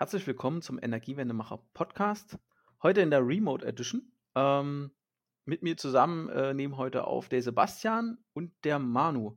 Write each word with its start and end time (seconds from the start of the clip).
Herzlich 0.00 0.26
willkommen 0.26 0.62
zum 0.62 0.82
Energiewendemacher 0.82 1.58
Podcast. 1.74 2.38
Heute 2.82 3.02
in 3.02 3.10
der 3.10 3.20
Remote 3.20 3.66
Edition. 3.66 4.10
Ähm, 4.34 4.92
mit 5.44 5.62
mir 5.62 5.76
zusammen 5.76 6.30
äh, 6.30 6.54
nehmen 6.54 6.78
heute 6.78 7.04
auf 7.04 7.28
der 7.28 7.42
Sebastian 7.42 8.16
und 8.32 8.50
der 8.64 8.78
Manu. 8.78 9.36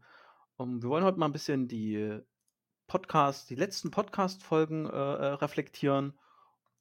Um, 0.55 0.76
ähm, 0.76 0.81
wir 0.81 0.88
wollen 0.88 1.04
heute 1.04 1.20
mal 1.20 1.26
ein 1.26 1.34
bisschen 1.34 1.68
die 1.68 2.18
Podcast, 2.88 3.49
die 3.49 3.55
letzten 3.55 3.91
Podcast-Folgen 3.91 4.85
äh, 4.85 4.89
äh 4.89 5.33
reflektieren 5.33 6.17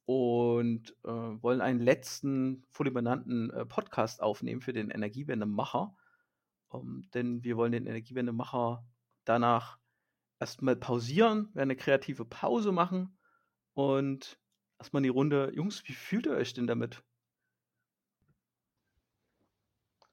und 0.05 0.95
äh, 1.03 1.09
wollen 1.09 1.59
einen 1.59 1.81
letzten 1.81 2.63
fulminanten 2.69 3.49
äh, 3.49 3.65
Podcast 3.65 4.23
aufnehmen 4.23 4.61
für 4.61 4.71
den 4.71 4.91
Energiewendemacher. 4.91 5.93
Um, 6.69 6.79
ähm, 6.79 7.09
denn 7.13 7.43
wir 7.43 7.57
wollen 7.57 7.73
den 7.73 7.85
Energiewendemacher 7.85 8.87
danach 9.25 9.77
erstmal 10.39 10.77
pausieren, 10.77 11.49
werden 11.53 11.71
eine 11.71 11.75
kreative 11.75 12.23
Pause 12.23 12.71
machen 12.71 13.17
und 13.73 14.39
erstmal 14.79 15.01
in 15.01 15.05
die 15.05 15.09
Runde. 15.09 15.51
Jungs, 15.53 15.87
wie 15.87 15.93
fühlt 15.93 16.25
ihr 16.25 16.33
euch 16.33 16.53
denn 16.53 16.67
damit? 16.67 17.03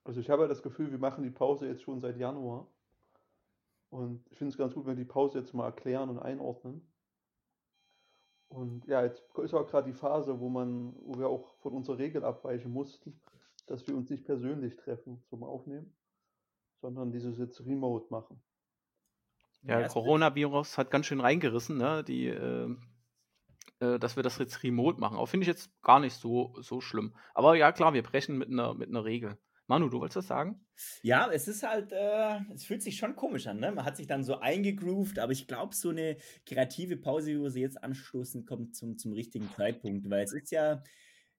Also 0.05 0.21
ich 0.21 0.31
habe 0.31 0.49
das 0.49 0.63
Gefühl, 0.63 0.91
wir 0.91 0.99
machen 0.99 1.23
die 1.23 1.31
Pause 1.31 1.67
jetzt 1.67 1.83
schon 1.83 2.01
seit 2.01 2.17
Januar. 2.17 2.67
Und 3.91 4.25
ich 4.31 4.39
finde 4.39 4.53
es 4.53 4.59
ganz 4.59 4.75
gut, 4.75 4.87
wenn 4.87 4.97
wir 4.97 5.05
die 5.05 5.11
Pause 5.11 5.39
jetzt 5.39 5.53
mal 5.53 5.67
erklären 5.67 6.09
und 6.09 6.19
einordnen. 6.19 6.87
Und 8.49 8.87
ja, 8.87 9.05
jetzt 9.05 9.23
ist 9.39 9.55
auch 9.55 9.67
gerade 9.69 9.89
die 9.89 9.97
Phase, 9.97 10.41
wo 10.41 10.49
man, 10.49 10.95
wo 11.01 11.19
wir 11.19 11.29
auch 11.29 11.55
von 11.59 11.73
unserer 11.73 11.99
Regel 11.99 12.25
abweichen 12.25 12.73
mussten, 12.73 13.21
dass 13.67 13.87
wir 13.87 13.97
uns 13.97 14.11
nicht 14.11 14.25
persönlich 14.25 14.77
treffen 14.77 15.23
zum 15.29 15.45
Aufnehmen, 15.45 15.93
sondern 16.81 17.13
dieses 17.13 17.39
jetzt 17.39 17.65
remote 17.65 18.07
machen. 18.11 18.43
Ja, 19.63 19.87
Coronavirus 19.87 20.79
hat 20.79 20.91
ganz 20.91 21.07
schön 21.07 21.21
reingerissen, 21.21 21.77
ne? 21.77 22.03
Die, 22.03 22.27
äh, 22.27 22.75
äh, 23.81 23.99
dass 23.99 24.17
wir 24.17 24.23
das 24.23 24.39
jetzt 24.39 24.63
remote 24.63 25.01
machen. 25.01 25.17
Auch 25.17 25.27
finde 25.27 25.45
ich 25.45 25.49
jetzt 25.49 25.71
gar 25.83 26.01
nicht 26.01 26.15
so, 26.15 26.55
so 26.61 26.81
schlimm. 26.81 27.15
Aber 27.35 27.57
ja, 27.57 27.73
klar, 27.73 27.95
wir 27.95 28.03
brechen 28.03 28.39
mit 28.39 28.49
einer 28.49 28.75
mit 28.75 28.89
einer 28.89 29.05
Regel. 29.05 29.39
Manu, 29.67 29.89
du 29.89 30.01
wolltest 30.01 30.17
das 30.17 30.27
sagen? 30.27 30.67
Ja, 31.03 31.31
es 31.31 31.47
ist 31.47 31.63
halt, 31.63 31.93
äh, 31.93 32.41
es 32.53 32.65
fühlt 32.65 32.83
sich 32.83 32.97
schon 32.97 33.15
komisch 33.15 33.47
an, 33.47 33.61
ne? 33.61 33.71
Man 33.71 33.85
hat 33.85 33.97
sich 33.97 34.09
dann 34.09 34.25
so 34.25 34.41
eingegroovt, 34.41 35.21
aber 35.21 35.31
ich 35.31 35.47
glaube, 35.47 35.77
so 35.77 35.91
eine 35.91 36.17
kreative 36.45 36.97
Pause, 36.97 37.31
wie 37.31 37.41
wir 37.41 37.51
sie 37.51 37.61
jetzt 37.61 37.81
anstoßen, 37.83 38.47
kommt 38.47 38.75
zum, 38.75 38.99
zum 38.99 39.13
richtigen 39.13 39.49
Zeitpunkt, 39.55 40.11
weil 40.11 40.25
es 40.25 40.33
ist 40.33 40.51
ja 40.51 40.83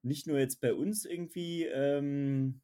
nicht 0.02 0.28
nur 0.28 0.39
jetzt 0.39 0.62
bei 0.62 0.73
uns 0.73 1.03
irgendwie, 1.03 1.66
ähm, 1.66 2.62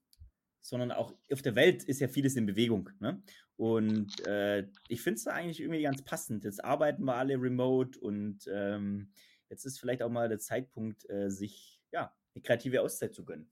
sondern 0.62 0.94
auch 0.94 1.14
auf 1.32 1.42
der 1.42 1.56
Welt 1.56 1.84
ist 1.84 2.00
ja 2.00 2.08
vieles 2.08 2.38
in 2.38 2.46
Bewegung. 2.46 2.90
Ne? 3.00 3.22
Und 3.58 4.26
äh, 4.26 4.68
ich 4.88 5.02
finde 5.02 5.18
es 5.18 5.28
eigentlich 5.28 5.60
irgendwie 5.60 5.82
ganz 5.82 6.02
passend. 6.02 6.46
Jetzt 6.46 6.64
arbeiten 6.64 7.04
wir 7.04 7.16
alle 7.16 7.42
remote 7.42 8.00
und 8.00 8.50
ähm, 8.50 9.12
jetzt 9.50 9.66
ist 9.66 9.80
vielleicht 9.80 10.02
auch 10.02 10.10
mal 10.10 10.30
der 10.30 10.40
Zeitpunkt, 10.40 11.10
äh, 11.10 11.30
sich 11.30 11.82
ja, 11.92 12.14
eine 12.36 12.42
kreative 12.42 12.82
Auszeit 12.82 13.14
zu 13.14 13.26
gönnen. 13.26 13.50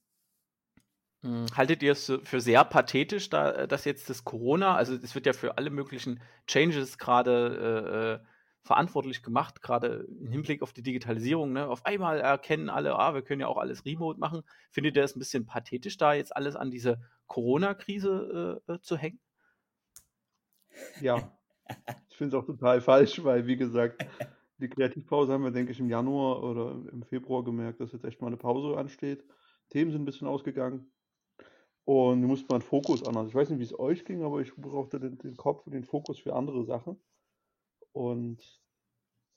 Hm, 1.21 1.47
haltet 1.55 1.81
ihr 1.81 1.93
es 1.93 2.11
für 2.23 2.39
sehr 2.39 2.63
pathetisch, 2.63 3.29
da, 3.29 3.51
äh, 3.51 3.67
dass 3.67 3.85
jetzt 3.85 4.09
das 4.09 4.23
Corona, 4.23 4.75
also 4.75 4.93
es 4.93 5.15
wird 5.15 5.25
ja 5.25 5.33
für 5.33 5.57
alle 5.57 5.69
möglichen 5.69 6.21
Changes 6.45 6.97
gerade 6.97 8.19
äh, 8.21 8.23
äh, 8.23 8.27
verantwortlich 8.61 9.23
gemacht, 9.23 9.61
gerade 9.61 10.07
im 10.19 10.31
Hinblick 10.31 10.61
auf 10.61 10.73
die 10.73 10.83
Digitalisierung. 10.83 11.53
Ne? 11.53 11.67
Auf 11.67 11.85
einmal 11.85 12.19
erkennen 12.19 12.69
alle, 12.69 12.95
ah, 12.97 13.13
wir 13.13 13.21
können 13.21 13.41
ja 13.41 13.47
auch 13.47 13.57
alles 13.57 13.85
remote 13.85 14.19
machen. 14.19 14.43
Findet 14.71 14.95
ihr 14.97 15.03
es 15.03 15.15
ein 15.15 15.19
bisschen 15.19 15.45
pathetisch, 15.45 15.97
da 15.97 16.13
jetzt 16.13 16.35
alles 16.35 16.55
an 16.55 16.71
diese 16.71 16.99
Corona-Krise 17.27 18.61
äh, 18.67 18.73
äh 18.73 18.79
zu 18.81 18.97
hängen? 18.97 19.19
Ja, 20.99 21.31
ich 22.09 22.17
finde 22.17 22.37
es 22.37 22.43
auch 22.43 22.45
total 22.45 22.81
falsch, 22.81 23.23
weil, 23.23 23.47
wie 23.47 23.57
gesagt, 23.57 24.05
die 24.57 24.69
Kreativpause 24.69 25.33
haben 25.33 25.43
wir, 25.43 25.51
denke 25.51 25.71
ich, 25.71 25.79
im 25.79 25.89
Januar 25.89 26.43
oder 26.43 26.71
im 26.91 27.03
Februar 27.03 27.43
gemerkt, 27.43 27.79
dass 27.79 27.91
jetzt 27.91 28.05
echt 28.05 28.21
mal 28.21 28.27
eine 28.27 28.37
Pause 28.37 28.77
ansteht. 28.77 29.25
Themen 29.69 29.91
sind 29.91 30.01
ein 30.01 30.05
bisschen 30.05 30.27
ausgegangen. 30.27 30.91
Und 31.83 32.21
wir 32.21 32.27
mussten 32.27 32.47
mal 32.49 32.55
einen 32.55 32.63
Fokus 32.63 33.05
anders. 33.05 33.27
Ich 33.27 33.35
weiß 33.35 33.49
nicht, 33.49 33.59
wie 33.59 33.63
es 33.63 33.77
euch 33.77 34.05
ging, 34.05 34.23
aber 34.23 34.41
ich 34.41 34.55
brauchte 34.55 34.99
den, 34.99 35.17
den 35.19 35.37
Kopf 35.37 35.65
und 35.67 35.73
den 35.73 35.83
Fokus 35.83 36.19
für 36.19 36.33
andere 36.33 36.65
Sachen. 36.65 36.99
Und 37.91 38.61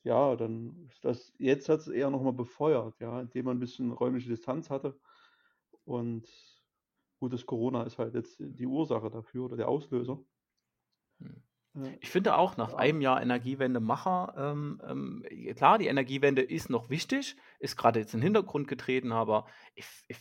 ja, 0.02 0.34
dann 0.36 0.88
ist 0.90 1.04
das, 1.04 1.34
jetzt 1.38 1.68
hat 1.68 1.80
es 1.80 1.88
eher 1.88 2.10
nochmal 2.10 2.32
befeuert, 2.32 2.98
ja, 3.00 3.20
indem 3.20 3.46
man 3.46 3.56
ein 3.58 3.60
bisschen 3.60 3.92
räumliche 3.92 4.30
Distanz 4.30 4.70
hatte. 4.70 4.98
Und 5.84 6.26
gutes 7.20 7.44
Corona 7.44 7.82
ist 7.82 7.98
halt 7.98 8.14
jetzt 8.14 8.36
die 8.38 8.66
Ursache 8.66 9.10
dafür 9.10 9.44
oder 9.44 9.56
der 9.56 9.68
Auslöser. 9.68 10.18
Hm. 11.20 11.42
Ich 12.00 12.10
finde 12.10 12.36
auch, 12.36 12.56
nach 12.56 12.74
einem 12.74 13.00
Jahr 13.00 13.22
Energiewende-Macher, 13.22 14.34
ähm, 14.36 14.80
ähm, 14.84 15.54
klar, 15.54 15.78
die 15.78 15.86
Energiewende 15.86 16.42
ist 16.42 16.70
noch 16.70 16.90
wichtig, 16.90 17.36
ist 17.60 17.76
gerade 17.76 18.00
jetzt 18.00 18.14
in 18.14 18.20
den 18.20 18.24
Hintergrund 18.24 18.68
getreten, 18.68 19.12
aber 19.12 19.46
ich, 19.74 19.86
ich, 20.08 20.18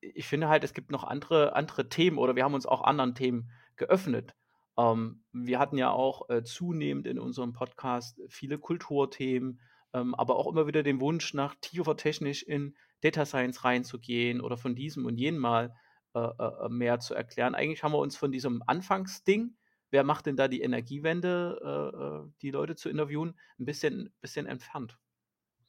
ich 0.00 0.26
finde 0.26 0.48
halt, 0.48 0.64
es 0.64 0.74
gibt 0.74 0.90
noch 0.90 1.04
andere, 1.04 1.54
andere 1.54 1.88
Themen 1.88 2.18
oder 2.18 2.34
wir 2.34 2.44
haben 2.44 2.54
uns 2.54 2.66
auch 2.66 2.82
anderen 2.82 3.14
Themen 3.14 3.50
geöffnet. 3.76 4.34
Ähm, 4.78 5.22
wir 5.32 5.58
hatten 5.58 5.76
ja 5.76 5.90
auch 5.90 6.30
äh, 6.30 6.42
zunehmend 6.44 7.06
in 7.06 7.18
unserem 7.18 7.52
Podcast 7.52 8.20
viele 8.28 8.58
Kulturthemen, 8.58 9.60
ähm, 9.92 10.14
aber 10.14 10.36
auch 10.36 10.46
immer 10.46 10.66
wieder 10.66 10.82
den 10.82 11.00
Wunsch, 11.00 11.34
nach 11.34 11.54
tiefer 11.60 11.96
technisch 11.96 12.42
in 12.42 12.74
Data 13.02 13.26
Science 13.26 13.64
reinzugehen 13.64 14.40
oder 14.40 14.56
von 14.56 14.74
diesem 14.74 15.04
und 15.04 15.18
jenem 15.18 15.40
mal 15.40 15.74
äh, 16.14 16.20
äh, 16.20 16.68
mehr 16.68 17.00
zu 17.00 17.14
erklären. 17.14 17.54
Eigentlich 17.54 17.82
haben 17.82 17.92
wir 17.92 17.98
uns 17.98 18.16
von 18.16 18.32
diesem 18.32 18.62
Anfangsding, 18.66 19.56
wer 19.92 20.02
macht 20.02 20.26
denn 20.26 20.36
da 20.36 20.48
die 20.48 20.62
Energiewende, 20.62 21.60
äh, 21.62 22.26
äh, 22.26 22.32
die 22.42 22.50
Leute 22.50 22.74
zu 22.74 22.88
interviewen, 22.88 23.38
ein 23.60 23.64
bisschen, 23.64 24.12
bisschen 24.20 24.46
entfernt. 24.46 24.98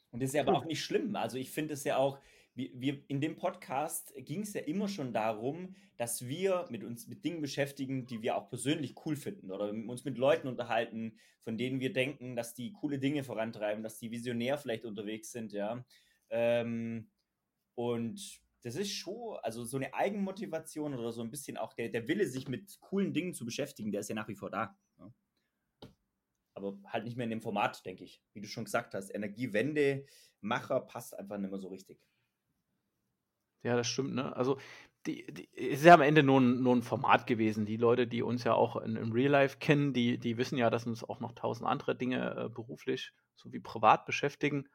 Und 0.09 0.21
das 0.21 0.29
ist 0.29 0.35
ja 0.35 0.41
aber 0.41 0.57
auch 0.57 0.65
nicht 0.65 0.83
schlimm. 0.83 1.15
Also 1.15 1.37
ich 1.37 1.51
finde 1.51 1.73
es 1.73 1.83
ja 1.83 1.97
auch, 1.97 2.19
wir, 2.55 2.69
wir, 2.73 3.03
in 3.07 3.19
dem 3.19 3.35
Podcast 3.35 4.13
ging 4.17 4.41
es 4.41 4.53
ja 4.53 4.61
immer 4.61 4.87
schon 4.87 5.11
darum, 5.11 5.75
dass 5.97 6.27
wir 6.27 6.65
mit 6.69 6.83
uns 6.83 7.07
mit 7.07 7.25
Dingen 7.25 7.41
beschäftigen, 7.41 8.05
die 8.05 8.21
wir 8.21 8.37
auch 8.37 8.49
persönlich 8.49 8.95
cool 9.05 9.15
finden 9.15 9.51
oder 9.51 9.69
uns 9.69 10.05
mit 10.05 10.17
Leuten 10.17 10.47
unterhalten, 10.47 11.17
von 11.41 11.57
denen 11.57 11.79
wir 11.79 11.91
denken, 11.91 12.35
dass 12.35 12.53
die 12.53 12.71
coole 12.73 12.99
Dinge 12.99 13.23
vorantreiben, 13.23 13.83
dass 13.83 13.99
die 13.99 14.11
visionär 14.11 14.57
vielleicht 14.57 14.85
unterwegs 14.85 15.31
sind, 15.31 15.51
ja. 15.51 15.83
Ähm, 16.29 17.09
und 17.75 18.42
das 18.63 18.75
ist 18.75 18.93
schon, 18.93 19.37
also 19.43 19.63
so 19.65 19.77
eine 19.77 19.93
Eigenmotivation 19.93 20.93
oder 20.93 21.11
so 21.11 21.21
ein 21.21 21.29
bisschen 21.29 21.57
auch 21.57 21.73
der, 21.73 21.89
der 21.89 22.07
Wille, 22.07 22.25
sich 22.27 22.47
mit 22.47 22.79
coolen 22.79 23.13
Dingen 23.13 23.33
zu 23.33 23.45
beschäftigen, 23.45 23.91
der 23.91 24.01
ist 24.01 24.09
ja 24.09 24.15
nach 24.15 24.29
wie 24.29 24.35
vor 24.35 24.49
da. 24.49 24.77
Ja. 24.97 25.13
Aber 26.55 26.77
halt 26.85 27.03
nicht 27.03 27.17
mehr 27.17 27.25
in 27.25 27.31
dem 27.31 27.41
Format, 27.41 27.85
denke 27.85 28.05
ich. 28.05 28.23
Wie 28.33 28.41
du 28.41 28.47
schon 28.47 28.63
gesagt 28.63 28.93
hast, 28.93 29.13
Energiewende-Macher 29.13 30.79
passt 30.81 31.17
einfach 31.17 31.37
nicht 31.37 31.49
mehr 31.49 31.59
so 31.59 31.67
richtig. 31.67 31.99
Ja, 33.63 33.75
das 33.75 33.87
stimmt, 33.87 34.13
ne? 34.13 34.35
Also, 34.35 34.59
die, 35.05 35.25
die 35.33 35.49
ist 35.51 35.83
ja 35.83 35.93
am 35.93 36.01
Ende 36.01 36.23
nur 36.23 36.39
ein, 36.39 36.61
nur 36.61 36.75
ein 36.75 36.83
Format 36.83 37.27
gewesen. 37.27 37.65
Die 37.65 37.77
Leute, 37.77 38.07
die 38.07 38.21
uns 38.21 38.45
ja 38.45 38.53
auch 38.53 38.77
in, 38.77 38.95
im 38.95 39.11
Real 39.11 39.31
Life 39.31 39.57
kennen, 39.59 39.93
die, 39.93 40.17
die 40.17 40.37
wissen 40.37 40.57
ja, 40.57 40.69
dass 40.69 40.87
uns 40.87 41.03
auch 41.03 41.19
noch 41.19 41.33
tausend 41.33 41.67
andere 41.67 41.95
Dinge 41.95 42.45
äh, 42.45 42.49
beruflich 42.49 43.11
sowie 43.35 43.59
privat 43.59 44.05
beschäftigen. 44.05 44.69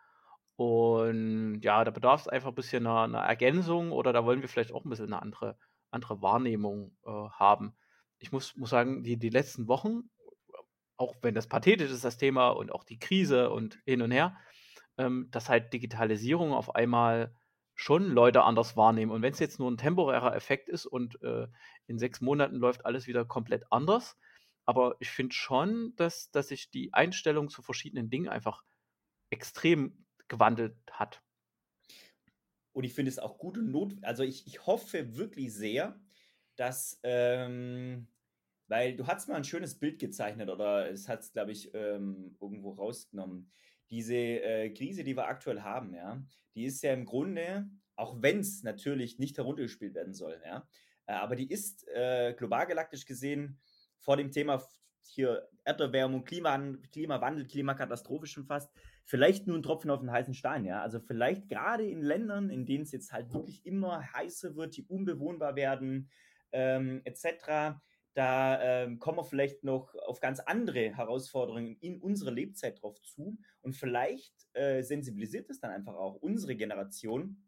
Und 0.58 1.60
ja, 1.62 1.84
da 1.84 1.92
bedarf 1.92 2.22
es 2.22 2.28
einfach 2.28 2.48
ein 2.48 2.54
bisschen 2.56 2.84
einer, 2.84 3.02
einer, 3.02 3.20
Ergänzung 3.20 3.92
oder 3.92 4.12
da 4.12 4.24
wollen 4.24 4.40
wir 4.40 4.48
vielleicht 4.48 4.72
auch 4.72 4.84
ein 4.84 4.90
bisschen 4.90 5.06
eine 5.06 5.22
andere, 5.22 5.56
andere 5.92 6.20
Wahrnehmung 6.20 6.96
äh, 7.06 7.10
haben. 7.10 7.76
Ich 8.18 8.32
muss, 8.32 8.56
muss 8.56 8.70
sagen, 8.70 9.04
die, 9.04 9.16
die 9.16 9.28
letzten 9.28 9.68
Wochen, 9.68 10.10
auch 10.96 11.14
wenn 11.22 11.36
das 11.36 11.46
pathetisch 11.46 11.92
ist, 11.92 12.04
das 12.04 12.16
Thema 12.16 12.48
und 12.48 12.72
auch 12.72 12.82
die 12.82 12.98
Krise 12.98 13.50
und 13.50 13.78
hin 13.84 14.02
und 14.02 14.10
her, 14.10 14.36
ähm, 14.96 15.28
dass 15.30 15.48
halt 15.48 15.72
Digitalisierung 15.72 16.52
auf 16.52 16.74
einmal 16.74 17.32
schon 17.76 18.10
Leute 18.10 18.42
anders 18.42 18.76
wahrnehmen. 18.76 19.12
Und 19.12 19.22
wenn 19.22 19.32
es 19.32 19.38
jetzt 19.38 19.60
nur 19.60 19.70
ein 19.70 19.78
temporärer 19.78 20.34
Effekt 20.34 20.68
ist 20.68 20.86
und 20.86 21.22
äh, 21.22 21.46
in 21.86 22.00
sechs 22.00 22.20
Monaten 22.20 22.56
läuft 22.56 22.84
alles 22.84 23.06
wieder 23.06 23.24
komplett 23.24 23.62
anders, 23.70 24.18
aber 24.64 24.96
ich 24.98 25.10
finde 25.10 25.36
schon, 25.36 25.94
dass, 25.94 26.32
dass 26.32 26.48
sich 26.48 26.68
die 26.72 26.92
Einstellung 26.94 27.48
zu 27.48 27.62
verschiedenen 27.62 28.10
Dingen 28.10 28.28
einfach 28.28 28.64
extrem 29.30 30.04
gewandelt 30.28 30.76
hat. 30.90 31.22
Und 32.72 32.84
ich 32.84 32.94
finde 32.94 33.10
es 33.10 33.18
auch 33.18 33.38
gut 33.38 33.58
und 33.58 33.70
not. 33.70 33.94
Also 34.02 34.22
ich, 34.22 34.46
ich 34.46 34.66
hoffe 34.66 35.16
wirklich 35.16 35.52
sehr, 35.52 36.00
dass, 36.56 37.00
ähm, 37.02 38.08
weil 38.66 38.96
du 38.96 39.06
hast 39.06 39.28
mal 39.28 39.36
ein 39.36 39.44
schönes 39.44 39.78
Bild 39.78 39.98
gezeichnet 39.98 40.48
oder 40.48 40.90
es 40.90 41.08
hat 41.08 41.20
es, 41.20 41.32
glaube 41.32 41.52
ich, 41.52 41.74
ähm, 41.74 42.36
irgendwo 42.40 42.72
rausgenommen 42.72 43.50
diese 43.90 44.14
äh, 44.14 44.70
Krise, 44.70 45.04
die 45.04 45.16
wir 45.16 45.26
aktuell 45.26 45.62
haben, 45.62 45.94
ja, 45.94 46.22
die 46.54 46.64
ist 46.64 46.82
ja 46.82 46.92
im 46.92 47.04
Grunde, 47.04 47.68
auch 47.96 48.20
wenn 48.20 48.40
es 48.40 48.62
natürlich 48.62 49.18
nicht 49.18 49.38
heruntergespielt 49.38 49.94
werden 49.94 50.14
soll, 50.14 50.40
ja, 50.44 50.68
äh, 51.06 51.12
aber 51.12 51.36
die 51.36 51.50
ist 51.50 51.86
äh, 51.88 52.34
global 52.36 52.66
galaktisch 52.66 53.06
gesehen 53.06 53.58
vor 53.98 54.16
dem 54.16 54.30
Thema 54.30 54.62
hier 55.02 55.48
Erderwärmung, 55.64 56.24
Klima, 56.24 56.58
Klimawandel, 56.92 57.46
Klimakatastrophe 57.46 58.26
schon 58.26 58.44
fast, 58.44 58.70
vielleicht 59.08 59.46
nur 59.46 59.56
ein 59.56 59.62
Tropfen 59.62 59.90
auf 59.90 60.00
den 60.00 60.12
heißen 60.12 60.34
Stein, 60.34 60.64
ja. 60.66 60.82
Also 60.82 61.00
vielleicht 61.00 61.48
gerade 61.48 61.84
in 61.88 62.02
Ländern, 62.02 62.50
in 62.50 62.66
denen 62.66 62.84
es 62.84 62.92
jetzt 62.92 63.10
halt 63.12 63.32
wirklich 63.32 63.64
immer 63.64 64.02
heißer 64.12 64.54
wird, 64.54 64.76
die 64.76 64.84
unbewohnbar 64.84 65.56
werden, 65.56 66.10
ähm, 66.52 67.00
etc., 67.04 67.80
Da 68.14 68.60
ähm, 68.60 68.98
kommen 68.98 69.18
wir 69.18 69.24
vielleicht 69.24 69.62
noch 69.64 69.94
auf 70.06 70.20
ganz 70.20 70.40
andere 70.40 70.96
Herausforderungen 70.96 71.76
in 71.80 72.00
unserer 72.00 72.32
Lebzeit 72.32 72.82
drauf 72.82 73.00
zu. 73.02 73.38
Und 73.60 73.74
vielleicht 73.76 74.34
äh, 74.54 74.82
sensibilisiert 74.82 75.48
es 75.50 75.60
dann 75.60 75.70
einfach 75.70 75.94
auch 75.94 76.16
unsere 76.16 76.56
Generation, 76.56 77.44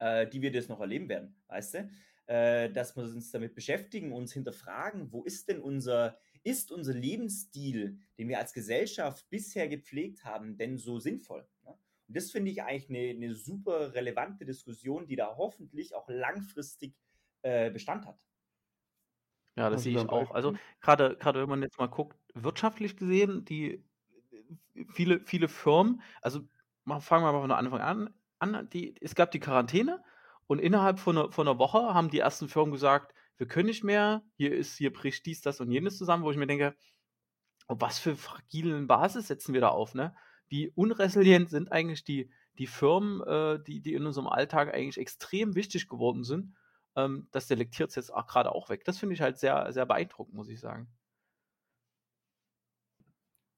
äh, 0.00 0.26
die 0.26 0.42
wir 0.42 0.50
das 0.50 0.68
noch 0.68 0.80
erleben 0.80 1.08
werden, 1.08 1.36
weißt 1.46 1.74
du? 1.74 1.90
Äh, 2.26 2.70
dass 2.72 2.96
wir 2.96 3.04
uns 3.04 3.30
damit 3.30 3.54
beschäftigen, 3.54 4.12
uns 4.12 4.32
hinterfragen, 4.32 5.12
wo 5.12 5.22
ist 5.24 5.48
denn 5.48 5.60
unser, 5.60 6.18
ist 6.48 6.72
unser 6.72 6.94
Lebensstil, 6.94 7.98
den 8.18 8.28
wir 8.28 8.38
als 8.38 8.52
Gesellschaft 8.52 9.28
bisher 9.30 9.68
gepflegt 9.68 10.24
haben, 10.24 10.56
denn 10.56 10.78
so 10.78 10.98
sinnvoll? 10.98 11.48
Ne? 11.62 11.70
Und 12.08 12.16
das 12.16 12.30
finde 12.30 12.50
ich 12.50 12.62
eigentlich 12.62 12.88
eine, 12.90 13.10
eine, 13.26 13.34
super 13.34 13.94
relevante 13.94 14.44
Diskussion, 14.46 15.06
die 15.06 15.16
da 15.16 15.36
hoffentlich 15.36 15.94
auch 15.94 16.08
langfristig 16.08 16.94
äh, 17.42 17.70
Bestand 17.70 18.06
hat. 18.06 18.26
Ja, 19.56 19.70
das 19.70 19.82
sehe 19.82 19.94
ich 19.94 20.08
auch. 20.08 20.30
Also 20.30 20.54
gerade 20.80 21.16
gerade 21.16 21.40
wenn 21.42 21.48
man 21.48 21.62
jetzt 21.62 21.78
mal 21.78 21.86
guckt, 21.88 22.16
wirtschaftlich 22.34 22.96
gesehen, 22.96 23.44
die 23.44 23.84
viele 24.92 25.20
viele 25.24 25.48
Firmen, 25.48 26.02
also 26.22 26.40
fangen 27.00 27.24
wir 27.24 27.32
mal 27.32 27.40
von 27.40 27.50
Anfang 27.52 27.80
an 27.80 28.14
an, 28.40 28.68
die 28.70 28.94
es 29.00 29.14
gab 29.14 29.30
die 29.32 29.40
Quarantäne 29.40 30.02
und 30.46 30.60
innerhalb 30.60 30.98
von 31.00 31.16
'ner 31.16 31.32
von 31.32 31.46
'ner 31.46 31.58
Woche 31.58 31.94
haben 31.94 32.10
die 32.10 32.20
ersten 32.20 32.48
Firmen 32.48 32.72
gesagt: 32.72 33.14
„Wir 33.38 33.48
können 33.48 33.66
nicht 33.68 33.84
mehr, 33.84 34.24
hier 34.36 34.54
ist 34.54 34.76
hier 34.76 34.92
bricht 34.92 35.26
dies, 35.26 35.40
das 35.42 35.60
und 35.60 35.70
jenes 35.72 35.98
zusammen“, 35.98 36.24
wo 36.24 36.30
ich 36.30 36.36
mir 36.36 36.46
denke: 36.46 36.76
„Auf 37.66 37.80
was 37.80 37.98
für 37.98 38.16
fragilen 38.16 38.86
Basis 38.86 39.28
setzen 39.28 39.54
wir 39.54 39.60
da 39.60 39.68
auf“, 39.68 39.94
ne? 39.94 40.14
Wie 40.48 40.70
unresilient 40.74 41.50
sind 41.50 41.70
eigentlich 41.72 42.04
die 42.04 42.30
die 42.58 42.66
Firmen, 42.66 43.20
äh, 43.22 43.62
die 43.62 43.80
die 43.80 43.94
in 43.94 44.06
unserem 44.06 44.26
Alltag 44.26 44.74
eigentlich 44.74 44.98
extrem 44.98 45.54
wichtig 45.54 45.88
geworden 45.88 46.24
sind 46.24 46.54
ähm, 46.96 47.28
das 47.32 47.46
selektiert 47.48 47.90
es 47.90 47.96
jetzt 47.96 48.12
gerade 48.28 48.50
auch 48.52 48.68
weg. 48.70 48.84
Das 48.84 48.98
finde 48.98 49.14
ich 49.14 49.20
halt 49.20 49.38
sehr, 49.38 49.72
sehr 49.72 49.86
beeindruckend, 49.86 50.34
muss 50.34 50.48
ich 50.48 50.58
sagen. 50.60 50.88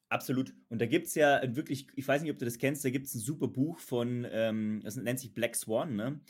Absolut. 0.08 0.52
Und 0.68 0.80
da 0.80 0.86
gibt 0.86 1.06
es 1.06 1.14
ja 1.14 1.40
wirklich, 1.54 1.86
ich 1.94 2.06
weiß 2.06 2.22
nicht, 2.22 2.32
ob 2.32 2.38
du 2.38 2.44
das 2.44 2.58
kennst, 2.58 2.84
da 2.84 2.90
gibt 2.90 3.06
es 3.06 3.14
ein 3.14 3.20
super 3.20 3.46
Buch 3.46 3.78
von, 3.78 4.26
ähm, 4.28 4.80
das 4.82 4.96
nennt 4.96 5.20
sich 5.20 5.32
Black 5.34 5.54
Swan, 5.54 5.94
ne? 5.94 6.20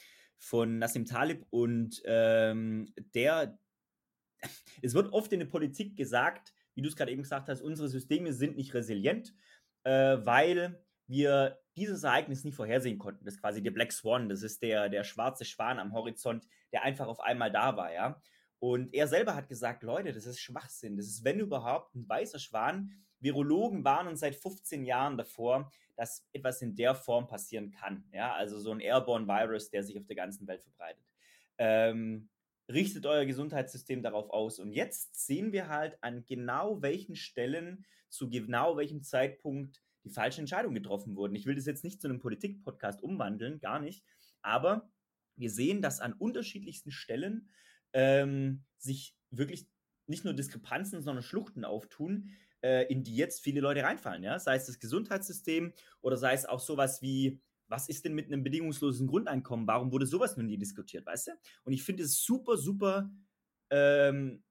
Von 0.40 0.78
Nassim 0.78 1.04
Talib. 1.04 1.46
Und 1.50 2.02
ähm, 2.06 2.92
der, 3.14 3.56
es 4.82 4.94
wird 4.94 5.12
oft 5.12 5.32
in 5.32 5.40
der 5.40 5.46
Politik 5.46 5.96
gesagt, 5.96 6.52
wie 6.74 6.82
du 6.82 6.88
es 6.88 6.96
gerade 6.96 7.12
eben 7.12 7.22
gesagt 7.22 7.48
hast, 7.48 7.60
unsere 7.60 7.88
Systeme 7.88 8.32
sind 8.32 8.56
nicht 8.56 8.74
resilient, 8.74 9.34
äh, 9.84 10.18
weil 10.24 10.82
wir 11.06 11.60
dieses 11.76 12.04
Ereignis 12.04 12.44
nicht 12.44 12.54
vorhersehen 12.54 12.98
konnten. 12.98 13.24
Das 13.24 13.34
ist 13.34 13.40
quasi 13.40 13.62
der 13.62 13.70
Black 13.70 13.92
Swan, 13.92 14.28
das 14.28 14.42
ist 14.42 14.62
der, 14.62 14.88
der 14.88 15.04
schwarze 15.04 15.44
Schwan 15.44 15.78
am 15.78 15.92
Horizont, 15.92 16.46
der 16.72 16.82
einfach 16.82 17.06
auf 17.06 17.20
einmal 17.20 17.52
da 17.52 17.76
war, 17.76 17.92
ja. 17.92 18.20
Und 18.60 18.92
er 18.92 19.08
selber 19.08 19.34
hat 19.34 19.48
gesagt, 19.48 19.82
Leute, 19.82 20.12
das 20.12 20.26
ist 20.26 20.38
Schwachsinn. 20.38 20.98
Das 20.98 21.06
ist, 21.06 21.24
wenn 21.24 21.40
überhaupt, 21.40 21.94
ein 21.94 22.06
weißer 22.06 22.38
Schwan. 22.38 22.92
Virologen 23.20 23.84
warnen 23.84 24.16
seit 24.16 24.34
15 24.34 24.84
Jahren 24.84 25.16
davor, 25.16 25.70
dass 25.96 26.26
etwas 26.32 26.62
in 26.62 26.74
der 26.74 26.94
Form 26.94 27.26
passieren 27.26 27.70
kann. 27.70 28.04
Ja, 28.12 28.32
also 28.34 28.58
so 28.58 28.70
ein 28.72 28.80
Airborne 28.80 29.26
Virus, 29.26 29.70
der 29.70 29.84
sich 29.84 29.98
auf 29.98 30.06
der 30.06 30.16
ganzen 30.16 30.46
Welt 30.46 30.62
verbreitet. 30.62 31.04
Ähm, 31.58 32.30
richtet 32.68 33.04
euer 33.06 33.26
Gesundheitssystem 33.26 34.02
darauf 34.02 34.30
aus. 34.30 34.58
Und 34.58 34.72
jetzt 34.72 35.26
sehen 35.26 35.52
wir 35.52 35.68
halt 35.68 35.98
an 36.02 36.24
genau 36.24 36.80
welchen 36.82 37.16
Stellen, 37.16 37.84
zu 38.08 38.30
genau 38.30 38.76
welchem 38.76 39.02
Zeitpunkt 39.02 39.82
die 40.04 40.10
falschen 40.10 40.40
Entscheidungen 40.40 40.74
getroffen 40.74 41.16
wurden. 41.16 41.34
Ich 41.34 41.46
will 41.46 41.54
das 41.54 41.66
jetzt 41.66 41.84
nicht 41.84 42.00
zu 42.00 42.08
einem 42.08 42.20
Politik-Podcast 42.20 43.02
umwandeln, 43.02 43.60
gar 43.60 43.80
nicht. 43.80 44.04
Aber 44.40 44.90
wir 45.36 45.50
sehen, 45.50 45.82
dass 45.82 46.00
an 46.00 46.14
unterschiedlichsten 46.14 46.90
Stellen 46.90 47.50
ähm, 47.92 48.64
sich 48.78 49.14
wirklich 49.30 49.68
nicht 50.06 50.24
nur 50.24 50.34
Diskrepanzen, 50.34 51.02
sondern 51.02 51.22
Schluchten 51.22 51.64
auftun, 51.64 52.30
äh, 52.62 52.86
in 52.92 53.02
die 53.04 53.16
jetzt 53.16 53.40
viele 53.42 53.60
Leute 53.60 53.82
reinfallen. 53.82 54.22
Ja? 54.22 54.38
Sei 54.38 54.56
es 54.56 54.66
das 54.66 54.78
Gesundheitssystem 54.78 55.72
oder 56.00 56.16
sei 56.16 56.32
es 56.34 56.46
auch 56.46 56.60
sowas 56.60 57.02
wie, 57.02 57.40
was 57.68 57.88
ist 57.88 58.04
denn 58.04 58.14
mit 58.14 58.26
einem 58.26 58.42
bedingungslosen 58.42 59.06
Grundeinkommen? 59.06 59.66
Warum 59.66 59.92
wurde 59.92 60.06
sowas 60.06 60.36
noch 60.36 60.44
nie 60.44 60.58
diskutiert, 60.58 61.06
weißt 61.06 61.28
du? 61.28 61.32
Und 61.64 61.72
ich 61.72 61.82
finde 61.82 62.02
es 62.04 62.22
super, 62.24 62.56
super 62.56 63.10
ähm, 63.70 64.42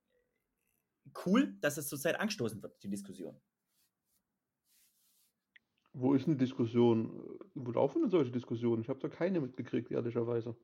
cool, 1.26 1.56
dass 1.62 1.78
es 1.78 1.88
zurzeit 1.88 2.20
angestoßen 2.20 2.62
wird, 2.62 2.82
die 2.84 2.90
Diskussion. 2.90 3.40
Wo 5.94 6.14
ist 6.16 6.28
'ne 6.28 6.36
Diskussion? 6.36 7.40
Wo 7.54 7.72
laufen 7.72 8.02
denn 8.02 8.10
solche 8.10 8.32
Diskussionen? 8.32 8.82
Ich 8.82 8.90
habe 8.90 9.00
da 9.00 9.08
keine 9.08 9.40
mitgekriegt, 9.42 9.92
ehrlicherweise. 9.92 10.56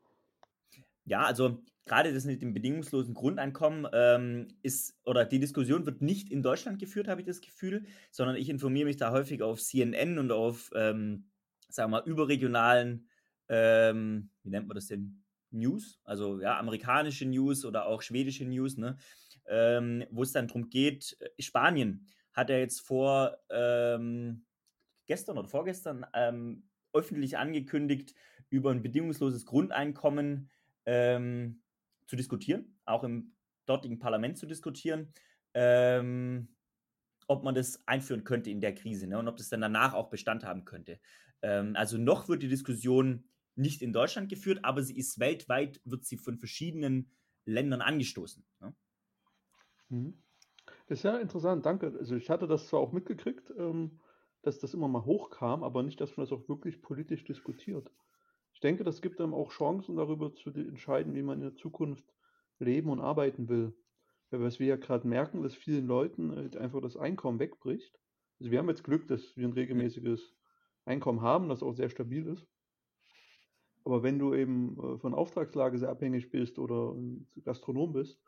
Ja, 1.06 1.24
also 1.24 1.63
gerade 1.86 2.13
das 2.13 2.25
mit 2.25 2.42
dem 2.42 2.54
bedingungslosen 2.54 3.13
Grundeinkommen, 3.13 3.88
ähm, 3.94 4.48
ist 4.63 4.98
oder 5.06 5.25
die 5.25 5.40
Diskussion 5.40 5.86
wird 5.86 6.02
nicht 6.02 6.31
in 6.31 6.42
Deutschland 6.42 6.80
geführt, 6.80 7.07
habe 7.07 7.22
ich 7.22 7.28
das 7.28 7.42
Gefühl, 7.42 7.86
sondern 8.12 8.36
ich 8.38 8.50
informiere 8.50 8.86
mich 8.86 8.98
da 8.98 9.12
häufig 9.12 9.44
auf 9.44 9.62
CNN 9.62 10.18
und 10.18 10.31
auf, 10.31 10.72
ähm, 10.75 11.30
sagen 11.69 11.92
wir 11.92 12.00
mal, 12.02 12.07
überregionalen, 12.10 13.07
ähm, 13.50 14.31
wie 14.44 14.50
nennt 14.50 14.68
man 14.68 14.75
das 14.75 14.88
denn? 14.88 15.22
News, 15.52 16.02
also 16.04 16.42
ja, 16.42 16.57
amerikanische 16.60 17.25
News 17.25 17.63
oder 17.66 17.86
auch 17.86 18.02
schwedische 18.02 18.44
News, 18.46 18.75
ne? 18.78 18.98
Ähm, 19.48 20.04
wo 20.10 20.24
es 20.24 20.31
dann 20.34 20.48
darum 20.48 20.69
geht, 20.69 21.16
äh, 21.22 21.42
Spanien 21.42 22.07
hat 22.34 22.50
ja 22.50 22.57
jetzt 22.57 22.81
vor, 22.81 23.38
ähm 23.50 24.46
gestern 25.06 25.38
oder 25.38 25.48
vorgestern 25.48 26.06
ähm, 26.13 26.69
öffentlich 26.94 27.38
angekündigt, 27.38 28.16
über 28.50 28.72
ein 28.72 28.81
bedingungsloses 28.84 29.46
Grundeinkommen 29.46 30.50
ähm, 30.85 31.61
zu 32.07 32.15
diskutieren, 32.15 32.77
auch 32.85 33.03
im 33.03 33.35
dortigen 33.65 33.99
Parlament 33.99 34.37
zu 34.37 34.45
diskutieren, 34.45 35.13
ähm, 35.53 36.55
ob 37.27 37.43
man 37.43 37.55
das 37.55 37.87
einführen 37.87 38.23
könnte 38.23 38.51
in 38.51 38.61
der 38.61 38.75
Krise 38.75 39.07
ne, 39.07 39.17
und 39.17 39.27
ob 39.27 39.37
das 39.37 39.49
dann 39.49 39.61
danach 39.61 39.93
auch 39.93 40.09
Bestand 40.09 40.43
haben 40.43 40.65
könnte. 40.65 40.99
Ähm, 41.41 41.75
also 41.75 41.97
noch 41.97 42.29
wird 42.29 42.43
die 42.43 42.47
Diskussion 42.47 43.27
nicht 43.55 43.81
in 43.81 43.93
Deutschland 43.93 44.29
geführt, 44.29 44.59
aber 44.63 44.83
sie 44.83 44.97
ist 44.97 45.19
weltweit, 45.19 45.81
wird 45.85 46.05
sie 46.05 46.17
von 46.17 46.37
verschiedenen 46.37 47.11
Ländern 47.45 47.81
angestoßen. 47.81 48.45
Ne? 48.59 48.75
Mhm. 49.89 50.21
Das 50.87 50.99
ist 50.99 51.03
ja 51.03 51.17
interessant, 51.17 51.65
danke. 51.65 51.93
Also 51.97 52.15
ich 52.15 52.29
hatte 52.29 52.47
das 52.47 52.67
zwar 52.67 52.79
auch 52.79 52.91
mitgekriegt, 52.91 53.51
ähm, 53.57 53.99
dass 54.41 54.59
das 54.59 54.73
immer 54.73 54.87
mal 54.87 55.05
hochkam, 55.05 55.63
aber 55.63 55.81
nicht, 55.83 55.99
dass 55.99 56.15
man 56.17 56.25
das 56.25 56.31
auch 56.31 56.47
wirklich 56.47 56.81
politisch 56.81 57.23
diskutiert. 57.23 57.91
Ich 58.65 58.67
denke, 58.67 58.83
das 58.83 59.03
gibt 59.03 59.21
einem 59.21 59.35
auch 59.35 59.51
Chancen, 59.51 59.95
darüber 59.95 60.33
zu 60.33 60.50
entscheiden, 60.50 61.13
wie 61.13 61.21
man 61.21 61.38
in 61.38 61.44
der 61.44 61.56
Zukunft 61.56 62.03
leben 62.57 62.89
und 62.89 63.00
arbeiten 63.00 63.47
will. 63.47 63.77
Weil 64.31 64.41
was 64.41 64.59
wir 64.59 64.65
ja 64.65 64.75
gerade 64.75 65.07
merken, 65.07 65.44
dass 65.44 65.53
vielen 65.53 65.85
Leuten 65.85 66.51
äh, 66.51 66.57
einfach 66.57 66.81
das 66.81 66.97
Einkommen 66.97 67.38
wegbricht. 67.38 67.95
Also 68.39 68.50
wir 68.50 68.57
haben 68.57 68.67
jetzt 68.67 68.83
Glück, 68.83 69.07
dass 69.07 69.38
wir 69.38 69.47
ein 69.47 69.53
regelmäßiges 69.53 70.33
Einkommen 70.83 71.21
haben, 71.21 71.47
das 71.47 71.62
auch 71.62 71.73
sehr 71.73 71.91
stabil 71.91 72.25
ist. 72.25 72.47
Aber 73.83 74.01
wenn 74.01 74.18
du 74.18 74.33
eben 74.33 74.80
äh, 74.80 74.97
von 74.97 75.13
Auftragslage 75.13 75.78
sehr 75.78 75.90
abhängig 75.90 76.31
bist 76.31 76.57
oder 76.57 76.95
Gastronom 77.44 77.94
bist, 77.94 78.19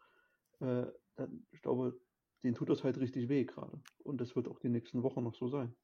äh, 0.60 0.86
dann, 1.16 1.48
ich 1.50 1.64
glaube, 1.64 2.00
denen 2.44 2.54
tut 2.54 2.70
das 2.70 2.84
halt 2.84 3.00
richtig 3.00 3.28
weh 3.28 3.46
gerade. 3.46 3.82
Und 4.04 4.22
das 4.22 4.36
wird 4.36 4.48
auch 4.48 4.60
die 4.60 4.70
nächsten 4.70 5.02
Wochen 5.02 5.24
noch 5.24 5.34
so 5.34 5.48
sein. 5.48 5.76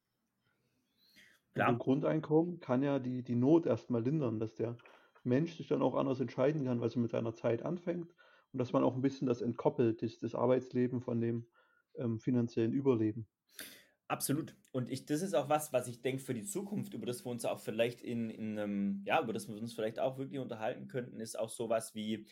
Klar. 1.53 1.69
ein 1.69 1.77
Grundeinkommen 1.77 2.59
kann 2.59 2.81
ja 2.81 2.99
die, 2.99 3.23
die 3.23 3.35
Not 3.35 3.65
erstmal 3.65 4.03
lindern, 4.03 4.39
dass 4.39 4.55
der 4.55 4.77
Mensch 5.23 5.55
sich 5.55 5.67
dann 5.67 5.81
auch 5.81 5.95
anders 5.95 6.19
entscheiden 6.19 6.65
kann, 6.65 6.81
was 6.81 6.95
er 6.95 7.01
mit 7.01 7.11
seiner 7.11 7.33
Zeit 7.33 7.63
anfängt 7.63 8.13
und 8.51 8.59
dass 8.59 8.73
man 8.73 8.83
auch 8.83 8.95
ein 8.95 9.01
bisschen 9.01 9.27
das 9.27 9.41
entkoppelt, 9.41 10.01
das, 10.01 10.19
das 10.19 10.35
Arbeitsleben 10.35 11.01
von 11.01 11.21
dem 11.21 11.45
ähm, 11.95 12.19
finanziellen 12.19 12.73
Überleben. 12.73 13.27
Absolut. 14.07 14.55
Und 14.71 14.91
ich, 14.91 15.05
das 15.05 15.21
ist 15.21 15.33
auch 15.33 15.49
was, 15.49 15.71
was 15.71 15.87
ich 15.87 16.01
denke 16.01 16.21
für 16.21 16.33
die 16.33 16.43
Zukunft, 16.43 16.93
über 16.93 17.05
das 17.05 17.25
wir 17.25 17.31
uns 17.31 17.45
auch 17.45 17.59
vielleicht 17.59 18.01
in, 18.01 18.29
in 18.29 18.59
einem, 18.59 19.03
ja, 19.05 19.21
über 19.21 19.33
das 19.33 19.47
wir 19.47 19.55
uns 19.55 19.73
vielleicht 19.73 19.99
auch 19.99 20.17
wirklich 20.17 20.39
unterhalten 20.39 20.87
könnten, 20.87 21.19
ist 21.19 21.39
auch 21.39 21.49
sowas 21.49 21.95
wie 21.95 22.27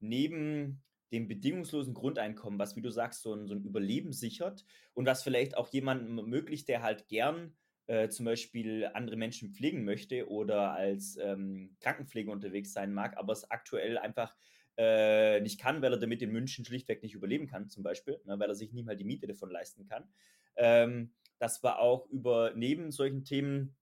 neben 0.00 0.82
dem 1.12 1.28
bedingungslosen 1.28 1.94
Grundeinkommen, 1.94 2.58
was, 2.58 2.76
wie 2.76 2.82
du 2.82 2.90
sagst, 2.90 3.22
so 3.22 3.32
ein, 3.32 3.46
so 3.46 3.54
ein 3.54 3.64
Überleben 3.64 4.12
sichert 4.12 4.64
und 4.92 5.06
was 5.06 5.22
vielleicht 5.22 5.56
auch 5.56 5.68
jemandem 5.68 6.18
ermöglicht, 6.18 6.68
der 6.68 6.82
halt 6.82 7.08
gern 7.08 7.56
äh, 7.86 8.08
zum 8.08 8.24
Beispiel 8.24 8.90
andere 8.94 9.16
Menschen 9.16 9.52
pflegen 9.52 9.84
möchte 9.84 10.28
oder 10.28 10.72
als 10.72 11.16
ähm, 11.16 11.76
Krankenpfleger 11.80 12.32
unterwegs 12.32 12.72
sein 12.72 12.94
mag, 12.94 13.16
aber 13.18 13.32
es 13.32 13.50
aktuell 13.50 13.98
einfach 13.98 14.34
äh, 14.76 15.40
nicht 15.40 15.60
kann, 15.60 15.82
weil 15.82 15.92
er 15.92 15.98
damit 15.98 16.22
in 16.22 16.32
München 16.32 16.64
schlichtweg 16.64 17.02
nicht 17.02 17.14
überleben 17.14 17.46
kann, 17.46 17.68
zum 17.68 17.82
Beispiel, 17.82 18.20
ne, 18.24 18.38
weil 18.38 18.48
er 18.48 18.54
sich 18.54 18.72
nie 18.72 18.82
mal 18.82 18.96
die 18.96 19.04
Miete 19.04 19.26
davon 19.26 19.50
leisten 19.50 19.86
kann. 19.86 20.08
Ähm, 20.56 21.12
dass 21.38 21.62
wir 21.62 21.78
auch 21.78 22.08
über 22.10 22.52
neben 22.54 22.90
solchen 22.90 23.24
Themen 23.24 23.76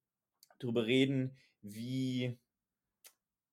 darüber 0.58 0.86
reden, 0.86 1.36
wie, 1.60 2.38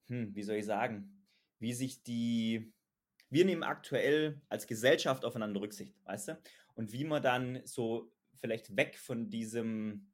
hm, 0.08 0.34
wie 0.36 0.44
soll 0.44 0.58
ich 0.58 0.66
sagen, 0.66 1.26
wie 1.60 1.74
sich 1.74 2.04
die, 2.04 2.74
wir 3.30 3.46
nehmen 3.46 3.64
aktuell 3.64 4.42
als 4.50 4.68
Gesellschaft 4.68 5.26
aufeinander 5.26 5.62
Rücksicht, 5.62 5.96
weißt 6.06 6.30
du? 6.30 6.42
Und 6.74 6.92
wie 6.92 7.04
man 7.04 7.22
dann 7.22 7.62
so 7.66 8.12
vielleicht 8.38 8.76
weg 8.76 8.98
von 8.98 9.30
diesem 9.30 10.09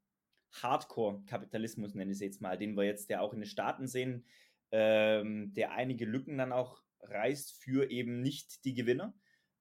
Hardcore-Kapitalismus, 0.61 1.95
nenne 1.95 2.11
ich 2.11 2.17
es 2.17 2.21
jetzt 2.21 2.41
mal, 2.41 2.57
den 2.57 2.75
wir 2.75 2.83
jetzt 2.83 3.09
ja 3.09 3.21
auch 3.21 3.33
in 3.33 3.39
den 3.39 3.49
Staaten 3.49 3.87
sehen, 3.87 4.25
ähm, 4.71 5.53
der 5.53 5.71
einige 5.71 6.05
Lücken 6.05 6.37
dann 6.37 6.51
auch 6.51 6.81
reißt 7.01 7.53
für 7.61 7.89
eben 7.89 8.21
nicht 8.21 8.65
die 8.65 8.73
Gewinner. 8.73 9.13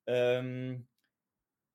Ähm, 0.07 0.87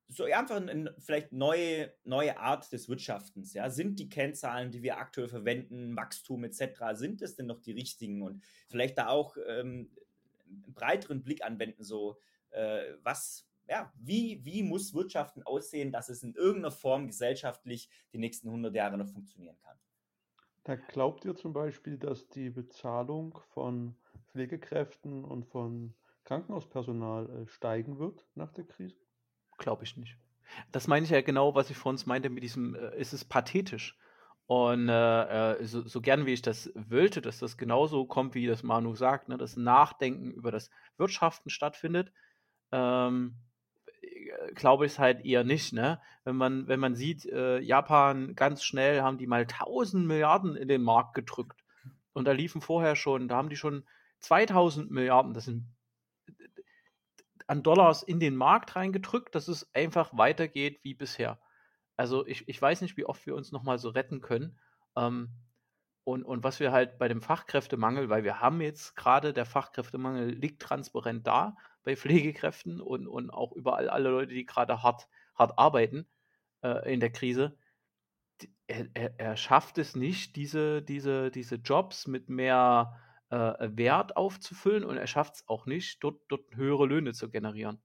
so 0.08 0.24
einfach 0.24 0.56
eine 0.56 0.96
vielleicht 1.00 1.32
neue, 1.32 1.94
neue 2.04 2.38
Art 2.40 2.72
des 2.72 2.90
Wirtschaftens. 2.90 3.54
Ja? 3.54 3.70
Sind 3.70 4.00
die 4.00 4.10
Kennzahlen, 4.10 4.72
die 4.72 4.82
wir 4.82 4.98
aktuell 4.98 5.28
verwenden, 5.28 5.96
Wachstum 5.96 6.44
etc., 6.44 6.82
sind 6.94 7.22
es 7.22 7.36
denn 7.36 7.46
noch 7.46 7.62
die 7.62 7.74
richtigen? 7.74 8.24
Und 8.24 8.44
vielleicht 8.68 8.98
da 8.98 9.10
auch 9.10 9.38
ähm, 9.48 9.92
einen 10.48 10.74
breiteren 10.74 11.24
Blick 11.24 11.44
anwenden, 11.44 11.84
so 11.84 12.20
äh, 12.50 12.94
was, 13.04 13.48
ja, 13.70 13.94
wie, 13.96 14.44
wie 14.44 14.64
muss 14.64 14.94
Wirtschaften 14.94 15.44
aussehen, 15.44 15.92
dass 15.92 16.10
es 16.10 16.24
in 16.24 16.34
irgendeiner 16.34 16.72
Form 16.72 17.08
gesellschaftlich 17.08 17.90
die 18.12 18.18
nächsten 18.18 18.48
100 18.48 18.74
Jahre 18.74 18.98
noch 18.98 19.08
funktionieren 19.08 19.58
kann? 19.60 19.78
Da 20.64 20.76
glaubt 20.76 21.24
ihr 21.26 21.36
zum 21.36 21.54
Beispiel, 21.54 21.98
dass 21.98 22.28
die 22.30 22.50
Bezahlung 22.50 23.40
von 23.54 23.96
Pflegekräften 24.32 25.24
und 25.24 25.46
von 25.46 25.94
Krankenhauspersonal 26.26 27.30
äh, 27.30 27.48
steigen 27.48 28.00
wird 28.00 28.26
nach 28.36 28.52
der 28.52 28.66
Krise? 28.66 28.96
Glaube 29.58 29.84
ich 29.84 29.98
nicht. 29.98 30.18
Das 30.72 30.88
meine 30.88 31.06
ich 31.06 31.12
ja 31.12 31.22
genau, 31.22 31.54
was 31.56 31.70
ich 31.70 31.78
vor 31.78 31.92
uns 31.92 32.06
meinte 32.06 32.30
mit 32.30 32.44
diesem, 32.44 32.76
äh, 32.76 33.00
ist 33.00 33.14
es 33.14 33.24
pathetisch. 33.24 33.98
Und 34.48 34.90
äh, 34.90 35.54
äh, 35.54 35.64
so, 35.64 35.88
so, 35.88 36.02
gern 36.02 36.26
wie 36.26 36.34
ich 36.34 36.42
das 36.42 36.72
wollte, 36.74 37.22
dass 37.22 37.38
das 37.38 37.56
genauso 37.56 38.06
kommt, 38.06 38.34
wie 38.34 38.48
das 38.48 38.64
Manu 38.64 38.96
sagt, 38.96 39.30
ne, 39.30 39.38
dass 39.38 39.58
Nachdenken 39.58 40.32
über 40.32 40.52
das 40.52 40.72
Wirtschaften 40.98 41.52
stattfindet, 41.52 42.12
ähm, 42.72 43.36
äh, 43.36 43.49
glaube 44.56 44.86
ich 44.86 44.94
es 44.94 45.00
halt 45.00 45.26
eher 45.26 45.44
nicht. 45.44 45.74
Ne? 45.74 46.02
Wenn, 46.24 46.36
man, 46.36 46.68
wenn 46.68 46.80
man 46.80 46.96
sieht, 46.96 47.26
äh, 47.26 47.60
Japan 47.60 48.36
ganz 48.36 48.64
schnell 48.64 49.02
haben 49.02 49.18
die 49.18 49.28
mal 49.28 49.42
1000 49.42 50.06
Milliarden 50.06 50.56
in 50.56 50.68
den 50.68 50.82
Markt 50.82 51.14
gedrückt. 51.14 51.64
Und 52.14 52.26
da 52.26 52.32
liefen 52.32 52.62
vorher 52.62 52.96
schon, 52.96 53.28
da 53.28 53.36
haben 53.36 53.50
die 53.50 53.56
schon 53.56 53.86
2000 54.20 54.92
Milliarden, 54.92 55.34
das 55.34 55.46
sind 55.46 55.66
an 57.48 57.64
Dollars 57.64 58.04
in 58.04 58.20
den 58.20 58.36
Markt 58.36 58.76
reingedrückt, 58.76 59.34
dass 59.34 59.48
es 59.48 59.74
einfach 59.74 60.16
weitergeht 60.16 60.80
wie 60.84 60.94
bisher. 60.94 61.40
Also 61.98 62.26
ich, 62.28 62.48
ich 62.48 62.62
weiß 62.62 62.82
nicht, 62.82 62.96
wie 62.96 63.06
oft 63.06 63.26
wir 63.26 63.36
uns 63.36 63.52
nochmal 63.52 63.80
so 63.80 63.90
retten 63.90 64.22
können. 64.22 64.60
Ähm, 64.96 65.30
und, 66.04 66.24
und 66.24 66.44
was 66.44 66.60
wir 66.60 66.72
halt 66.72 66.98
bei 66.98 67.08
dem 67.08 67.22
Fachkräftemangel, 67.22 68.10
weil 68.10 68.24
wir 68.24 68.40
haben 68.40 68.62
jetzt 68.62 68.96
gerade, 68.96 69.34
der 69.34 69.46
Fachkräftemangel 69.46 70.30
liegt 70.30 70.62
transparent 70.62 71.26
da 71.28 71.56
bei 71.84 71.96
Pflegekräften 71.96 72.82
und, 72.82 73.08
und 73.08 73.30
auch 73.30 73.52
überall 73.54 73.90
alle 73.90 74.10
Leute, 74.10 74.34
die 74.34 74.46
gerade 74.46 74.84
hart, 74.84 75.08
hart 75.36 75.58
arbeiten 75.58 76.08
äh, 76.62 76.92
in 76.94 77.00
der 77.00 77.12
Krise. 77.12 77.58
Er, 78.68 78.88
er, 78.94 79.20
er, 79.20 79.38
schafft 79.38 79.78
es 79.78 79.96
nicht, 79.96 80.36
diese, 80.36 80.82
diese, 80.82 81.32
diese 81.32 81.56
Jobs 81.56 82.08
mit 82.08 82.30
mehr 82.30 82.98
äh, 83.30 83.70
Wert 83.72 84.16
aufzufüllen 84.16 84.84
und 84.84 84.98
er 84.98 85.08
schafft 85.08 85.36
es 85.36 85.48
auch 85.48 85.66
nicht, 85.66 86.04
dort, 86.04 86.22
dort 86.30 86.56
höhere 86.56 86.86
Löhne 86.86 87.14
zu 87.14 87.30
generieren. 87.30 87.82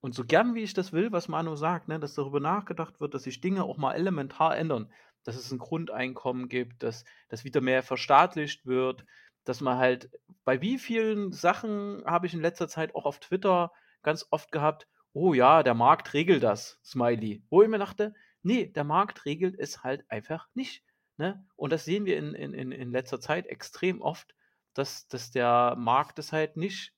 Und 0.00 0.14
so 0.14 0.24
gern 0.24 0.54
wie 0.54 0.62
ich 0.62 0.74
das 0.74 0.92
will, 0.92 1.10
was 1.10 1.28
Manu 1.28 1.56
sagt, 1.56 1.88
ne, 1.88 1.98
dass 1.98 2.14
darüber 2.14 2.38
nachgedacht 2.38 3.00
wird, 3.00 3.14
dass 3.14 3.24
sich 3.24 3.40
Dinge 3.40 3.64
auch 3.64 3.78
mal 3.78 3.94
elementar 3.94 4.56
ändern, 4.56 4.92
dass 5.24 5.36
es 5.36 5.50
ein 5.50 5.58
Grundeinkommen 5.58 6.48
gibt, 6.48 6.82
dass, 6.82 7.04
dass 7.28 7.44
wieder 7.44 7.60
mehr 7.60 7.82
verstaatlicht 7.82 8.64
wird, 8.64 9.04
dass 9.44 9.60
man 9.60 9.78
halt, 9.78 10.10
bei 10.44 10.60
wie 10.60 10.78
vielen 10.78 11.32
Sachen 11.32 12.02
habe 12.04 12.26
ich 12.26 12.34
in 12.34 12.40
letzter 12.40 12.68
Zeit 12.68 12.94
auch 12.94 13.04
auf 13.04 13.18
Twitter 13.18 13.72
ganz 14.02 14.26
oft 14.30 14.52
gehabt, 14.52 14.86
oh 15.12 15.34
ja, 15.34 15.62
der 15.62 15.74
Markt 15.74 16.14
regelt 16.14 16.42
das, 16.42 16.78
Smiley. 16.84 17.42
Wo 17.50 17.62
ich 17.62 17.68
mir 17.68 17.78
dachte, 17.78 18.14
nee, 18.42 18.66
der 18.66 18.84
Markt 18.84 19.24
regelt 19.24 19.58
es 19.58 19.82
halt 19.82 20.04
einfach 20.10 20.48
nicht. 20.54 20.84
Ne? 21.16 21.44
Und 21.56 21.72
das 21.72 21.84
sehen 21.84 22.04
wir 22.04 22.16
in, 22.16 22.34
in, 22.34 22.72
in 22.72 22.90
letzter 22.92 23.20
Zeit 23.20 23.46
extrem 23.46 24.00
oft, 24.00 24.34
dass, 24.74 25.08
dass 25.08 25.30
der 25.30 25.74
Markt 25.76 26.18
es 26.18 26.32
halt 26.32 26.56
nicht 26.56 26.92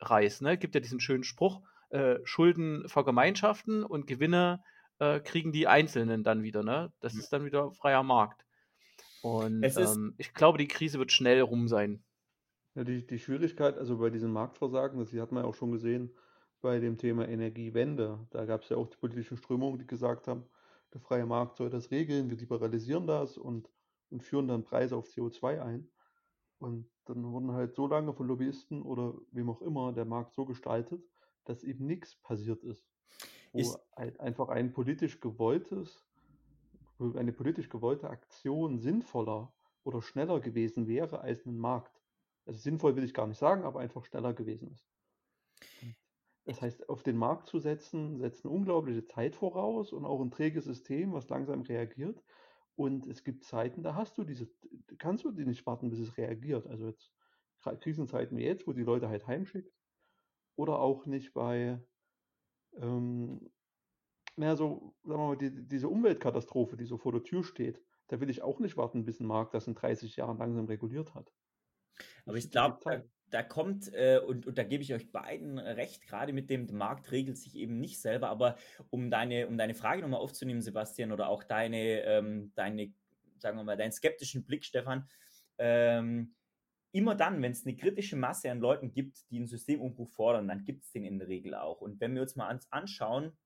reißt. 0.00 0.42
Ne? 0.42 0.56
Gibt 0.56 0.74
ja 0.74 0.80
diesen 0.80 1.00
schönen 1.00 1.24
Spruch, 1.24 1.60
äh, 1.90 2.16
Schulden 2.24 2.88
vergemeinschaften 2.88 3.84
und 3.84 4.06
Gewinne 4.06 4.62
äh, 4.98 5.20
kriegen 5.20 5.52
die 5.52 5.66
Einzelnen 5.66 6.24
dann 6.24 6.42
wieder. 6.42 6.62
Ne? 6.62 6.92
Das 7.00 7.14
ist 7.14 7.32
dann 7.32 7.44
wieder 7.44 7.72
freier 7.72 8.02
Markt. 8.02 8.46
Und 9.22 9.62
ähm, 9.62 10.14
ich 10.18 10.32
glaube, 10.34 10.58
die 10.58 10.68
Krise 10.68 10.98
wird 10.98 11.12
schnell 11.12 11.40
rum 11.40 11.68
sein. 11.68 12.02
Ja, 12.74 12.84
die, 12.84 13.06
die 13.06 13.18
Schwierigkeit, 13.18 13.76
also 13.76 13.98
bei 13.98 14.10
diesem 14.10 14.32
Marktversagen, 14.32 14.98
das 14.98 15.12
hat 15.12 15.32
man 15.32 15.42
ja 15.42 15.48
auch 15.48 15.54
schon 15.54 15.72
gesehen 15.72 16.14
bei 16.60 16.78
dem 16.78 16.98
Thema 16.98 17.28
Energiewende. 17.28 18.26
Da 18.30 18.44
gab 18.44 18.62
es 18.62 18.68
ja 18.68 18.76
auch 18.76 18.88
die 18.88 18.96
politischen 18.96 19.36
Strömungen, 19.36 19.78
die 19.78 19.86
gesagt 19.86 20.28
haben, 20.28 20.44
der 20.92 21.00
freie 21.00 21.26
Markt 21.26 21.56
soll 21.56 21.70
das 21.70 21.90
regeln, 21.90 22.30
wir 22.30 22.36
liberalisieren 22.36 23.06
das 23.06 23.38
und, 23.38 23.70
und 24.10 24.22
führen 24.22 24.48
dann 24.48 24.64
Preise 24.64 24.96
auf 24.96 25.06
CO2 25.06 25.60
ein. 25.60 25.90
Und 26.58 26.90
dann 27.06 27.24
wurden 27.24 27.52
halt 27.52 27.74
so 27.74 27.86
lange 27.86 28.12
von 28.12 28.26
Lobbyisten 28.26 28.82
oder 28.82 29.14
wem 29.32 29.48
auch 29.50 29.62
immer 29.62 29.92
der 29.92 30.04
Markt 30.04 30.34
so 30.34 30.44
gestaltet, 30.44 31.02
dass 31.44 31.64
eben 31.64 31.86
nichts 31.86 32.16
passiert 32.16 32.62
ist. 32.62 32.84
Wo 33.52 33.58
ist 33.58 33.78
halt 33.96 34.20
einfach 34.20 34.48
ein 34.48 34.72
politisch 34.72 35.20
gewolltes, 35.20 36.04
eine 37.00 37.32
politisch 37.32 37.68
gewollte 37.68 38.10
Aktion 38.10 38.78
sinnvoller 38.78 39.52
oder 39.84 40.02
schneller 40.02 40.40
gewesen 40.40 40.86
wäre 40.86 41.20
als 41.20 41.46
ein 41.46 41.56
Markt. 41.56 42.00
Also 42.46 42.60
sinnvoll 42.60 42.96
will 42.96 43.04
ich 43.04 43.14
gar 43.14 43.26
nicht 43.26 43.38
sagen, 43.38 43.64
aber 43.64 43.80
einfach 43.80 44.04
schneller 44.04 44.34
gewesen 44.34 44.70
ist. 44.72 44.86
Das 46.44 46.62
heißt, 46.62 46.88
auf 46.88 47.02
den 47.02 47.16
Markt 47.16 47.46
zu 47.48 47.58
setzen, 47.58 48.18
setzt 48.18 48.44
eine 48.44 48.54
unglaubliche 48.54 49.04
Zeit 49.04 49.36
voraus 49.36 49.92
und 49.92 50.04
auch 50.04 50.20
ein 50.20 50.30
träges 50.30 50.64
System, 50.64 51.12
was 51.12 51.28
langsam 51.28 51.62
reagiert. 51.62 52.22
Und 52.76 53.06
es 53.06 53.24
gibt 53.24 53.44
Zeiten, 53.44 53.82
da 53.82 53.94
hast 53.94 54.16
du 54.16 54.24
diese, 54.24 54.48
kannst 54.98 55.24
du 55.24 55.32
die 55.32 55.44
nicht 55.44 55.66
warten, 55.66 55.90
bis 55.90 55.98
es 56.00 56.16
reagiert. 56.16 56.66
Also 56.66 56.86
jetzt 56.86 57.12
Krisenzeiten 57.80 58.38
wie 58.38 58.44
jetzt, 58.44 58.66
wo 58.66 58.72
die 58.72 58.82
Leute 58.82 59.08
halt 59.08 59.26
heimschickt. 59.26 59.72
Oder 60.56 60.78
auch 60.78 61.06
nicht 61.06 61.34
bei, 61.34 61.78
ähm, 62.76 63.50
naja, 64.36 64.56
so, 64.56 64.94
sagen 65.02 65.20
wir 65.20 65.28
mal, 65.28 65.36
die, 65.36 65.66
diese 65.66 65.88
Umweltkatastrophe, 65.88 66.76
die 66.76 66.84
so 66.84 66.98
vor 66.98 67.12
der 67.12 67.22
Tür 67.22 67.44
steht. 67.44 67.82
Da 68.08 68.20
will 68.20 68.30
ich 68.30 68.42
auch 68.42 68.58
nicht 68.58 68.76
warten, 68.76 69.04
bis 69.04 69.20
ein 69.20 69.26
Markt 69.26 69.54
das 69.54 69.66
in 69.66 69.74
30 69.74 70.16
Jahren 70.16 70.38
langsam 70.38 70.66
reguliert 70.66 71.14
hat. 71.14 71.32
Aber 72.26 72.36
ich 72.36 72.50
glaube, 72.50 72.78
da, 72.82 73.02
da, 73.28 73.42
kommt, 73.42 73.92
äh, 73.92 74.20
und, 74.26 74.46
und 74.46 74.58
da 74.58 74.64
gebe 74.64 74.82
ich 74.82 74.92
euch 74.94 75.12
beiden 75.12 75.58
recht, 75.58 76.02
gerade 76.02 76.32
mit 76.32 76.50
dem, 76.50 76.66
der 76.66 76.76
Markt 76.76 77.12
regelt 77.12 77.38
sich 77.38 77.56
eben 77.56 77.78
nicht 77.78 78.00
selber, 78.00 78.28
aber 78.28 78.56
um 78.90 79.10
deine, 79.10 79.46
um 79.46 79.56
deine 79.56 79.74
Frage 79.74 80.02
nochmal 80.02 80.20
aufzunehmen, 80.20 80.62
Sebastian, 80.62 81.12
oder 81.12 81.28
auch 81.28 81.44
deine, 81.44 82.02
ähm, 82.02 82.52
deine, 82.54 82.92
sagen 83.38 83.56
wir 83.56 83.64
mal, 83.64 83.76
deinen 83.76 83.92
skeptischen 83.92 84.44
Blick, 84.44 84.64
Stefan, 84.64 85.08
ähm, 85.58 86.34
immer 86.92 87.14
dann, 87.14 87.40
wenn 87.42 87.52
es 87.52 87.64
eine 87.64 87.76
kritische 87.76 88.16
Masse 88.16 88.50
an 88.50 88.58
Leuten 88.58 88.92
gibt, 88.92 89.30
die 89.30 89.36
einen 89.36 89.46
Systemumbruch 89.46 90.10
fordern, 90.10 90.48
dann 90.48 90.64
gibt 90.64 90.84
es 90.84 90.90
den 90.90 91.04
in 91.04 91.18
der 91.18 91.28
Regel 91.28 91.54
auch. 91.54 91.80
Und 91.80 92.00
wenn 92.00 92.14
wir 92.14 92.22
uns 92.22 92.36
mal 92.36 92.58
anschauen, 92.70 93.36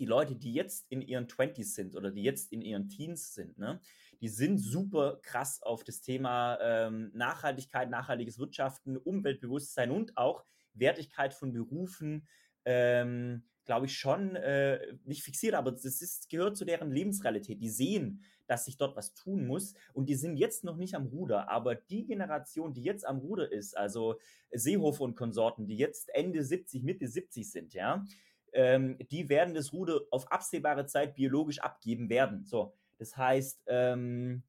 die 0.00 0.06
Leute, 0.06 0.34
die 0.34 0.54
jetzt 0.54 0.90
in 0.90 1.02
ihren 1.02 1.26
20s 1.26 1.74
sind 1.74 1.94
oder 1.94 2.10
die 2.10 2.22
jetzt 2.22 2.52
in 2.52 2.62
ihren 2.62 2.88
Teens 2.88 3.34
sind, 3.34 3.58
ne, 3.58 3.80
die 4.20 4.28
sind 4.28 4.58
super 4.58 5.20
krass 5.22 5.62
auf 5.62 5.84
das 5.84 6.00
Thema 6.00 6.58
ähm, 6.60 7.10
Nachhaltigkeit, 7.14 7.90
nachhaltiges 7.90 8.38
Wirtschaften, 8.38 8.96
Umweltbewusstsein 8.96 9.90
und 9.90 10.16
auch 10.16 10.44
Wertigkeit 10.74 11.34
von 11.34 11.52
Berufen, 11.52 12.26
ähm, 12.64 13.44
glaube 13.64 13.86
ich, 13.86 13.96
schon 13.96 14.36
äh, 14.36 14.80
nicht 15.04 15.22
fixiert, 15.22 15.54
aber 15.54 15.70
das 15.70 15.84
ist, 15.84 16.28
gehört 16.28 16.56
zu 16.56 16.64
deren 16.64 16.90
Lebensrealität. 16.90 17.60
Die 17.60 17.70
sehen, 17.70 18.24
dass 18.46 18.64
sich 18.64 18.76
dort 18.76 18.96
was 18.96 19.14
tun 19.14 19.46
muss 19.46 19.74
und 19.92 20.08
die 20.08 20.16
sind 20.16 20.36
jetzt 20.36 20.64
noch 20.64 20.76
nicht 20.76 20.94
am 20.94 21.06
Ruder, 21.06 21.48
aber 21.48 21.76
die 21.76 22.04
Generation, 22.04 22.74
die 22.74 22.82
jetzt 22.82 23.06
am 23.06 23.18
Ruder 23.18 23.50
ist, 23.50 23.76
also 23.76 24.18
Seehofer 24.50 25.04
und 25.04 25.14
Konsorten, 25.14 25.66
die 25.66 25.76
jetzt 25.76 26.12
Ende 26.14 26.42
70, 26.42 26.82
Mitte 26.82 27.06
70 27.06 27.48
sind, 27.48 27.74
ja, 27.74 28.04
ähm, 28.52 28.98
die 29.10 29.28
werden 29.28 29.54
das 29.54 29.72
Ruder 29.72 30.00
auf 30.10 30.30
absehbare 30.30 30.86
Zeit 30.86 31.14
biologisch 31.14 31.60
abgeben 31.60 32.08
werden. 32.08 32.44
So, 32.44 32.74
das 32.98 33.16
heißt, 33.16 33.64
ähm, 33.66 34.42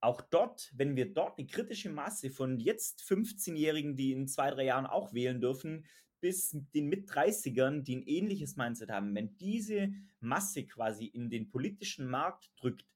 auch 0.00 0.20
dort, 0.20 0.72
wenn 0.74 0.96
wir 0.96 1.12
dort 1.12 1.38
eine 1.38 1.46
kritische 1.46 1.90
Masse 1.90 2.30
von 2.30 2.58
jetzt 2.58 3.02
15-Jährigen, 3.02 3.96
die 3.96 4.12
in 4.12 4.28
zwei, 4.28 4.50
drei 4.50 4.64
Jahren 4.64 4.86
auch 4.86 5.12
wählen 5.12 5.40
dürfen, 5.40 5.84
bis 6.20 6.56
den 6.74 6.88
Mit-30ern, 6.88 7.82
die 7.82 7.96
ein 7.96 8.06
ähnliches 8.06 8.56
Mindset 8.56 8.90
haben, 8.90 9.14
wenn 9.14 9.36
diese 9.38 9.90
Masse 10.20 10.64
quasi 10.66 11.06
in 11.06 11.30
den 11.30 11.50
politischen 11.50 12.08
Markt 12.08 12.50
drückt, 12.56 12.86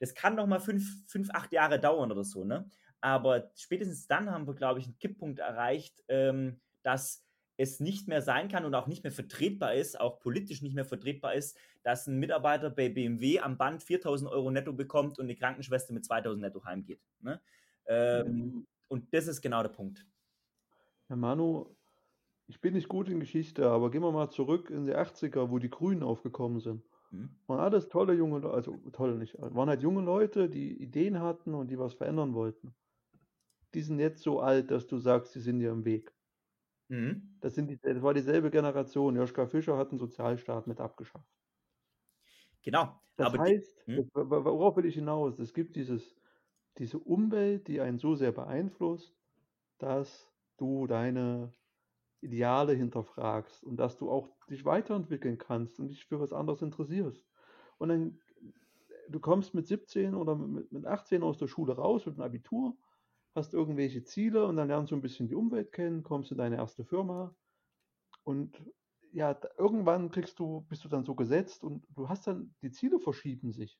das 0.00 0.14
kann 0.14 0.34
noch 0.34 0.46
mal 0.46 0.60
fünf, 0.60 1.06
fünf, 1.06 1.30
acht 1.30 1.52
Jahre 1.52 1.80
dauern 1.80 2.10
oder 2.10 2.24
so, 2.24 2.44
ne? 2.44 2.68
Aber 3.00 3.50
spätestens 3.54 4.06
dann 4.06 4.30
haben 4.30 4.46
wir, 4.46 4.54
glaube 4.54 4.80
ich, 4.80 4.86
einen 4.86 4.98
Kipppunkt 4.98 5.38
erreicht, 5.38 6.02
ähm, 6.08 6.60
dass 6.82 7.24
es 7.56 7.80
nicht 7.80 8.08
mehr 8.08 8.22
sein 8.22 8.48
kann 8.48 8.64
und 8.64 8.74
auch 8.74 8.86
nicht 8.86 9.04
mehr 9.04 9.12
vertretbar 9.12 9.74
ist, 9.74 10.00
auch 10.00 10.18
politisch 10.20 10.62
nicht 10.62 10.74
mehr 10.74 10.84
vertretbar 10.84 11.34
ist, 11.34 11.56
dass 11.82 12.06
ein 12.06 12.18
Mitarbeiter 12.18 12.70
bei 12.70 12.88
BMW 12.88 13.40
am 13.40 13.56
Band 13.56 13.82
4000 13.82 14.30
Euro 14.30 14.50
netto 14.50 14.72
bekommt 14.72 15.18
und 15.18 15.26
eine 15.26 15.36
Krankenschwester 15.36 15.92
mit 15.92 16.04
2000 16.04 16.42
netto 16.42 16.64
heimgeht. 16.64 17.00
Ne? 17.20 17.40
Ähm. 17.86 18.66
Und 18.88 19.12
das 19.12 19.26
ist 19.26 19.40
genau 19.40 19.62
der 19.62 19.70
Punkt. 19.70 20.06
Herr 21.08 21.16
Manu, 21.16 21.74
ich 22.46 22.60
bin 22.60 22.74
nicht 22.74 22.88
gut 22.88 23.08
in 23.08 23.20
Geschichte, 23.20 23.68
aber 23.68 23.90
gehen 23.90 24.02
wir 24.02 24.12
mal 24.12 24.30
zurück 24.30 24.70
in 24.70 24.86
die 24.86 24.94
80er, 24.94 25.50
wo 25.50 25.58
die 25.58 25.70
Grünen 25.70 26.02
aufgekommen 26.02 26.60
sind. 26.60 26.82
Mhm. 27.10 27.30
Waren 27.46 27.60
alles 27.60 27.88
tolle 27.88 28.14
junge 28.14 28.40
Leute, 28.40 28.54
also 28.54 28.76
tolle 28.92 29.16
nicht, 29.16 29.36
waren 29.38 29.68
halt 29.68 29.82
junge 29.82 30.02
Leute, 30.02 30.48
die 30.48 30.80
Ideen 30.82 31.20
hatten 31.20 31.54
und 31.54 31.68
die 31.68 31.78
was 31.78 31.94
verändern 31.94 32.34
wollten. 32.34 32.74
Die 33.74 33.82
sind 33.82 33.98
jetzt 33.98 34.22
so 34.22 34.40
alt, 34.40 34.70
dass 34.70 34.86
du 34.86 34.98
sagst, 34.98 35.32
sie 35.32 35.40
sind 35.40 35.60
ja 35.60 35.72
im 35.72 35.84
Weg. 35.84 36.12
Mhm. 36.90 37.38
Das, 37.40 37.54
sind 37.54 37.68
die, 37.68 37.78
das 37.80 38.02
war 38.02 38.14
dieselbe 38.14 38.50
Generation. 38.50 39.16
Joschka 39.16 39.46
Fischer 39.46 39.76
hat 39.76 39.92
den 39.92 39.98
Sozialstaat 39.98 40.66
mit 40.66 40.80
abgeschafft. 40.80 41.28
Genau. 42.62 43.00
Das 43.16 43.36
heißt, 43.36 43.86
die, 43.86 43.92
hm? 43.92 44.10
worauf 44.14 44.76
will 44.76 44.86
ich 44.86 44.94
hinaus? 44.94 45.38
Es 45.38 45.54
gibt 45.54 45.76
dieses, 45.76 46.16
diese 46.78 46.98
Umwelt, 46.98 47.68
die 47.68 47.80
einen 47.80 47.98
so 47.98 48.14
sehr 48.14 48.32
beeinflusst, 48.32 49.16
dass 49.78 50.32
du 50.56 50.86
deine 50.86 51.54
Ideale 52.20 52.74
hinterfragst 52.74 53.64
und 53.64 53.78
dass 53.78 53.98
du 53.98 54.10
auch 54.10 54.30
dich 54.50 54.64
weiterentwickeln 54.64 55.38
kannst 55.38 55.80
und 55.80 55.88
dich 55.88 56.06
für 56.06 56.20
was 56.20 56.32
anderes 56.32 56.62
interessierst. 56.62 57.26
Und 57.78 57.90
dann, 57.90 58.20
du 59.08 59.20
kommst 59.20 59.54
mit 59.54 59.66
17 59.66 60.14
oder 60.14 60.36
mit, 60.36 60.72
mit 60.72 60.86
18 60.86 61.22
aus 61.22 61.38
der 61.38 61.48
Schule 61.48 61.74
raus 61.76 62.06
mit 62.06 62.16
einem 62.16 62.24
Abitur, 62.24 62.78
hast 63.34 63.54
irgendwelche 63.54 64.04
Ziele 64.04 64.46
und 64.46 64.56
dann 64.56 64.68
lernst 64.68 64.92
du 64.92 64.96
ein 64.96 65.02
bisschen 65.02 65.28
die 65.28 65.34
Umwelt 65.34 65.72
kennen, 65.72 66.02
kommst 66.02 66.30
in 66.30 66.38
deine 66.38 66.56
erste 66.56 66.84
Firma 66.84 67.34
und 68.24 68.62
ja, 69.12 69.38
irgendwann 69.58 70.10
kriegst 70.10 70.38
du, 70.40 70.62
bist 70.62 70.84
du 70.84 70.88
dann 70.88 71.04
so 71.04 71.14
gesetzt 71.14 71.62
und 71.62 71.86
du 71.90 72.08
hast 72.08 72.26
dann, 72.26 72.54
die 72.62 72.72
Ziele 72.72 72.98
verschieben 72.98 73.52
sich. 73.52 73.78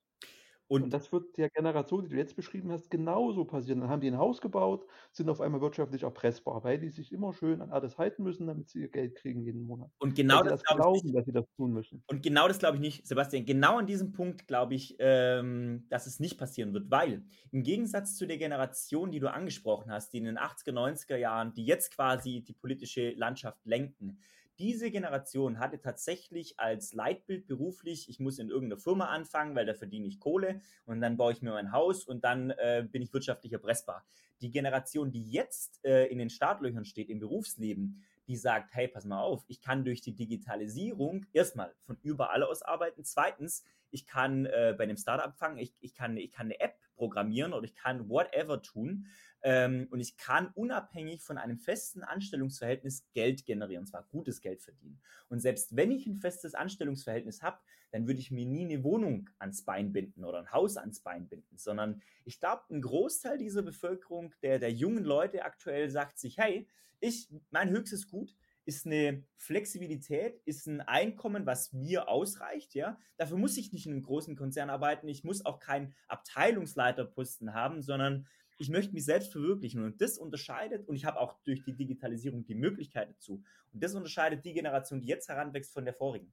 Und, 0.66 0.84
und, 0.84 0.94
das 0.94 1.12
wird 1.12 1.36
der 1.36 1.50
Generation, 1.50 2.04
die 2.04 2.10
du 2.10 2.16
jetzt 2.16 2.36
beschrieben 2.36 2.72
hast, 2.72 2.90
genauso 2.90 3.44
passieren. 3.44 3.80
Dann 3.80 3.90
haben 3.90 4.00
die 4.00 4.08
ein 4.08 4.16
Haus 4.16 4.40
gebaut, 4.40 4.86
sind 5.12 5.28
auf 5.28 5.40
einmal 5.40 5.60
wirtschaftlich 5.60 6.04
erpressbar, 6.04 6.64
weil 6.64 6.78
die 6.78 6.88
sich 6.88 7.12
immer 7.12 7.34
schön 7.34 7.60
an 7.60 7.70
alles 7.70 7.98
halten 7.98 8.22
müssen, 8.22 8.46
damit 8.46 8.70
sie 8.70 8.80
ihr 8.80 8.88
Geld 8.88 9.14
kriegen 9.14 9.42
jeden 9.42 9.62
Monat. 9.62 9.90
Und 9.98 10.14
genau 10.14 10.42
das, 10.42 10.62
das 10.62 10.76
glauben, 10.76 11.12
dass 11.12 11.26
sie 11.26 11.32
das 11.32 11.44
tun 11.56 11.72
müssen. 11.72 12.02
Und 12.06 12.22
genau 12.22 12.48
das 12.48 12.58
glaube 12.58 12.76
ich 12.76 12.80
nicht, 12.80 13.06
Sebastian. 13.06 13.44
Genau 13.44 13.78
an 13.78 13.86
diesem 13.86 14.12
Punkt 14.12 14.46
glaube 14.46 14.74
ich, 14.74 14.96
ähm, 15.00 15.86
dass 15.90 16.06
es 16.06 16.18
nicht 16.18 16.38
passieren 16.38 16.72
wird, 16.72 16.90
weil 16.90 17.24
im 17.50 17.62
Gegensatz 17.62 18.16
zu 18.16 18.26
der 18.26 18.38
Generation, 18.38 19.10
die 19.10 19.20
du 19.20 19.30
angesprochen 19.30 19.92
hast, 19.92 20.12
die 20.12 20.18
in 20.18 20.24
den 20.24 20.38
80er, 20.38 20.72
90er 20.72 21.16
Jahren, 21.16 21.52
die 21.52 21.66
jetzt 21.66 21.94
quasi 21.94 22.42
die 22.42 22.54
politische 22.54 23.10
Landschaft 23.10 23.64
lenken, 23.66 24.18
diese 24.58 24.90
Generation 24.90 25.58
hatte 25.58 25.80
tatsächlich 25.80 26.58
als 26.60 26.92
Leitbild 26.92 27.46
beruflich, 27.46 28.08
ich 28.08 28.20
muss 28.20 28.38
in 28.38 28.50
irgendeiner 28.50 28.80
Firma 28.80 29.06
anfangen, 29.06 29.54
weil 29.56 29.66
da 29.66 29.74
verdiene 29.74 30.06
ich 30.06 30.20
Kohle 30.20 30.60
und 30.86 31.00
dann 31.00 31.16
baue 31.16 31.32
ich 31.32 31.42
mir 31.42 31.50
mein 31.50 31.72
Haus 31.72 32.04
und 32.04 32.24
dann 32.24 32.50
äh, 32.50 32.86
bin 32.90 33.02
ich 33.02 33.12
wirtschaftlich 33.12 33.52
erpressbar. 33.52 34.04
Die 34.40 34.50
Generation, 34.50 35.10
die 35.10 35.30
jetzt 35.30 35.84
äh, 35.84 36.06
in 36.06 36.18
den 36.18 36.30
Startlöchern 36.30 36.84
steht 36.84 37.08
im 37.08 37.18
Berufsleben, 37.18 38.04
die 38.26 38.36
sagt, 38.36 38.74
hey, 38.74 38.88
pass 38.88 39.04
mal 39.04 39.20
auf, 39.20 39.44
ich 39.48 39.60
kann 39.60 39.84
durch 39.84 40.00
die 40.00 40.14
Digitalisierung 40.14 41.26
erstmal 41.32 41.74
von 41.82 41.98
überall 42.02 42.42
aus 42.42 42.62
arbeiten. 42.62 43.04
Zweitens, 43.04 43.64
ich 43.90 44.06
kann 44.06 44.46
äh, 44.46 44.74
bei 44.76 44.84
einem 44.84 44.96
Startup 44.96 45.36
fangen, 45.36 45.58
ich, 45.58 45.74
ich, 45.80 45.94
kann, 45.94 46.16
ich 46.16 46.32
kann 46.32 46.46
eine 46.46 46.60
App 46.60 46.78
programmieren 46.96 47.52
oder 47.52 47.64
ich 47.64 47.74
kann 47.74 48.08
whatever 48.08 48.62
tun. 48.62 49.06
Ähm, 49.42 49.88
und 49.90 50.00
ich 50.00 50.16
kann 50.16 50.50
unabhängig 50.54 51.22
von 51.22 51.36
einem 51.36 51.58
festen 51.58 52.02
Anstellungsverhältnis 52.02 53.06
Geld 53.12 53.44
generieren, 53.44 53.82
und 53.82 53.86
zwar 53.86 54.04
gutes 54.04 54.40
Geld 54.40 54.62
verdienen. 54.62 55.00
Und 55.28 55.40
selbst 55.40 55.76
wenn 55.76 55.90
ich 55.90 56.06
ein 56.06 56.16
festes 56.16 56.54
Anstellungsverhältnis 56.54 57.42
habe, 57.42 57.58
dann 57.90 58.06
würde 58.06 58.20
ich 58.20 58.30
mir 58.30 58.46
nie 58.46 58.64
eine 58.64 58.82
Wohnung 58.82 59.28
ans 59.38 59.64
Bein 59.64 59.92
binden 59.92 60.24
oder 60.24 60.38
ein 60.38 60.50
Haus 60.50 60.76
ans 60.76 61.00
Bein 61.00 61.28
binden, 61.28 61.58
sondern 61.58 62.02
ich 62.24 62.40
glaube, 62.40 62.62
ein 62.70 62.80
Großteil 62.80 63.38
dieser 63.38 63.62
Bevölkerung, 63.62 64.34
der, 64.42 64.58
der 64.58 64.72
jungen 64.72 65.04
Leute 65.04 65.44
aktuell 65.44 65.90
sagt 65.90 66.18
sich, 66.18 66.38
hey, 66.38 66.66
ich, 67.04 67.28
mein 67.50 67.70
höchstes 67.70 68.08
Gut 68.08 68.34
ist 68.64 68.86
eine 68.86 69.24
Flexibilität, 69.36 70.40
ist 70.46 70.66
ein 70.66 70.80
Einkommen, 70.80 71.44
was 71.44 71.72
mir 71.72 72.08
ausreicht, 72.08 72.74
ja. 72.74 72.98
Dafür 73.18 73.36
muss 73.36 73.58
ich 73.58 73.72
nicht 73.72 73.86
in 73.86 73.92
einem 73.92 74.02
großen 74.02 74.36
Konzern 74.36 74.70
arbeiten, 74.70 75.06
ich 75.08 75.22
muss 75.22 75.44
auch 75.44 75.60
keinen 75.60 75.94
Abteilungsleiterposten 76.08 77.52
haben, 77.52 77.82
sondern 77.82 78.26
ich 78.56 78.70
möchte 78.70 78.94
mich 78.94 79.04
selbst 79.04 79.32
verwirklichen 79.32 79.84
und 79.84 80.00
das 80.00 80.16
unterscheidet, 80.16 80.88
und 80.88 80.94
ich 80.96 81.04
habe 81.04 81.20
auch 81.20 81.42
durch 81.44 81.62
die 81.64 81.76
Digitalisierung 81.76 82.46
die 82.46 82.54
Möglichkeit 82.54 83.10
dazu, 83.10 83.42
und 83.72 83.82
das 83.82 83.94
unterscheidet 83.94 84.44
die 84.44 84.54
Generation, 84.54 85.00
die 85.00 85.08
jetzt 85.08 85.28
heranwächst, 85.28 85.72
von 85.72 85.84
der 85.84 85.94
vorigen. 85.94 86.32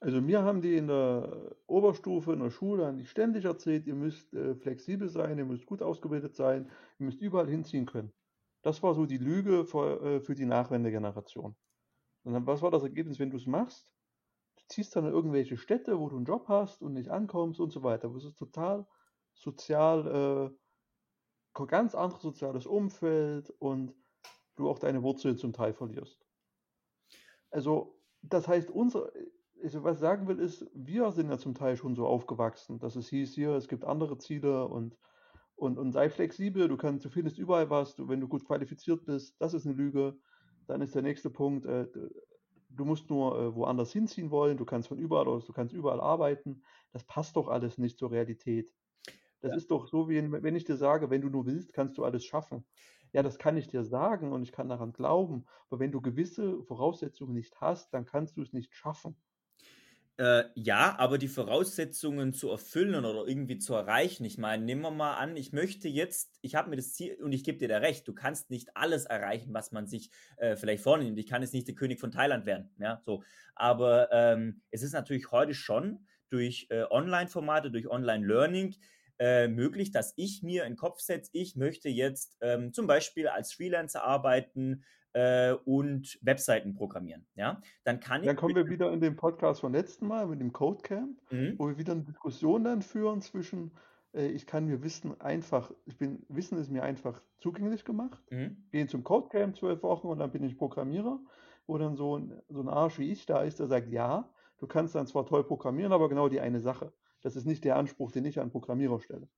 Also 0.00 0.20
mir 0.20 0.42
haben 0.42 0.60
die 0.60 0.76
in 0.76 0.88
der 0.88 1.56
Oberstufe, 1.66 2.32
in 2.32 2.40
der 2.40 2.50
Schule, 2.50 2.86
haben 2.86 2.98
die 2.98 3.06
ständig 3.06 3.44
erzählt, 3.44 3.86
ihr 3.86 3.94
müsst 3.94 4.34
äh, 4.34 4.54
flexibel 4.56 5.08
sein, 5.08 5.38
ihr 5.38 5.44
müsst 5.44 5.64
gut 5.64 5.80
ausgebildet 5.80 6.34
sein, 6.34 6.68
ihr 6.98 7.06
müsst 7.06 7.22
überall 7.22 7.48
hinziehen 7.48 7.86
können. 7.86 8.12
Das 8.64 8.82
war 8.82 8.94
so 8.94 9.04
die 9.04 9.18
Lüge 9.18 9.66
für, 9.66 10.00
äh, 10.00 10.20
für 10.20 10.34
die 10.34 10.46
Nachwendegeneration. 10.46 11.54
Und 12.22 12.32
dann, 12.32 12.46
was 12.46 12.62
war 12.62 12.70
das 12.70 12.82
Ergebnis, 12.82 13.18
wenn 13.18 13.28
du 13.28 13.36
es 13.36 13.46
machst? 13.46 13.86
Du 14.56 14.62
ziehst 14.68 14.96
dann 14.96 15.04
in 15.04 15.12
irgendwelche 15.12 15.58
Städte, 15.58 16.00
wo 16.00 16.08
du 16.08 16.16
einen 16.16 16.24
Job 16.24 16.48
hast 16.48 16.80
und 16.80 16.94
nicht 16.94 17.10
ankommst 17.10 17.60
und 17.60 17.70
so 17.70 17.82
weiter. 17.82 18.08
Das 18.08 18.24
ist 18.24 18.38
total 18.38 18.86
sozial 19.34 20.54
äh, 20.56 21.64
ganz 21.66 21.94
anderes 21.94 22.22
soziales 22.22 22.64
Umfeld 22.64 23.50
und 23.58 23.94
du 24.56 24.70
auch 24.70 24.78
deine 24.78 25.02
Wurzeln 25.02 25.36
zum 25.36 25.52
Teil 25.52 25.74
verlierst. 25.74 26.26
Also, 27.50 28.00
das 28.22 28.48
heißt, 28.48 28.70
unser, 28.70 29.12
also 29.62 29.84
was 29.84 29.96
ich 29.96 30.00
sagen 30.00 30.26
will, 30.26 30.38
ist, 30.38 30.66
wir 30.72 31.12
sind 31.12 31.28
ja 31.28 31.36
zum 31.36 31.54
Teil 31.54 31.76
schon 31.76 31.94
so 31.96 32.06
aufgewachsen, 32.06 32.78
dass 32.78 32.96
es 32.96 33.08
hieß, 33.08 33.34
hier, 33.34 33.50
es 33.50 33.68
gibt 33.68 33.84
andere 33.84 34.16
Ziele 34.16 34.66
und, 34.66 34.96
und, 35.56 35.78
und 35.78 35.92
sei 35.92 36.10
flexibel, 36.10 36.68
du 36.68 36.76
kannst, 36.76 37.04
du 37.04 37.10
findest 37.10 37.38
überall 37.38 37.70
was, 37.70 37.96
du, 37.96 38.08
wenn 38.08 38.20
du 38.20 38.28
gut 38.28 38.44
qualifiziert 38.44 39.04
bist, 39.04 39.40
das 39.40 39.54
ist 39.54 39.66
eine 39.66 39.74
Lüge. 39.74 40.16
Dann 40.66 40.80
ist 40.80 40.94
der 40.94 41.02
nächste 41.02 41.30
Punkt, 41.30 41.66
äh, 41.66 41.86
du 42.70 42.84
musst 42.84 43.10
nur 43.10 43.38
äh, 43.38 43.54
woanders 43.54 43.92
hinziehen 43.92 44.30
wollen, 44.30 44.56
du 44.56 44.64
kannst 44.64 44.88
von 44.88 44.98
überall 44.98 45.28
aus, 45.28 45.44
du 45.44 45.52
kannst 45.52 45.74
überall 45.74 46.00
arbeiten. 46.00 46.62
Das 46.92 47.04
passt 47.04 47.36
doch 47.36 47.48
alles 47.48 47.78
nicht 47.78 47.98
zur 47.98 48.10
Realität. 48.10 48.72
Das 49.40 49.52
ja. 49.52 49.56
ist 49.58 49.70
doch 49.70 49.86
so, 49.86 50.08
wie 50.08 50.32
wenn 50.32 50.56
ich 50.56 50.64
dir 50.64 50.76
sage, 50.76 51.10
wenn 51.10 51.20
du 51.20 51.28
nur 51.28 51.46
willst, 51.46 51.72
kannst 51.72 51.98
du 51.98 52.04
alles 52.04 52.24
schaffen. 52.24 52.64
Ja, 53.12 53.22
das 53.22 53.38
kann 53.38 53.56
ich 53.56 53.68
dir 53.68 53.84
sagen 53.84 54.32
und 54.32 54.42
ich 54.42 54.52
kann 54.52 54.68
daran 54.68 54.92
glauben. 54.92 55.44
Aber 55.68 55.78
wenn 55.78 55.92
du 55.92 56.00
gewisse 56.00 56.62
Voraussetzungen 56.64 57.34
nicht 57.34 57.60
hast, 57.60 57.94
dann 57.94 58.06
kannst 58.06 58.36
du 58.36 58.42
es 58.42 58.52
nicht 58.52 58.74
schaffen. 58.74 59.16
Äh, 60.16 60.44
ja, 60.54 60.96
aber 60.98 61.18
die 61.18 61.26
Voraussetzungen 61.26 62.32
zu 62.32 62.48
erfüllen 62.48 63.04
oder 63.04 63.26
irgendwie 63.26 63.58
zu 63.58 63.74
erreichen, 63.74 64.24
ich 64.24 64.38
meine, 64.38 64.64
nehmen 64.64 64.82
wir 64.82 64.92
mal 64.92 65.16
an, 65.16 65.36
ich 65.36 65.52
möchte 65.52 65.88
jetzt, 65.88 66.38
ich 66.40 66.54
habe 66.54 66.70
mir 66.70 66.76
das 66.76 66.94
Ziel, 66.94 67.16
und 67.20 67.32
ich 67.32 67.42
gebe 67.42 67.58
dir 67.58 67.66
da 67.66 67.78
recht, 67.78 68.06
du 68.06 68.14
kannst 68.14 68.48
nicht 68.48 68.76
alles 68.76 69.06
erreichen, 69.06 69.52
was 69.52 69.72
man 69.72 69.88
sich 69.88 70.10
äh, 70.36 70.54
vielleicht 70.54 70.84
vornimmt. 70.84 71.18
Ich 71.18 71.26
kann 71.26 71.42
jetzt 71.42 71.52
nicht 71.52 71.66
der 71.66 71.74
König 71.74 71.98
von 71.98 72.12
Thailand 72.12 72.46
werden, 72.46 72.70
ja, 72.78 73.00
so. 73.04 73.24
Aber 73.56 74.08
ähm, 74.12 74.62
es 74.70 74.82
ist 74.82 74.92
natürlich 74.92 75.32
heute 75.32 75.52
schon 75.52 76.06
durch 76.30 76.68
äh, 76.70 76.84
Online-Formate, 76.88 77.72
durch 77.72 77.88
Online-Learning 77.88 78.76
äh, 79.18 79.48
möglich, 79.48 79.90
dass 79.90 80.12
ich 80.16 80.44
mir 80.44 80.64
in 80.64 80.74
den 80.74 80.76
Kopf 80.76 81.00
setze, 81.00 81.30
ich 81.32 81.56
möchte 81.56 81.88
jetzt 81.88 82.36
ähm, 82.40 82.72
zum 82.72 82.86
Beispiel 82.86 83.26
als 83.26 83.52
Freelancer 83.52 84.04
arbeiten 84.04 84.84
äh, 85.14 85.54
und 85.64 86.18
Webseiten 86.22 86.74
programmieren. 86.74 87.26
Ja, 87.34 87.60
dann 87.84 88.00
kann 88.00 88.20
ich. 88.20 88.26
Dann 88.26 88.36
kommen 88.36 88.54
wir 88.54 88.68
wieder 88.68 88.92
in 88.92 89.00
den 89.00 89.16
Podcast 89.16 89.60
von 89.62 89.72
letzten 89.72 90.06
Mal 90.06 90.26
mit 90.26 90.40
dem 90.40 90.52
Codecamp, 90.52 91.18
mhm. 91.30 91.54
wo 91.56 91.68
wir 91.68 91.78
wieder 91.78 91.92
eine 91.92 92.02
Diskussion 92.02 92.64
dann 92.64 92.82
führen 92.82 93.22
zwischen 93.22 93.72
äh, 94.14 94.28
ich 94.28 94.46
kann 94.46 94.66
mir 94.66 94.82
Wissen 94.82 95.20
einfach, 95.20 95.72
ich 95.86 95.98
bin, 95.98 96.24
Wissen 96.28 96.58
ist 96.58 96.70
mir 96.70 96.82
einfach 96.82 97.20
zugänglich 97.38 97.84
gemacht. 97.84 98.22
Mhm. 98.30 98.64
Gehe 98.70 98.86
zum 98.86 99.04
Codecamp 99.04 99.56
zwölf 99.56 99.82
Wochen 99.82 100.08
und 100.08 100.18
dann 100.18 100.30
bin 100.30 100.44
ich 100.44 100.56
Programmierer, 100.56 101.20
wo 101.66 101.78
dann 101.78 101.96
so 101.96 102.18
ein, 102.18 102.40
so 102.48 102.60
ein 102.60 102.68
Arsch 102.68 102.98
wie 102.98 103.10
ich 103.10 103.26
da 103.26 103.42
ist, 103.42 103.58
der 103.58 103.66
sagt, 103.66 103.88
ja, 103.88 104.30
du 104.58 104.66
kannst 104.66 104.94
dann 104.94 105.06
zwar 105.06 105.26
toll 105.26 105.44
programmieren, 105.44 105.92
aber 105.92 106.08
genau 106.08 106.28
die 106.28 106.40
eine 106.40 106.60
Sache. 106.60 106.92
Das 107.22 107.36
ist 107.36 107.46
nicht 107.46 107.64
der 107.64 107.76
Anspruch, 107.76 108.12
den 108.12 108.24
ich 108.24 108.38
an 108.38 108.50
Programmierer 108.50 109.00
stelle. 109.00 109.28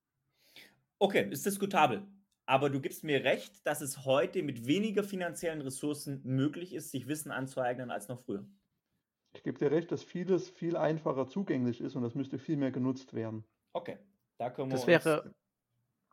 Okay, 0.99 1.29
ist 1.31 1.47
diskutabel. 1.47 2.03
Aber 2.47 2.71
du 2.71 2.81
gibst 2.81 3.03
mir 3.03 3.25
recht, 3.25 3.67
dass 3.67 3.81
es 3.81 4.05
heute 4.05 4.43
mit 4.43 4.67
weniger 4.67 5.03
finanziellen 5.03 5.61
Ressourcen 5.61 6.21
möglich 6.25 6.73
ist, 6.73 6.93
sich 6.93 7.09
Wissen 7.09 7.33
anzueignen 7.33 7.91
als 7.91 8.09
noch 8.09 8.21
früher. 8.21 8.47
Ich 9.35 9.43
gebe 9.43 9.59
dir 9.59 9.71
recht, 9.71 9.91
dass 9.91 10.05
vieles 10.05 10.49
viel 10.49 10.77
einfacher 10.77 11.27
zugänglich 11.27 11.81
ist 11.81 11.97
und 11.97 12.03
das 12.03 12.15
müsste 12.15 12.39
viel 12.39 12.57
mehr 12.57 12.71
genutzt 12.71 13.13
werden. 13.15 13.45
Okay, 13.73 13.99
da 14.39 14.49
können 14.51 14.71
wir 14.71 14.77
das 14.77 14.87
wäre, 14.87 15.35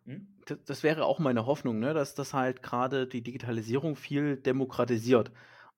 hm? 0.05 0.27
das, 0.47 0.63
das 0.65 0.83
wäre 0.83 1.05
auch 1.05 1.19
meine 1.19 1.45
Hoffnung, 1.45 1.79
ne, 1.79 1.93
dass 1.93 2.15
das 2.15 2.33
halt 2.33 2.63
gerade 2.63 3.07
die 3.07 3.21
Digitalisierung 3.21 3.95
viel 3.95 4.35
demokratisiert. 4.35 5.31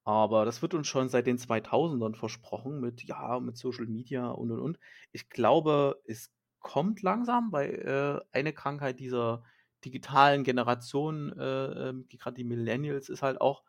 Aber 0.05 0.45
das 0.45 0.61
wird 0.61 0.73
uns 0.73 0.87
schon 0.87 1.09
seit 1.09 1.27
den 1.27 1.37
2000ern 1.37 2.15
versprochen 2.15 2.79
mit, 2.79 3.03
ja, 3.03 3.39
mit 3.39 3.57
Social 3.57 3.87
Media 3.87 4.29
und 4.29 4.51
und 4.51 4.59
und. 4.59 4.79
Ich 5.11 5.29
glaube, 5.29 6.01
es 6.05 6.31
kommt 6.59 7.01
langsam, 7.01 7.51
weil 7.51 8.23
äh, 8.31 8.37
eine 8.37 8.53
Krankheit 8.53 8.99
dieser 8.99 9.43
digitalen 9.85 10.43
Generation, 10.43 11.31
äh, 11.37 11.89
ähm, 11.89 12.07
gerade 12.09 12.35
die 12.35 12.43
Millennials, 12.43 13.09
ist 13.09 13.21
halt 13.21 13.39
auch, 13.39 13.63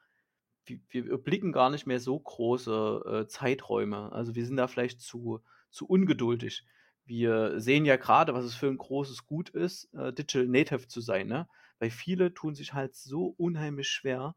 wir, 0.65 0.81
wir 0.89 1.05
überblicken 1.05 1.53
gar 1.53 1.71
nicht 1.71 1.87
mehr 1.87 2.01
so 2.01 2.19
große 2.19 3.03
äh, 3.07 3.29
Zeiträume. 3.29 4.11
Also 4.13 4.35
wir 4.35 4.47
sind 4.47 4.57
da 4.57 4.67
vielleicht 4.67 5.01
zu, 5.01 5.41
zu 5.71 5.87
ungeduldig. 5.87 6.65
Wir 7.05 7.61
sehen 7.61 7.85
ja 7.85 7.97
gerade, 7.97 8.35
was 8.35 8.45
es 8.45 8.55
für 8.55 8.67
ein 8.67 8.79
großes 8.79 9.27
Gut 9.27 9.51
ist, 9.51 9.93
äh, 9.95 10.13
Digital 10.13 10.49
Native 10.49 10.89
zu 10.89 11.01
sein, 11.01 11.29
ne? 11.29 11.49
Weil 11.79 11.91
viele 11.91 12.33
tun 12.33 12.55
sich 12.55 12.73
halt 12.73 12.95
so 12.95 13.35
unheimlich 13.37 13.89
schwer, 13.89 14.35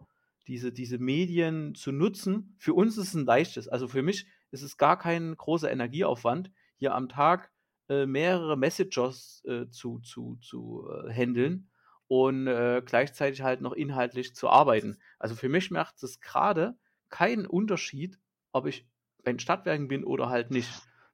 diese, 0.48 0.74
diese 0.74 0.98
Medien 0.98 1.74
zu 1.74 1.92
nutzen. 1.92 2.56
Für 2.60 2.74
uns 2.74 2.98
ist 2.98 3.10
es 3.10 3.14
ein 3.14 3.26
leichtes. 3.26 3.70
Also 3.70 3.88
für 3.88 4.02
mich 4.02 4.28
ist 4.52 4.62
es 4.62 4.78
gar 4.78 4.98
kein 5.00 5.36
großer 5.38 5.72
Energieaufwand, 5.72 6.52
hier 6.76 6.94
am 6.94 7.08
Tag 7.08 7.52
äh, 7.88 8.06
mehrere 8.06 8.58
Messengers 8.58 9.44
äh, 9.46 9.70
zu, 9.70 10.00
zu, 10.00 10.38
zu 10.42 10.90
äh, 10.90 11.14
handeln 11.14 11.69
und 12.10 12.48
äh, 12.48 12.82
gleichzeitig 12.84 13.44
halt 13.44 13.62
noch 13.62 13.72
inhaltlich 13.72 14.34
zu 14.36 14.50
arbeiten. 14.50 14.98
Also 15.20 15.36
für 15.36 15.48
mich 15.48 15.70
macht 15.70 16.02
es 16.02 16.20
gerade 16.20 16.76
keinen 17.10 17.46
Unterschied, 17.46 18.20
ob 18.52 18.66
ich 18.66 18.88
bei 19.24 19.32
den 19.32 19.40
Stadtwerken 19.40 19.88
bin 19.88 20.04
oder 20.04 20.28
halt 20.28 20.50
nicht. 20.50 20.72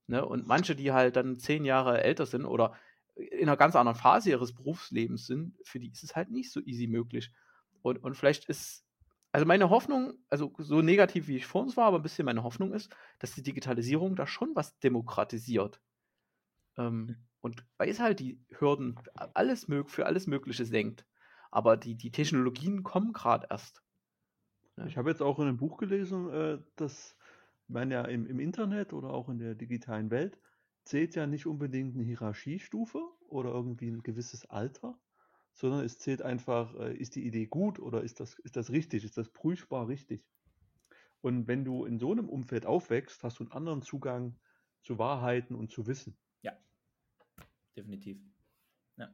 Ne? 0.07 0.25
Und 0.25 0.47
manche, 0.47 0.73
die 0.73 0.93
halt 0.93 1.17
dann 1.17 1.37
zehn 1.37 1.65
Jahre 1.65 2.01
älter 2.01 2.25
sind 2.25 2.45
oder 2.45 2.73
in 3.15 3.49
einer 3.49 3.57
ganz 3.57 3.75
anderen 3.75 3.97
Phase 3.99 4.29
ihres 4.29 4.53
Berufslebens 4.55 5.27
sind, 5.27 5.57
für 5.63 5.79
die 5.79 5.89
ist 5.89 6.03
es 6.03 6.15
halt 6.15 6.31
nicht 6.31 6.51
so 6.51 6.61
easy 6.61 6.87
möglich. 6.87 7.29
Und, 7.81 8.01
und 8.01 8.15
vielleicht 8.15 8.45
ist, 8.45 8.85
also 9.33 9.45
meine 9.45 9.69
Hoffnung, 9.69 10.13
also 10.29 10.53
so 10.59 10.81
negativ 10.81 11.27
wie 11.27 11.35
ich 11.35 11.45
vor 11.45 11.61
uns 11.61 11.75
war, 11.75 11.87
aber 11.87 11.99
ein 11.99 12.03
bisschen 12.03 12.25
meine 12.25 12.43
Hoffnung 12.43 12.71
ist, 12.71 12.89
dass 13.19 13.35
die 13.35 13.43
Digitalisierung 13.43 14.15
da 14.15 14.25
schon 14.27 14.55
was 14.55 14.79
demokratisiert. 14.79 15.81
Ähm, 16.77 17.07
hm. 17.07 17.15
Und 17.45 17.63
weil 17.77 17.89
es 17.89 17.99
halt 17.99 18.19
die 18.19 18.43
Hürden 18.57 18.99
alles 19.35 19.67
mög 19.67 19.91
für 19.91 20.07
alles 20.07 20.25
Mögliche 20.25 20.65
senkt. 20.65 21.05
Aber 21.51 21.77
die, 21.77 21.93
die 21.93 22.09
Technologien 22.09 22.81
kommen 22.81 23.13
gerade 23.13 23.45
erst. 23.51 23.83
Ja. 24.77 24.87
Ich 24.87 24.97
habe 24.97 25.11
jetzt 25.11 25.21
auch 25.21 25.37
in 25.37 25.47
einem 25.47 25.57
Buch 25.57 25.77
gelesen, 25.77 26.27
äh, 26.31 26.57
dass 26.75 27.15
man 27.67 27.91
ja 27.91 28.03
im, 28.05 28.25
im 28.25 28.39
Internet 28.39 28.93
oder 28.93 29.11
auch 29.11 29.29
in 29.29 29.37
der 29.37 29.53
digitalen 29.53 30.09
Welt 30.09 30.39
zählt 30.85 31.13
ja 31.13 31.27
nicht 31.27 31.45
unbedingt 31.45 31.93
eine 31.93 32.03
Hierarchiestufe 32.03 32.99
oder 33.27 33.51
irgendwie 33.51 33.91
ein 33.91 34.01
gewisses 34.01 34.47
Alter, 34.47 34.97
sondern 35.53 35.85
es 35.85 35.99
zählt 35.99 36.23
einfach, 36.23 36.73
äh, 36.79 36.95
ist 36.95 37.15
die 37.15 37.27
Idee 37.27 37.45
gut 37.45 37.77
oder 37.77 38.01
ist 38.01 38.19
das, 38.19 38.39
ist 38.39 38.55
das 38.55 38.71
richtig, 38.71 39.03
ist 39.03 39.19
das 39.19 39.29
prüfbar 39.29 39.87
richtig. 39.87 40.25
Und 41.21 41.47
wenn 41.47 41.63
du 41.63 41.85
in 41.85 41.99
so 41.99 42.11
einem 42.11 42.27
Umfeld 42.27 42.65
aufwächst, 42.65 43.23
hast 43.23 43.37
du 43.37 43.43
einen 43.43 43.51
anderen 43.51 43.83
Zugang 43.83 44.35
zu 44.81 44.97
Wahrheiten 44.97 45.53
und 45.53 45.69
zu 45.69 45.85
Wissen. 45.85 46.17
Ja, 46.41 46.53
definitiv. 47.75 48.19
Ja. 48.97 49.13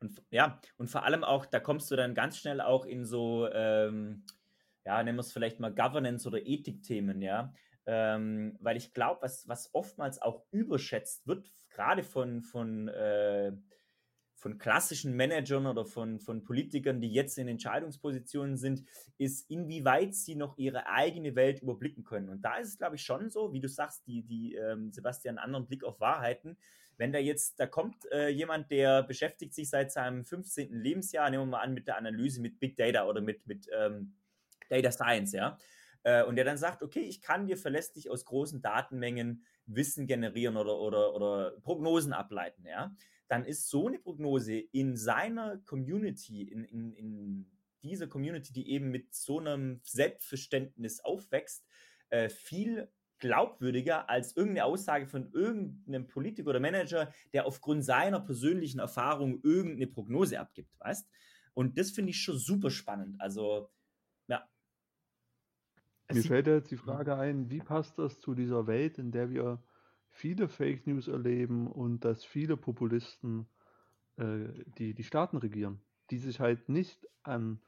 Und 0.00 0.22
ja, 0.30 0.60
und 0.76 0.88
vor 0.88 1.04
allem 1.04 1.24
auch, 1.24 1.46
da 1.46 1.60
kommst 1.60 1.90
du 1.90 1.96
dann 1.96 2.14
ganz 2.14 2.38
schnell 2.38 2.60
auch 2.60 2.84
in 2.84 3.04
so, 3.04 3.48
ähm, 3.52 4.24
ja, 4.84 5.02
nennen 5.02 5.16
wir 5.16 5.22
es 5.22 5.32
vielleicht 5.32 5.60
mal 5.60 5.74
Governance- 5.74 6.26
oder 6.26 6.46
Ethikthemen, 6.46 7.22
ja. 7.22 7.52
Ähm, 7.86 8.56
weil 8.60 8.76
ich 8.76 8.92
glaube, 8.92 9.22
was, 9.22 9.46
was 9.48 9.72
oftmals 9.72 10.20
auch 10.20 10.44
überschätzt 10.50 11.26
wird, 11.26 11.52
gerade 11.70 12.02
von, 12.02 12.42
von, 12.42 12.88
äh, 12.88 13.52
von 14.34 14.58
klassischen 14.58 15.14
Managern 15.14 15.66
oder 15.66 15.84
von, 15.84 16.20
von 16.20 16.44
Politikern, 16.44 17.00
die 17.00 17.12
jetzt 17.12 17.38
in 17.38 17.48
Entscheidungspositionen 17.48 18.56
sind, 18.56 18.82
ist, 19.18 19.50
inwieweit 19.50 20.14
sie 20.14 20.34
noch 20.34 20.58
ihre 20.58 20.86
eigene 20.86 21.34
Welt 21.34 21.62
überblicken 21.62 22.04
können. 22.04 22.28
Und 22.28 22.42
da 22.42 22.56
ist 22.56 22.68
es, 22.68 22.78
glaube 22.78 22.96
ich, 22.96 23.02
schon 23.02 23.30
so, 23.30 23.52
wie 23.52 23.60
du 23.60 23.68
sagst, 23.68 24.06
die, 24.06 24.22
die 24.22 24.54
ähm, 24.54 24.92
Sebastian, 24.92 25.38
anderen 25.38 25.66
Blick 25.66 25.84
auf 25.84 26.00
Wahrheiten. 26.00 26.56
Wenn 26.96 27.12
da 27.12 27.18
jetzt, 27.18 27.60
da 27.60 27.66
kommt 27.66 28.10
äh, 28.10 28.28
jemand, 28.28 28.70
der 28.70 29.02
beschäftigt 29.02 29.54
sich 29.54 29.68
seit 29.68 29.92
seinem 29.92 30.24
15. 30.24 30.72
Lebensjahr, 30.72 31.30
nehmen 31.30 31.44
wir 31.44 31.58
mal 31.58 31.62
an, 31.62 31.74
mit 31.74 31.86
der 31.86 31.98
Analyse 31.98 32.40
mit 32.40 32.58
Big 32.58 32.76
Data 32.76 33.06
oder 33.06 33.20
mit, 33.20 33.46
mit 33.46 33.68
ähm, 33.76 34.14
Data 34.68 34.90
Science, 34.90 35.32
ja 35.32 35.58
äh, 36.06 36.22
und 36.22 36.36
der 36.36 36.44
dann 36.44 36.56
sagt, 36.56 36.82
okay, 36.82 37.00
ich 37.00 37.20
kann 37.20 37.46
dir 37.46 37.56
verlässlich 37.56 38.08
aus 38.10 38.24
großen 38.24 38.62
Datenmengen 38.62 39.44
Wissen 39.66 40.06
generieren 40.06 40.56
oder, 40.56 40.78
oder, 40.78 41.14
oder 41.14 41.50
Prognosen 41.62 42.12
ableiten, 42.12 42.64
ja, 42.64 42.94
dann 43.28 43.44
ist 43.44 43.68
so 43.68 43.88
eine 43.88 43.98
Prognose 43.98 44.54
in 44.54 44.96
seiner 44.96 45.58
Community, 45.58 46.42
in, 46.42 46.64
in, 46.64 46.92
in 46.92 47.50
dieser 47.82 48.06
Community, 48.06 48.52
die 48.52 48.70
eben 48.70 48.90
mit 48.90 49.14
so 49.14 49.40
einem 49.40 49.80
Selbstverständnis 49.82 51.00
aufwächst, 51.00 51.66
äh, 52.10 52.28
viel 52.28 52.88
glaubwürdiger 53.26 54.08
als 54.08 54.36
irgendeine 54.36 54.64
Aussage 54.64 55.06
von 55.06 55.30
irgendeinem 55.32 56.06
Politiker 56.06 56.50
oder 56.50 56.60
Manager, 56.60 57.12
der 57.32 57.46
aufgrund 57.46 57.84
seiner 57.84 58.20
persönlichen 58.20 58.80
Erfahrung 58.80 59.40
irgendeine 59.42 59.86
Prognose 59.86 60.40
abgibt, 60.40 60.70
weißt? 60.80 61.08
Und 61.54 61.78
das 61.78 61.90
finde 61.90 62.10
ich 62.10 62.20
schon 62.20 62.38
super 62.38 62.70
spannend. 62.70 63.20
Also 63.20 63.70
mir 66.12 66.22
fällt 66.22 66.46
jetzt 66.46 66.70
die 66.70 66.76
Frage 66.76 67.16
ein, 67.16 67.50
wie 67.50 67.58
passt 67.58 67.98
das 67.98 68.20
zu 68.20 68.34
dieser 68.34 68.66
Welt, 68.66 68.98
in 68.98 69.10
der 69.10 69.30
wir 69.30 69.62
viele 70.10 70.48
Fake 70.48 70.86
News 70.86 71.08
erleben 71.08 71.66
und 71.66 72.04
dass 72.04 72.24
viele 72.24 72.56
Populisten 72.56 73.46
äh, 74.16 74.46
die, 74.78 74.94
die 74.94 75.04
Staaten 75.04 75.36
regieren, 75.36 75.80
die 76.10 76.18
sich 76.18 76.38
halt 76.38 76.68
nicht 76.68 77.06
an, 77.24 77.60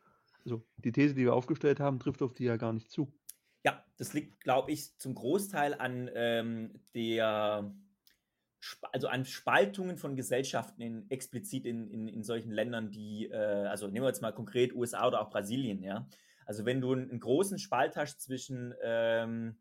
also 0.44 0.64
die 0.76 0.92
These, 0.92 1.14
die 1.14 1.24
wir 1.24 1.34
aufgestellt 1.34 1.80
haben, 1.80 1.98
trifft 1.98 2.22
auf 2.22 2.32
die 2.32 2.44
ja 2.44 2.56
gar 2.56 2.72
nicht 2.72 2.90
zu. 2.90 3.12
Das 3.98 4.14
liegt, 4.14 4.40
glaube 4.40 4.72
ich, 4.72 4.96
zum 4.96 5.14
Großteil 5.14 5.74
an 5.74 6.10
ähm, 6.14 6.80
der 6.94 7.74
also 8.92 9.08
an 9.08 9.24
Spaltungen 9.24 9.96
von 9.96 10.16
Gesellschaften 10.16 10.82
in, 10.82 11.10
explizit 11.10 11.64
in, 11.64 11.88
in, 11.88 12.08
in 12.08 12.22
solchen 12.24 12.50
Ländern, 12.50 12.90
die, 12.90 13.28
äh, 13.30 13.36
also 13.36 13.86
nehmen 13.86 14.04
wir 14.04 14.08
jetzt 14.08 14.22
mal 14.22 14.32
konkret 14.32 14.74
USA 14.74 15.06
oder 15.06 15.20
auch 15.20 15.30
Brasilien, 15.30 15.82
ja. 15.82 16.08
Also 16.44 16.64
wenn 16.64 16.80
du 16.80 16.92
einen 16.92 17.20
großen 17.20 17.58
Spalt 17.58 17.96
hast 17.96 18.22
zwischen, 18.22 18.74
ähm, 18.82 19.60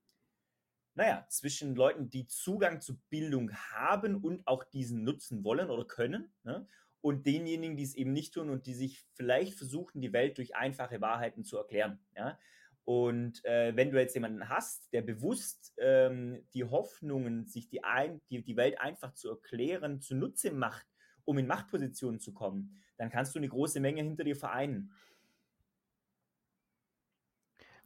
naja, 0.95 1.25
zwischen 1.27 1.75
Leuten, 1.75 2.09
die 2.09 2.27
Zugang 2.27 2.79
zu 2.79 2.97
Bildung 3.09 3.51
haben 3.53 4.15
und 4.15 4.47
auch 4.47 4.63
diesen 4.63 5.03
nutzen 5.03 5.43
wollen 5.43 5.69
oder 5.69 5.85
können, 5.85 6.31
ne? 6.43 6.65
und 7.01 7.27
denjenigen, 7.27 7.75
die 7.75 7.83
es 7.83 7.93
eben 7.93 8.13
nicht 8.13 8.33
tun 8.33 8.49
und 8.49 8.67
die 8.67 8.73
sich 8.73 9.05
vielleicht 9.15 9.55
versuchen, 9.55 10.01
die 10.01 10.13
Welt 10.13 10.37
durch 10.37 10.55
einfache 10.55 11.01
Wahrheiten 11.01 11.43
zu 11.43 11.57
erklären. 11.57 11.99
Ja? 12.15 12.39
Und 12.87 13.43
äh, 13.43 13.75
wenn 13.75 13.91
du 13.91 13.99
jetzt 13.99 14.13
jemanden 14.13 14.47
hast, 14.47 14.93
der 14.93 15.01
bewusst 15.01 15.73
ähm, 15.77 16.47
die 16.53 16.63
Hoffnungen, 16.63 17.45
sich 17.45 17.67
die, 17.67 17.83
ein, 17.83 18.21
die, 18.29 18.41
die 18.41 18.55
Welt 18.55 18.79
einfach 18.79 19.13
zu 19.13 19.29
erklären, 19.29 19.99
zunutze 19.99 20.53
macht, 20.53 20.87
um 21.25 21.37
in 21.37 21.47
Machtpositionen 21.47 22.21
zu 22.21 22.33
kommen, 22.33 22.81
dann 22.95 23.09
kannst 23.09 23.35
du 23.35 23.39
eine 23.39 23.49
große 23.49 23.81
Menge 23.81 24.03
hinter 24.03 24.23
dir 24.23 24.37
vereinen. 24.37 24.93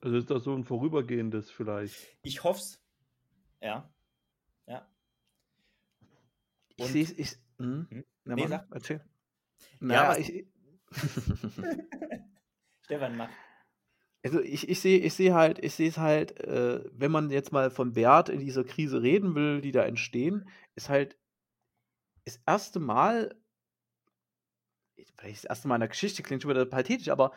Also 0.01 0.17
ist 0.17 0.29
das 0.29 0.43
so 0.43 0.53
ein 0.55 0.65
vorübergehendes 0.65 1.49
vielleicht? 1.49 1.95
Ich 2.21 2.43
hoffe 2.43 2.59
es. 2.59 2.85
Ja. 3.59 3.91
Ja. 4.67 4.87
Ich 6.75 6.85
sehe 6.85 7.07
es. 7.17 7.41
Hm? 7.57 7.87
Hm? 7.89 8.05
Na, 8.23 8.35
nee, 8.35 8.47
Mann, 8.47 8.67
erzähl. 8.69 9.03
Naja, 9.79 10.13
ja, 10.13 10.19
ich. 10.19 10.47
Stefan, 12.81 13.17
mach. 13.17 13.31
Also 14.23 14.39
ich, 14.39 14.69
ich 14.69 14.79
sehe 14.79 14.99
ich 14.99 15.13
seh 15.15 15.33
halt, 15.33 15.63
ich 15.63 15.73
sehe 15.73 15.89
es 15.89 15.97
halt, 15.97 16.39
äh, 16.41 16.83
wenn 16.93 17.11
man 17.11 17.31
jetzt 17.31 17.51
mal 17.51 17.71
von 17.71 17.95
Wert 17.95 18.29
in 18.29 18.39
dieser 18.39 18.63
Krise 18.63 19.01
reden 19.01 19.33
will, 19.33 19.61
die 19.61 19.71
da 19.71 19.83
entstehen, 19.83 20.47
ist 20.75 20.89
halt 20.89 21.17
das 22.25 22.39
erste 22.45 22.79
Mal, 22.79 23.35
vielleicht 25.17 25.43
das 25.43 25.45
erste 25.45 25.67
Mal 25.67 25.75
in 25.75 25.81
der 25.81 25.89
Geschichte 25.89 26.21
klingt 26.21 26.43
schon 26.43 26.51
wieder 26.51 26.65
pathetisch, 26.65 27.09
aber 27.09 27.31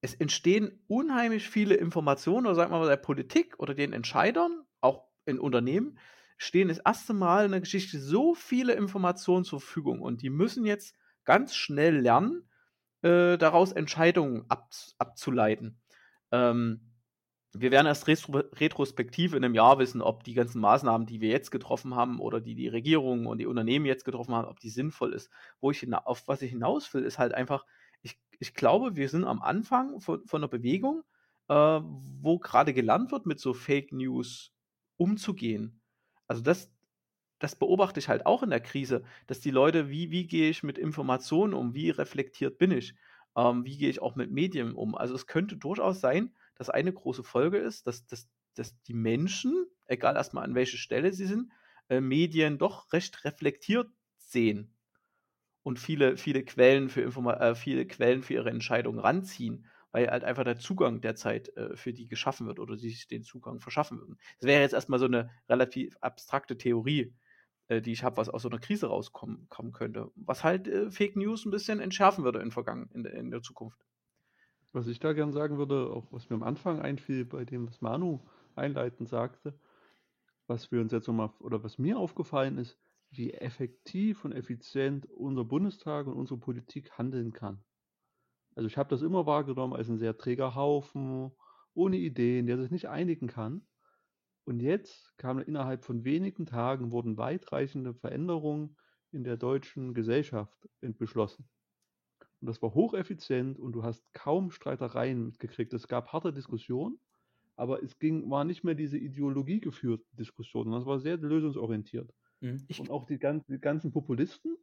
es 0.00 0.14
entstehen 0.14 0.82
unheimlich 0.88 1.48
viele 1.48 1.74
Informationen, 1.74 2.46
oder 2.46 2.54
sagen 2.56 2.72
wir 2.72 2.78
mal 2.78 2.88
der 2.88 2.96
Politik 2.96 3.58
oder 3.58 3.74
den 3.74 3.92
Entscheidern, 3.92 4.64
auch 4.80 5.06
in 5.26 5.38
Unternehmen, 5.38 5.98
stehen 6.38 6.68
das 6.68 6.78
erste 6.78 7.14
Mal 7.14 7.46
in 7.46 7.50
der 7.52 7.60
Geschichte 7.60 8.00
so 8.00 8.34
viele 8.34 8.74
Informationen 8.74 9.44
zur 9.44 9.60
Verfügung 9.60 10.00
und 10.00 10.22
die 10.22 10.30
müssen 10.30 10.64
jetzt 10.64 10.96
ganz 11.24 11.54
schnell 11.54 11.98
lernen, 11.98 12.47
äh, 13.02 13.38
daraus 13.38 13.72
Entscheidungen 13.72 14.44
ab, 14.48 14.70
abzuleiten. 14.98 15.80
Ähm, 16.32 16.80
wir 17.54 17.70
werden 17.70 17.86
erst 17.86 18.06
retrospektiv 18.06 19.32
in 19.32 19.44
einem 19.44 19.54
Jahr 19.54 19.78
wissen, 19.78 20.02
ob 20.02 20.22
die 20.22 20.34
ganzen 20.34 20.60
Maßnahmen, 20.60 21.06
die 21.06 21.20
wir 21.20 21.30
jetzt 21.30 21.50
getroffen 21.50 21.94
haben 21.94 22.20
oder 22.20 22.40
die 22.40 22.54
die 22.54 22.68
Regierung 22.68 23.26
und 23.26 23.38
die 23.38 23.46
Unternehmen 23.46 23.86
jetzt 23.86 24.04
getroffen 24.04 24.34
haben, 24.34 24.48
ob 24.48 24.60
die 24.60 24.68
sinnvoll 24.68 25.14
ist. 25.14 25.30
Wo 25.60 25.70
ich 25.70 25.86
auf 25.94 26.28
was 26.28 26.42
ich 26.42 26.50
hinaus 26.50 26.92
will, 26.92 27.04
ist 27.04 27.18
halt 27.18 27.32
einfach, 27.32 27.64
ich 28.40 28.54
glaube, 28.54 28.96
wir 28.96 29.08
sind 29.08 29.24
am 29.24 29.42
Anfang 29.42 30.00
von, 30.00 30.24
von 30.26 30.40
einer 30.40 30.48
Bewegung, 30.48 31.02
äh, 31.48 31.54
wo 31.54 32.38
gerade 32.38 32.74
gelernt 32.74 33.10
wird, 33.12 33.26
mit 33.26 33.40
so 33.40 33.54
Fake 33.54 33.92
News 33.92 34.52
umzugehen. 34.96 35.80
Also 36.26 36.42
das, 36.42 36.70
das 37.38 37.56
beobachte 37.56 38.00
ich 38.00 38.08
halt 38.08 38.26
auch 38.26 38.42
in 38.42 38.50
der 38.50 38.60
Krise, 38.60 39.04
dass 39.26 39.40
die 39.40 39.50
Leute, 39.50 39.88
wie, 39.90 40.10
wie 40.10 40.26
gehe 40.26 40.50
ich 40.50 40.62
mit 40.62 40.78
Informationen 40.78 41.54
um, 41.54 41.74
wie 41.74 41.90
reflektiert 41.90 42.58
bin 42.58 42.70
ich, 42.72 42.94
ähm, 43.36 43.64
wie 43.64 43.76
gehe 43.78 43.90
ich 43.90 44.02
auch 44.02 44.16
mit 44.16 44.30
Medien 44.30 44.74
um. 44.74 44.94
Also 44.94 45.14
es 45.14 45.26
könnte 45.26 45.56
durchaus 45.56 46.00
sein, 46.00 46.34
dass 46.56 46.70
eine 46.70 46.92
große 46.92 47.22
Folge 47.22 47.58
ist, 47.58 47.86
dass, 47.86 48.06
dass, 48.06 48.28
dass 48.54 48.80
die 48.82 48.94
Menschen, 48.94 49.66
egal 49.86 50.16
erstmal 50.16 50.44
an 50.44 50.54
welcher 50.54 50.78
Stelle 50.78 51.12
sie 51.12 51.26
sind, 51.26 51.52
äh, 51.88 52.00
Medien 52.00 52.58
doch 52.58 52.92
recht 52.92 53.24
reflektiert 53.24 53.88
sehen 54.16 54.74
und 55.62 55.78
viele, 55.78 56.16
viele 56.16 56.44
Quellen 56.44 56.88
für 56.88 57.02
Informa 57.02 57.34
äh, 57.34 57.54
viele 57.54 57.86
Quellen 57.86 58.22
für 58.22 58.34
ihre 58.34 58.50
Entscheidungen 58.50 58.98
ranziehen, 58.98 59.66
weil 59.92 60.08
halt 60.08 60.24
einfach 60.24 60.44
der 60.44 60.58
Zugang 60.58 61.00
derzeit 61.00 61.54
äh, 61.56 61.76
für 61.76 61.92
die 61.92 62.08
geschaffen 62.08 62.46
wird 62.46 62.58
oder 62.58 62.76
sie 62.76 62.90
sich 62.90 63.06
den 63.06 63.22
Zugang 63.22 63.60
verschaffen 63.60 63.98
würden. 63.98 64.18
Das 64.40 64.48
wäre 64.48 64.62
jetzt 64.62 64.74
erstmal 64.74 64.98
so 64.98 65.06
eine 65.06 65.30
relativ 65.48 65.96
abstrakte 66.00 66.56
Theorie, 66.56 67.14
äh, 67.68 67.80
die 67.80 67.92
ich 67.92 68.02
habe, 68.02 68.16
was 68.16 68.28
aus 68.28 68.42
so 68.42 68.48
einer 68.48 68.58
Krise 68.58 68.88
rauskommen 68.88 69.48
könnte. 69.48 70.10
Was 70.16 70.44
halt 70.44 70.68
äh, 70.68 70.90
Fake 70.90 71.16
News 71.16 71.44
ein 71.44 71.50
bisschen 71.50 71.80
entschärfen 71.80 72.24
würde 72.24 72.40
in, 72.40 72.50
Vergangen 72.50 72.90
in, 72.92 73.04
in 73.04 73.30
der 73.30 73.42
Zukunft. 73.42 73.78
Was 74.72 74.86
ich 74.86 74.98
da 74.98 75.12
gern 75.12 75.32
sagen 75.32 75.58
würde, 75.58 75.90
auch 75.90 76.06
was 76.10 76.28
mir 76.28 76.36
am 76.36 76.42
Anfang 76.42 76.80
einfiel, 76.80 77.24
bei 77.24 77.44
dem, 77.44 77.66
was 77.66 77.80
Manu 77.80 78.20
einleitend 78.54 79.08
sagte, 79.08 79.58
was 80.46 80.70
wir 80.72 80.80
uns 80.80 80.92
jetzt 80.92 81.08
nochmal, 81.08 81.30
oder 81.40 81.62
was 81.62 81.78
mir 81.78 81.98
aufgefallen 81.98 82.58
ist, 82.58 82.78
wie 83.10 83.32
effektiv 83.32 84.24
und 84.24 84.32
effizient 84.32 85.06
unser 85.10 85.44
Bundestag 85.44 86.06
und 86.06 86.14
unsere 86.14 86.38
Politik 86.38 86.90
handeln 86.98 87.32
kann. 87.32 87.62
Also 88.54 88.66
ich 88.66 88.76
habe 88.76 88.90
das 88.90 89.02
immer 89.02 89.24
wahrgenommen 89.24 89.74
als 89.74 89.88
ein 89.88 89.98
sehr 89.98 90.18
träger 90.18 90.54
Haufen, 90.54 91.32
ohne 91.74 91.96
Ideen, 91.96 92.46
der 92.46 92.58
sich 92.58 92.70
nicht 92.70 92.88
einigen 92.88 93.28
kann. 93.28 93.62
Und 94.48 94.60
jetzt 94.60 95.12
kamen 95.18 95.44
innerhalb 95.44 95.84
von 95.84 96.06
wenigen 96.06 96.46
Tagen 96.46 96.90
wurden 96.90 97.18
weitreichende 97.18 97.92
Veränderungen 97.92 98.78
in 99.12 99.22
der 99.22 99.36
deutschen 99.36 99.92
Gesellschaft 99.92 100.70
beschlossen. 100.80 101.46
Und 102.40 102.46
das 102.46 102.62
war 102.62 102.72
hocheffizient 102.72 103.58
und 103.58 103.72
du 103.72 103.82
hast 103.82 104.10
kaum 104.14 104.50
Streitereien 104.50 105.22
mitgekriegt. 105.22 105.74
Es 105.74 105.86
gab 105.86 106.14
harte 106.14 106.32
Diskussionen, 106.32 106.98
aber 107.56 107.82
es 107.82 107.98
ging, 107.98 108.30
war 108.30 108.44
nicht 108.44 108.64
mehr 108.64 108.74
diese 108.74 108.96
ideologiegeführte 108.96 110.06
Diskussion, 110.12 110.64
sondern 110.64 110.80
es 110.80 110.86
war 110.86 110.98
sehr 110.98 111.18
lösungsorientiert. 111.18 112.10
Mhm. 112.40 112.66
Und 112.78 112.88
auch 112.88 113.04
die, 113.04 113.18
die 113.18 113.60
ganzen 113.60 113.92
Populisten 113.92 114.56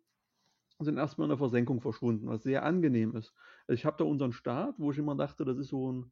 sind 0.80 0.98
erstmal 0.98 1.26
in 1.26 1.30
der 1.30 1.38
Versenkung 1.38 1.80
verschwunden, 1.80 2.26
was 2.26 2.42
sehr 2.42 2.64
angenehm 2.64 3.16
ist. 3.16 3.36
Also 3.68 3.78
ich 3.78 3.86
habe 3.86 3.98
da 4.00 4.06
unseren 4.06 4.34
Staat, 4.34 4.80
wo 4.80 4.92
ich 4.92 4.98
immer 4.98 5.16
dachte, 5.16 5.46
das 5.46 5.60
ist 5.60 5.68
so 5.68 5.92
ein 5.92 6.12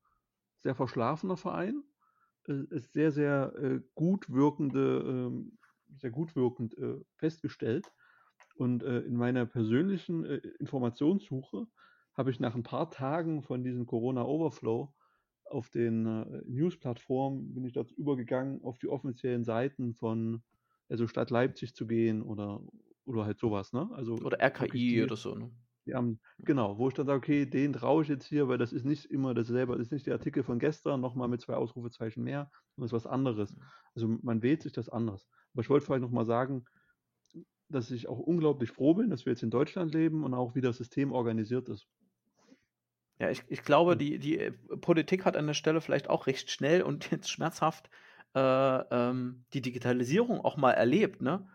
sehr 0.59 0.75
verschlafener 0.75 1.37
Verein, 1.37 1.83
ist 2.49 2.93
sehr, 2.93 3.11
sehr 3.11 3.53
äh, 3.57 3.79
gut 3.95 4.31
wirkende, 4.31 5.31
äh, 5.31 5.97
sehr 5.97 6.11
gut 6.11 6.35
wirkend 6.35 6.77
äh, 6.77 6.97
festgestellt. 7.15 7.91
Und 8.55 8.83
äh, 8.83 8.99
in 9.01 9.15
meiner 9.15 9.45
persönlichen 9.45 10.25
äh, 10.25 10.37
Informationssuche 10.59 11.67
habe 12.13 12.31
ich 12.31 12.39
nach 12.39 12.55
ein 12.55 12.63
paar 12.63 12.91
Tagen 12.91 13.41
von 13.41 13.63
diesem 13.63 13.85
Corona-Overflow 13.85 14.93
auf 15.45 15.69
den 15.69 16.03
News-Plattformen 16.47 17.53
bin 17.53 17.65
ich 17.65 17.73
dazu 17.73 17.93
übergegangen, 17.95 18.63
auf 18.63 18.79
die 18.79 18.87
offiziellen 18.87 19.43
Seiten 19.43 19.93
von 19.93 20.41
also 20.89 21.07
Stadt 21.07 21.29
Leipzig 21.29 21.75
zu 21.75 21.85
gehen 21.85 22.21
oder 22.23 22.61
oder 23.05 23.25
halt 23.25 23.39
sowas, 23.39 23.73
ne? 23.73 23.89
Also 23.93 24.15
Oder 24.15 24.39
RKI 24.41 24.69
die, 24.71 25.03
oder 25.03 25.17
so, 25.17 25.35
ne? 25.35 25.51
Die 25.85 25.93
haben, 25.93 26.19
genau, 26.39 26.77
wo 26.77 26.87
ich 26.87 26.93
dann 26.93 27.05
sage, 27.05 27.17
okay, 27.17 27.45
den 27.45 27.73
traue 27.73 28.03
ich 28.03 28.09
jetzt 28.09 28.25
hier, 28.25 28.47
weil 28.47 28.57
das 28.57 28.71
ist 28.71 28.85
nicht 28.85 29.05
immer 29.05 29.33
dasselbe, 29.33 29.73
das 29.73 29.87
ist 29.87 29.91
nicht 29.91 30.07
der 30.07 30.13
Artikel 30.13 30.43
von 30.43 30.59
gestern, 30.59 31.01
nochmal 31.01 31.27
mit 31.27 31.41
zwei 31.41 31.55
Ausrufezeichen 31.55 32.23
mehr, 32.23 32.49
sondern 32.75 32.85
ist 32.85 32.93
was 32.93 33.07
anderes. 33.07 33.55
Also 33.93 34.07
man 34.21 34.41
wählt 34.41 34.61
sich 34.61 34.71
das 34.71 34.89
anders. 34.89 35.27
Aber 35.53 35.61
ich 35.61 35.69
wollte 35.69 35.85
vielleicht 35.85 36.01
nochmal 36.01 36.25
sagen, 36.25 36.65
dass 37.69 37.91
ich 37.91 38.07
auch 38.07 38.19
unglaublich 38.19 38.71
froh 38.71 38.93
bin, 38.93 39.09
dass 39.09 39.25
wir 39.25 39.33
jetzt 39.33 39.43
in 39.43 39.49
Deutschland 39.49 39.93
leben 39.93 40.23
und 40.23 40.33
auch 40.33 40.55
wie 40.55 40.61
das 40.61 40.77
System 40.77 41.11
organisiert 41.11 41.67
ist. 41.69 41.87
Ja, 43.19 43.29
ich, 43.29 43.43
ich 43.47 43.63
glaube, 43.63 43.95
die, 43.95 44.19
die 44.19 44.39
äh, 44.39 44.51
Politik 44.51 45.25
hat 45.25 45.37
an 45.37 45.47
der 45.47 45.53
Stelle 45.53 45.81
vielleicht 45.81 46.09
auch 46.09 46.27
recht 46.27 46.49
schnell 46.49 46.81
und 46.81 47.09
jetzt 47.11 47.29
schmerzhaft 47.29 47.89
äh, 48.35 48.39
ähm, 48.39 49.45
die 49.53 49.61
Digitalisierung 49.61 50.41
auch 50.41 50.57
mal 50.57 50.71
erlebt, 50.71 51.21
ne? 51.21 51.47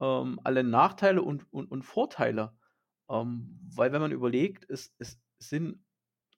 ähm, 0.00 0.40
alle 0.44 0.64
Nachteile 0.64 1.22
und, 1.22 1.52
und, 1.52 1.70
und 1.70 1.82
Vorteile. 1.82 2.52
Ähm, 3.10 3.58
weil 3.74 3.92
wenn 3.92 4.00
man 4.00 4.12
überlegt, 4.12 4.68
es, 4.70 4.94
es 4.98 5.20
sind 5.38 5.84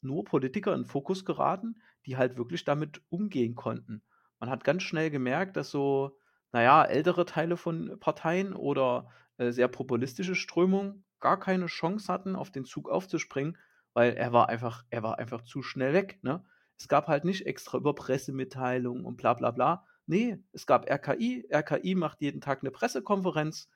nur 0.00 0.24
Politiker 0.24 0.74
in 0.74 0.84
Fokus 0.84 1.24
geraten, 1.24 1.80
die 2.06 2.16
halt 2.16 2.36
wirklich 2.36 2.64
damit 2.64 3.02
umgehen 3.10 3.54
konnten. 3.54 4.02
Man 4.40 4.50
hat 4.50 4.64
ganz 4.64 4.82
schnell 4.82 5.10
gemerkt, 5.10 5.56
dass 5.56 5.70
so, 5.70 6.18
naja, 6.50 6.84
ältere 6.84 7.24
Teile 7.26 7.56
von 7.56 7.98
Parteien 8.00 8.54
oder 8.54 9.08
äh, 9.36 9.52
sehr 9.52 9.68
populistische 9.68 10.34
Strömungen 10.34 11.04
gar 11.20 11.38
keine 11.38 11.66
Chance 11.66 12.12
hatten, 12.12 12.34
auf 12.34 12.50
den 12.50 12.64
Zug 12.64 12.90
aufzuspringen, 12.90 13.56
weil 13.94 14.14
er 14.14 14.32
war 14.32 14.48
einfach, 14.48 14.84
er 14.90 15.04
war 15.04 15.18
einfach 15.18 15.42
zu 15.42 15.62
schnell 15.62 15.92
weg. 15.92 16.18
Ne? 16.22 16.44
Es 16.76 16.88
gab 16.88 17.06
halt 17.06 17.24
nicht 17.24 17.46
extra 17.46 17.78
über 17.78 17.94
Pressemitteilungen 17.94 19.04
und 19.04 19.16
bla 19.16 19.34
bla 19.34 19.52
bla, 19.52 19.86
Nee, 20.06 20.38
es 20.52 20.66
gab 20.66 20.90
RKI. 20.90 21.46
RKI 21.50 21.94
macht 21.94 22.20
jeden 22.20 22.40
Tag 22.40 22.60
eine 22.62 22.70
Pressekonferenz. 22.70 23.68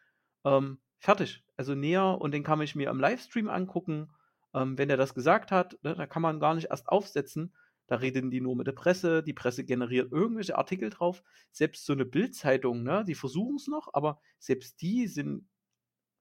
Ähm, 0.45 0.79
fertig. 0.99 1.45
Also 1.57 1.75
näher 1.75 2.19
und 2.21 2.33
den 2.33 2.43
kann 2.43 2.61
ich 2.61 2.75
mir 2.75 2.91
im 2.91 3.01
Livestream 3.01 3.49
angucken. 3.49 4.11
Ähm, 4.55 4.79
wenn 4.79 4.91
er 4.91 4.97
das 4.97 5.15
gesagt 5.15 5.51
hat, 5.51 5.79
ne, 5.83 5.95
da 5.95 6.07
kann 6.07 6.23
man 6.23 6.41
gar 6.41 6.55
nicht 6.55 6.69
erst 6.71 6.89
aufsetzen. 6.89 7.55
Da 7.87 7.97
reden 7.97 8.31
die 8.31 8.41
nur 8.41 8.57
mit 8.57 8.67
der 8.67 8.73
Presse. 8.73 9.23
Die 9.23 9.33
Presse 9.33 9.65
generiert 9.65 10.13
irgendwelche 10.13 10.59
Artikel 10.59 10.91
drauf. 10.91 11.23
Selbst 11.53 11.87
so 11.87 11.93
eine 11.93 12.05
Bildzeitung, 12.05 12.83
ne, 12.83 13.05
die 13.07 13.15
versuchen 13.15 13.57
es 13.57 13.69
noch, 13.69 13.89
aber 13.93 14.21
selbst 14.39 14.81
die 14.83 15.07
sind, 15.07 15.49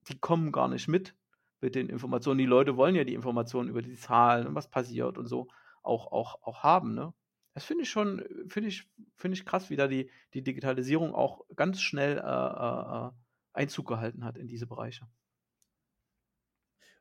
die 0.07 0.19
kommen 0.19 0.51
gar 0.51 0.67
nicht 0.67 0.87
mit 0.87 1.15
mit 1.61 1.75
den 1.75 1.89
Informationen. 1.89 2.37
Die 2.37 2.45
Leute 2.45 2.77
wollen 2.77 2.95
ja 2.95 3.03
die 3.03 3.15
Informationen 3.15 3.69
über 3.69 3.81
die 3.81 3.95
Zahlen 3.95 4.47
und 4.47 4.55
was 4.55 4.69
passiert 4.69 5.17
und 5.17 5.27
so 5.27 5.47
auch, 5.83 6.11
auch, 6.11 6.41
auch 6.43 6.63
haben. 6.63 6.93
Ne? 6.93 7.13
Das 7.53 7.65
finde 7.65 7.83
ich 7.83 7.89
schon, 7.89 8.23
finde 8.47 8.69
ich, 8.69 8.87
finde 9.15 9.37
ich 9.37 9.45
krass, 9.45 9.69
wie 9.69 9.75
da 9.75 9.87
die, 9.87 10.09
die 10.33 10.43
Digitalisierung 10.43 11.13
auch 11.13 11.41
ganz 11.55 11.81
schnell 11.81 12.17
äh, 12.17 12.21
äh, 12.21 13.07
äh 13.07 13.11
Einzug 13.55 13.87
gehalten 13.87 14.23
hat 14.23 14.37
in 14.37 14.47
diese 14.47 14.67
Bereiche. 14.67 15.07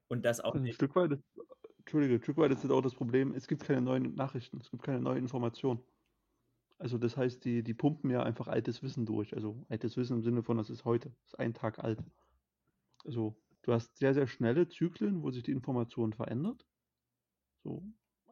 Und 0.09 0.25
das 0.25 0.41
auch. 0.41 0.55
Also 0.55 0.65
ein 0.65 0.73
Stück 0.73 0.95
weit, 0.97 1.13
ist, 1.13 1.23
Entschuldige, 1.79 2.15
ein 2.15 2.23
Stück 2.23 2.37
weit 2.37 2.51
ist 2.53 2.65
das 2.65 2.71
auch 2.71 2.83
das 2.83 2.95
Problem, 2.95 3.35
es 3.35 3.47
gibt 3.49 3.65
keine 3.65 3.81
neuen 3.81 4.15
Nachrichten, 4.15 4.59
es 4.61 4.71
gibt 4.71 4.83
keine 4.83 5.01
neuen 5.01 5.19
Informationen. 5.19 5.83
Also 6.79 6.99
das 6.99 7.17
heißt, 7.17 7.45
die, 7.45 7.63
die 7.63 7.75
pumpen 7.75 8.11
ja 8.11 8.23
einfach 8.23 8.49
altes 8.49 8.83
Wissen 8.83 9.07
durch. 9.07 9.35
Also 9.35 9.65
altes 9.69 9.97
Wissen 9.97 10.17
im 10.17 10.23
Sinne 10.23 10.43
von, 10.43 10.57
das 10.57 10.71
ist 10.71 10.85
heute, 10.85 11.11
das 11.11 11.27
ist 11.29 11.39
ein 11.39 11.55
Tag 11.55 11.79
alt. 11.79 12.03
Also 13.05 13.37
du 13.63 13.73
hast 13.73 13.97
sehr, 13.97 14.15
sehr 14.15 14.27
schnelle 14.27 14.69
Zyklen, 14.69 15.23
wo 15.23 15.31
sich 15.31 15.43
die 15.43 15.53
Information 15.53 16.13
verändert. 16.13 16.67
So. 17.63 17.83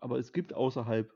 Aber 0.01 0.19
es 0.19 0.33
gibt 0.33 0.53
außerhalb 0.53 1.15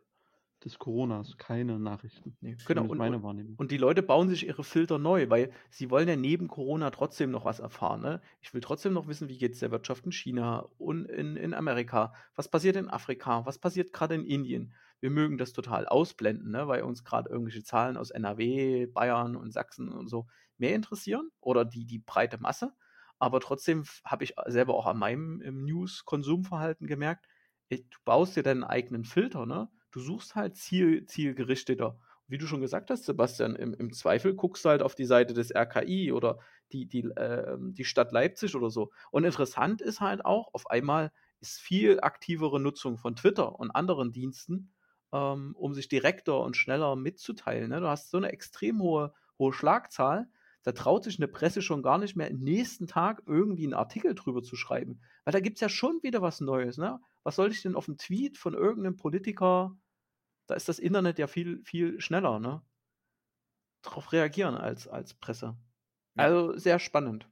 des 0.67 0.79
Coronas 0.79 1.39
keine 1.39 1.79
Nachrichten. 1.79 2.37
Nee, 2.41 2.57
genau. 2.67 2.85
Und, 2.85 2.99
meine 2.99 3.23
Wahrnehmung. 3.23 3.55
und 3.57 3.71
die 3.71 3.79
Leute 3.79 4.03
bauen 4.03 4.29
sich 4.29 4.47
ihre 4.47 4.65
Filter 4.65 4.99
neu, 4.99 5.31
weil 5.31 5.53
sie 5.71 5.91
wollen 5.91 6.09
ja 6.09 6.17
neben 6.17 6.49
Corona 6.49 6.91
trotzdem 6.91 7.31
noch 7.31 7.45
was 7.45 7.61
erfahren. 7.61 8.03
Ne? 8.03 8.21
Ich 8.41 8.53
will 8.53 8.61
trotzdem 8.61 8.93
noch 8.93 9.07
wissen, 9.07 9.29
wie 9.29 9.39
geht 9.39 9.55
es 9.55 9.61
der 9.61 9.71
Wirtschaft 9.71 10.05
in 10.05 10.13
China 10.13 10.69
und 10.77 11.07
in, 11.07 11.37
in 11.37 11.55
Amerika. 11.55 12.13
Was 12.35 12.51
passiert 12.51 12.77
in 12.77 12.91
Afrika? 12.91 13.47
Was 13.47 13.59
passiert 13.59 13.93
gerade 13.93 14.17
in 14.17 14.25
Indien? 14.25 14.75
Wir 15.01 15.11
mögen 15.11 15.39
das 15.39 15.53
total 15.53 15.87
ausblenden, 15.87 16.51
ne? 16.51 16.67
weil 16.69 16.83
uns 16.83 17.05
gerade 17.05 17.31
irgendwelche 17.31 17.63
Zahlen 17.63 17.97
aus 17.97 18.11
NRW, 18.11 18.87
Bayern 18.87 19.37
und 19.37 19.53
Sachsen 19.53 19.91
und 19.91 20.09
so 20.09 20.27
mehr 20.59 20.75
interessieren 20.75 21.31
oder 21.41 21.65
die, 21.65 21.87
die 21.87 22.01
breite 22.01 22.39
Masse. 22.39 22.73
Aber 23.19 23.41
trotzdem 23.41 23.85
habe 24.05 24.25
ich 24.25 24.35
selber 24.47 24.75
auch 24.75 24.87
an 24.87 24.99
meinem 24.99 25.65
News-Konsumverhalten 25.65 26.87
gemerkt, 26.87 27.27
du 27.71 27.99
baust 28.05 28.37
dir 28.37 28.43
deinen 28.43 28.65
eigenen 28.65 29.05
Filter, 29.05 29.47
ne? 29.47 29.69
Du 29.97 30.03
suchst 30.03 30.35
halt 30.35 30.57
ziel, 30.57 31.07
zielgerichteter. 31.07 31.99
Wie 32.29 32.37
du 32.37 32.47
schon 32.47 32.61
gesagt 32.61 32.91
hast, 32.91 33.05
Sebastian, 33.07 33.57
im, 33.57 33.73
im 33.73 33.95
Zweifel 33.95 34.35
guckst 34.35 34.65
du 34.65 34.69
halt 34.69 34.83
auf 34.83 34.95
die 34.95 35.07
Seite 35.07 35.33
des 35.33 35.55
RKI 35.55 36.13
oder 36.13 36.39
die, 36.71 36.87
die, 36.87 37.05
äh, 37.17 37.57
die 37.59 37.85
Stadt 37.87 38.13
Leipzig 38.13 38.55
oder 38.55 38.69
so. 38.69 38.91
Und 39.11 39.25
interessant 39.25 39.81
ist 39.81 40.01
halt 40.01 40.23
auch, 40.23 40.53
auf 40.53 40.69
einmal 40.69 41.13
ist 41.41 41.59
viel 41.61 42.01
aktivere 42.01 42.61
Nutzung 42.61 42.99
von 42.99 43.17
Twitter 43.17 43.59
und 43.59 43.71
anderen 43.71 44.13
Diensten, 44.13 44.71
ähm, 45.13 45.55
um 45.57 45.73
sich 45.73 45.89
direkter 45.89 46.41
und 46.41 46.59
schneller 46.59 46.95
mitzuteilen. 46.95 47.71
Ne? 47.71 47.81
Du 47.81 47.89
hast 47.89 48.11
so 48.11 48.19
eine 48.19 48.33
extrem 48.33 48.83
hohe, 48.83 49.15
hohe 49.39 49.55
Schlagzahl, 49.55 50.29
da 50.63 50.73
traut 50.73 51.05
sich 51.05 51.19
eine 51.19 51.29
Presse 51.29 51.63
schon 51.63 51.83
gar 51.83 51.97
nicht 51.97 52.17
mehr, 52.17 52.31
nächsten 52.31 52.87
Tag 52.87 53.23
irgendwie 53.25 53.65
einen 53.65 53.73
Artikel 53.73 54.15
drüber 54.15 54.43
zu 54.43 54.57
schreiben. 54.57 55.01
Weil 55.25 55.33
da 55.33 55.41
gibt 55.41 55.57
es 55.57 55.61
ja 55.63 55.71
schon 55.71 56.03
wieder 56.03 56.21
was 56.21 56.43
Neues. 56.43 56.77
Ne? 56.77 56.99
Was 57.23 57.37
soll 57.37 57.53
ich 57.53 57.63
denn 57.63 57.77
auf 57.77 57.89
einen 57.89 57.99
Tweet 57.99 58.37
von 58.37 58.55
irgendeinem 58.55 58.97
Politiker 58.97 59.77
da 60.47 60.55
ist 60.55 60.69
das 60.69 60.79
Internet 60.79 61.19
ja 61.19 61.27
viel, 61.27 61.63
viel 61.65 62.01
schneller, 62.01 62.39
ne? 62.39 62.63
Darauf 63.83 64.13
reagieren 64.13 64.57
als, 64.57 64.89
als 64.89 65.15
Presse. 65.15 65.57
Ja. 66.17 66.25
Also 66.25 66.57
sehr 66.57 66.79
spannend. 66.79 67.29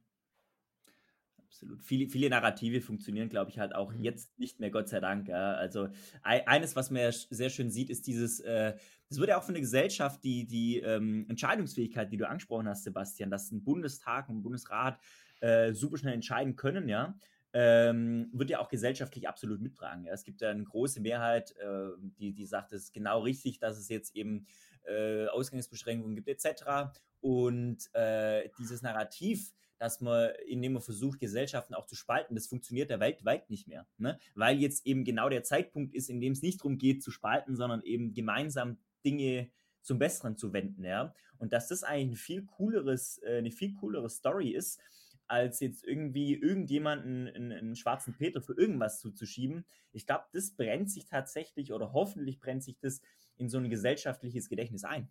Absolut. 1.37 1.83
Viele, 1.83 2.09
viele 2.09 2.29
Narrative 2.29 2.81
funktionieren, 2.81 3.29
glaube 3.29 3.49
ich, 3.49 3.59
halt 3.59 3.75
auch 3.75 3.93
mhm. 3.93 4.03
jetzt 4.03 4.37
nicht 4.37 4.59
mehr, 4.59 4.71
Gott 4.71 4.89
sei 4.89 4.99
Dank. 4.99 5.27
Ja. 5.27 5.53
Also 5.53 5.89
eines, 6.21 6.75
was 6.75 6.91
man 6.91 7.01
ja 7.01 7.11
sehr 7.11 7.49
schön 7.49 7.71
sieht, 7.71 7.89
ist 7.89 8.07
dieses, 8.07 8.39
äh, 8.41 8.75
das 9.09 9.19
wird 9.19 9.29
ja 9.29 9.37
auch 9.37 9.43
von 9.43 9.53
der 9.53 9.61
Gesellschaft, 9.61 10.23
die, 10.23 10.45
die 10.45 10.79
ähm, 10.79 11.25
Entscheidungsfähigkeit, 11.29 12.11
die 12.11 12.17
du 12.17 12.27
angesprochen 12.27 12.67
hast, 12.67 12.83
Sebastian, 12.83 13.29
dass 13.29 13.51
ein 13.51 13.63
Bundestag, 13.63 14.29
ein 14.29 14.43
Bundesrat 14.43 14.99
äh, 15.39 15.73
super 15.73 15.97
schnell 15.97 16.13
entscheiden 16.13 16.55
können, 16.55 16.89
ja 16.89 17.17
ähm, 17.57 18.29
wird 18.33 18.49
ja 18.49 18.59
auch 18.59 18.67
gesellschaftlich 18.67 19.29
absolut 19.29 19.61
mittragen. 19.61 20.03
Ja. 20.03 20.11
Es 20.11 20.25
gibt 20.25 20.41
ja 20.41 20.49
eine 20.49 20.65
große 20.65 20.99
Mehrheit, 20.99 21.55
äh, 21.55 21.87
die, 22.19 22.33
die 22.33 22.45
sagt, 22.45 22.73
es 22.73 22.83
ist 22.83 22.93
genau 22.93 23.21
richtig, 23.21 23.59
dass 23.59 23.77
es 23.77 23.87
jetzt 23.87 24.13
eben 24.13 24.45
äh, 24.83 25.27
Ausgangsbeschränkungen 25.27 26.15
gibt 26.15 26.27
etc. 26.27 26.91
Und 27.21 27.89
äh, 27.93 28.49
dieses 28.59 28.81
Narrativ, 28.81 29.53
dass 29.77 30.01
man, 30.01 30.31
indem 30.45 30.73
man 30.73 30.81
versucht, 30.81 31.21
Gesellschaften 31.21 31.75
auch 31.75 31.85
zu 31.85 31.95
spalten, 31.95 32.35
das 32.35 32.47
funktioniert 32.47 32.89
ja 32.89 32.99
weltweit 32.99 33.49
nicht 33.49 33.69
mehr. 33.69 33.87
Ne? 33.97 34.19
Weil 34.33 34.59
jetzt 34.59 34.85
eben 34.85 35.05
genau 35.05 35.29
der 35.29 35.43
Zeitpunkt 35.43 35.93
ist, 35.93 36.09
in 36.09 36.19
dem 36.19 36.33
es 36.33 36.41
nicht 36.41 36.59
darum 36.59 36.77
geht 36.77 37.03
zu 37.03 37.09
spalten, 37.09 37.55
sondern 37.55 37.81
eben 37.83 38.13
gemeinsam 38.13 38.79
Dinge 39.05 39.49
zum 39.81 39.97
Besseren 39.97 40.35
zu 40.35 40.51
wenden. 40.51 40.83
Ja? 40.83 41.13
Und 41.37 41.53
dass 41.53 41.69
das 41.69 41.83
eigentlich 41.83 42.19
ein 42.19 42.21
viel 42.21 42.45
cooleres, 42.45 43.21
äh, 43.23 43.37
eine 43.37 43.51
viel 43.51 43.73
coolere 43.75 44.09
Story 44.09 44.49
ist, 44.49 44.81
als 45.27 45.59
jetzt 45.59 45.83
irgendwie 45.83 46.35
irgendjemanden 46.35 47.27
einen, 47.27 47.51
einen 47.51 47.75
schwarzen 47.75 48.15
Peter 48.15 48.41
für 48.41 48.53
irgendwas 48.57 48.99
zuzuschieben. 48.99 49.65
Ich 49.91 50.05
glaube, 50.05 50.25
das 50.33 50.51
brennt 50.55 50.91
sich 50.91 51.05
tatsächlich 51.05 51.73
oder 51.73 51.93
hoffentlich 51.93 52.39
brennt 52.39 52.63
sich 52.63 52.77
das 52.79 53.01
in 53.37 53.49
so 53.49 53.57
ein 53.57 53.69
gesellschaftliches 53.69 54.49
Gedächtnis 54.49 54.83
ein. 54.83 55.09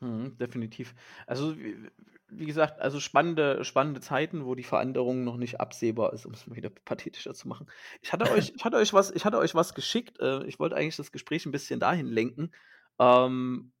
Mhm, 0.00 0.36
definitiv. 0.38 0.94
Also, 1.26 1.56
wie 1.58 1.90
wie 2.28 2.44
gesagt, 2.46 2.80
also 2.80 2.98
spannende 2.98 3.64
spannende 3.64 4.00
Zeiten, 4.00 4.44
wo 4.44 4.56
die 4.56 4.64
Veränderung 4.64 5.22
noch 5.24 5.36
nicht 5.36 5.60
absehbar 5.60 6.12
ist, 6.12 6.26
um 6.26 6.32
es 6.34 6.46
mal 6.48 6.56
wieder 6.56 6.70
pathetischer 6.70 7.34
zu 7.34 7.46
machen. 7.48 7.66
Ich 8.02 8.12
hatte 8.12 8.28
euch 8.30 8.52
ich 8.56 8.64
hatte 8.64 8.76
euch 8.76 8.92
was 8.92 9.10
ich 9.12 9.24
hatte 9.24 9.38
euch 9.38 9.54
was 9.54 9.74
geschickt. 9.74 10.18
Äh, 10.20 10.44
ich 10.46 10.58
wollte 10.58 10.76
eigentlich 10.76 10.96
das 10.96 11.12
Gespräch 11.12 11.46
ein 11.46 11.52
bisschen 11.52 11.80
dahin 11.80 12.06
lenken, 12.08 12.50
ähm, 12.98 13.72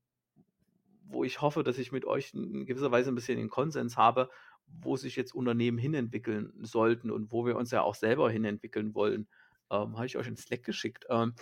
wo 1.08 1.24
ich 1.24 1.40
hoffe, 1.40 1.62
dass 1.64 1.78
ich 1.78 1.92
mit 1.92 2.04
euch 2.04 2.34
in 2.34 2.66
gewisser 2.66 2.90
Weise 2.90 3.10
ein 3.10 3.14
bisschen 3.14 3.38
den 3.38 3.50
Konsens 3.50 3.96
habe, 3.96 4.28
wo 4.66 4.96
sich 4.96 5.16
jetzt 5.16 5.34
Unternehmen 5.34 5.78
hinentwickeln 5.78 6.52
sollten 6.62 7.10
und 7.10 7.32
wo 7.32 7.46
wir 7.46 7.56
uns 7.56 7.70
ja 7.70 7.82
auch 7.82 7.94
selber 7.94 8.30
hinentwickeln 8.30 8.94
wollen. 8.94 9.28
Ähm, 9.70 9.96
habe 9.96 10.06
ich 10.06 10.16
euch 10.16 10.26
in 10.26 10.36
Slack 10.36 10.62
geschickt. 10.62 11.06
Ähm, 11.08 11.34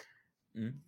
Mhm. 0.55 0.83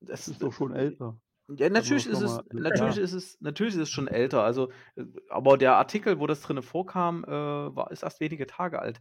Das 0.00 0.28
ist 0.28 0.42
doch 0.42 0.52
schon 0.52 0.74
älter. 0.74 1.18
Ja, 1.48 1.68
natürlich 1.68 2.06
ist 2.06 2.20
es, 2.20 2.40
natürlich 2.52 2.96
ist 2.96 3.12
es, 3.12 3.40
natürlich 3.40 3.74
ist 3.74 3.82
es 3.82 3.90
schon 3.90 4.08
älter. 4.08 4.42
Also, 4.42 4.70
äh, 4.96 5.04
aber 5.28 5.58
der 5.58 5.76
Artikel, 5.76 6.18
wo 6.18 6.26
das 6.26 6.40
drin 6.42 6.62
vorkam, 6.62 7.24
äh, 7.24 7.28
war, 7.28 7.90
ist 7.90 8.02
erst 8.02 8.20
wenige 8.20 8.46
Tage 8.46 8.80
alt. 8.80 9.00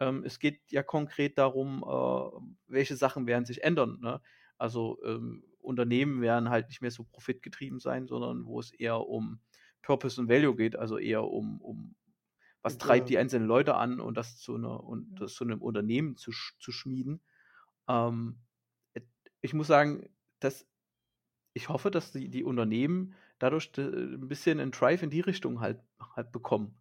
Ähm, 0.00 0.22
es 0.24 0.38
geht 0.38 0.60
ja 0.70 0.82
konkret 0.82 1.38
darum, 1.38 1.82
äh, 1.82 2.40
welche 2.66 2.96
Sachen 2.96 3.26
werden 3.26 3.46
sich 3.46 3.62
ändern. 3.62 3.98
Ne? 4.00 4.20
Also 4.58 4.98
ähm, 5.04 5.44
Unternehmen 5.58 6.20
werden 6.22 6.50
halt 6.50 6.68
nicht 6.68 6.80
mehr 6.82 6.90
so 6.90 7.04
profitgetrieben 7.04 7.80
sein, 7.80 8.06
sondern 8.06 8.46
wo 8.46 8.60
es 8.60 8.72
eher 8.72 9.00
um 9.08 9.40
Purpose 9.82 10.20
und 10.20 10.28
Value 10.28 10.56
geht, 10.56 10.76
also 10.76 10.98
eher 10.98 11.24
um, 11.24 11.60
um 11.60 11.96
was 12.62 12.78
Ja. 12.78 12.78
treibt 12.78 13.08
die 13.08 13.18
einzelnen 13.18 13.46
Leute 13.48 13.76
an 13.76 14.00
und 14.00 14.16
das 14.16 14.38
zu 14.38 14.56
einer 14.56 14.84
und 14.84 15.20
das 15.20 15.34
zu 15.34 15.44
einem 15.44 15.62
Unternehmen 15.62 16.16
zu, 16.16 16.32
zu 16.60 16.72
schmieden. 16.72 17.22
Ähm, 17.88 18.40
ich 19.40 19.54
muss 19.54 19.66
sagen, 19.66 20.08
dass 20.40 20.66
ich 21.54 21.68
hoffe, 21.68 21.90
dass 21.90 22.12
die, 22.12 22.30
die 22.30 22.44
Unternehmen 22.44 23.14
dadurch 23.38 23.72
ein 23.78 24.28
bisschen 24.28 24.60
einen 24.60 24.72
Drive 24.72 25.02
in 25.02 25.10
die 25.10 25.20
Richtung 25.20 25.60
halt, 25.60 25.82
halt 26.16 26.32
bekommen. 26.32 26.76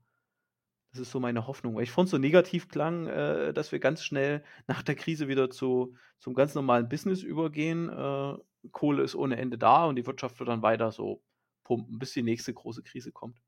Das 0.98 1.08
ist 1.08 1.12
so 1.12 1.20
meine 1.20 1.46
Hoffnung. 1.46 1.76
Weil 1.76 1.84
ich 1.84 1.92
fand 1.92 2.10
so 2.10 2.18
negativ 2.18 2.70
klang, 2.70 3.08
äh, 3.08 3.54
dass 3.54 3.72
wir 3.72 3.80
ganz 3.80 4.04
schnell 4.04 4.44
nach 4.68 4.82
der 4.82 4.96
Krise 4.96 5.28
wieder 5.28 5.50
zu, 5.50 5.96
zum 6.20 6.34
ganz 6.34 6.56
normalen 6.56 6.90
Business 6.90 7.22
übergehen. 7.22 7.90
Äh, 7.90 8.38
Kohle 8.72 9.04
ist 9.04 9.16
ohne 9.16 9.38
Ende 9.38 9.58
da 9.58 9.86
und 9.86 9.96
die 9.96 10.06
Wirtschaft 10.06 10.40
wird 10.40 10.50
dann 10.50 10.64
weiter 10.64 10.92
so 10.92 11.22
pumpen, 11.64 12.00
bis 12.00 12.14
die 12.14 12.24
nächste 12.24 12.54
große 12.54 12.82
Krise 12.82 13.12
kommt. 13.12 13.40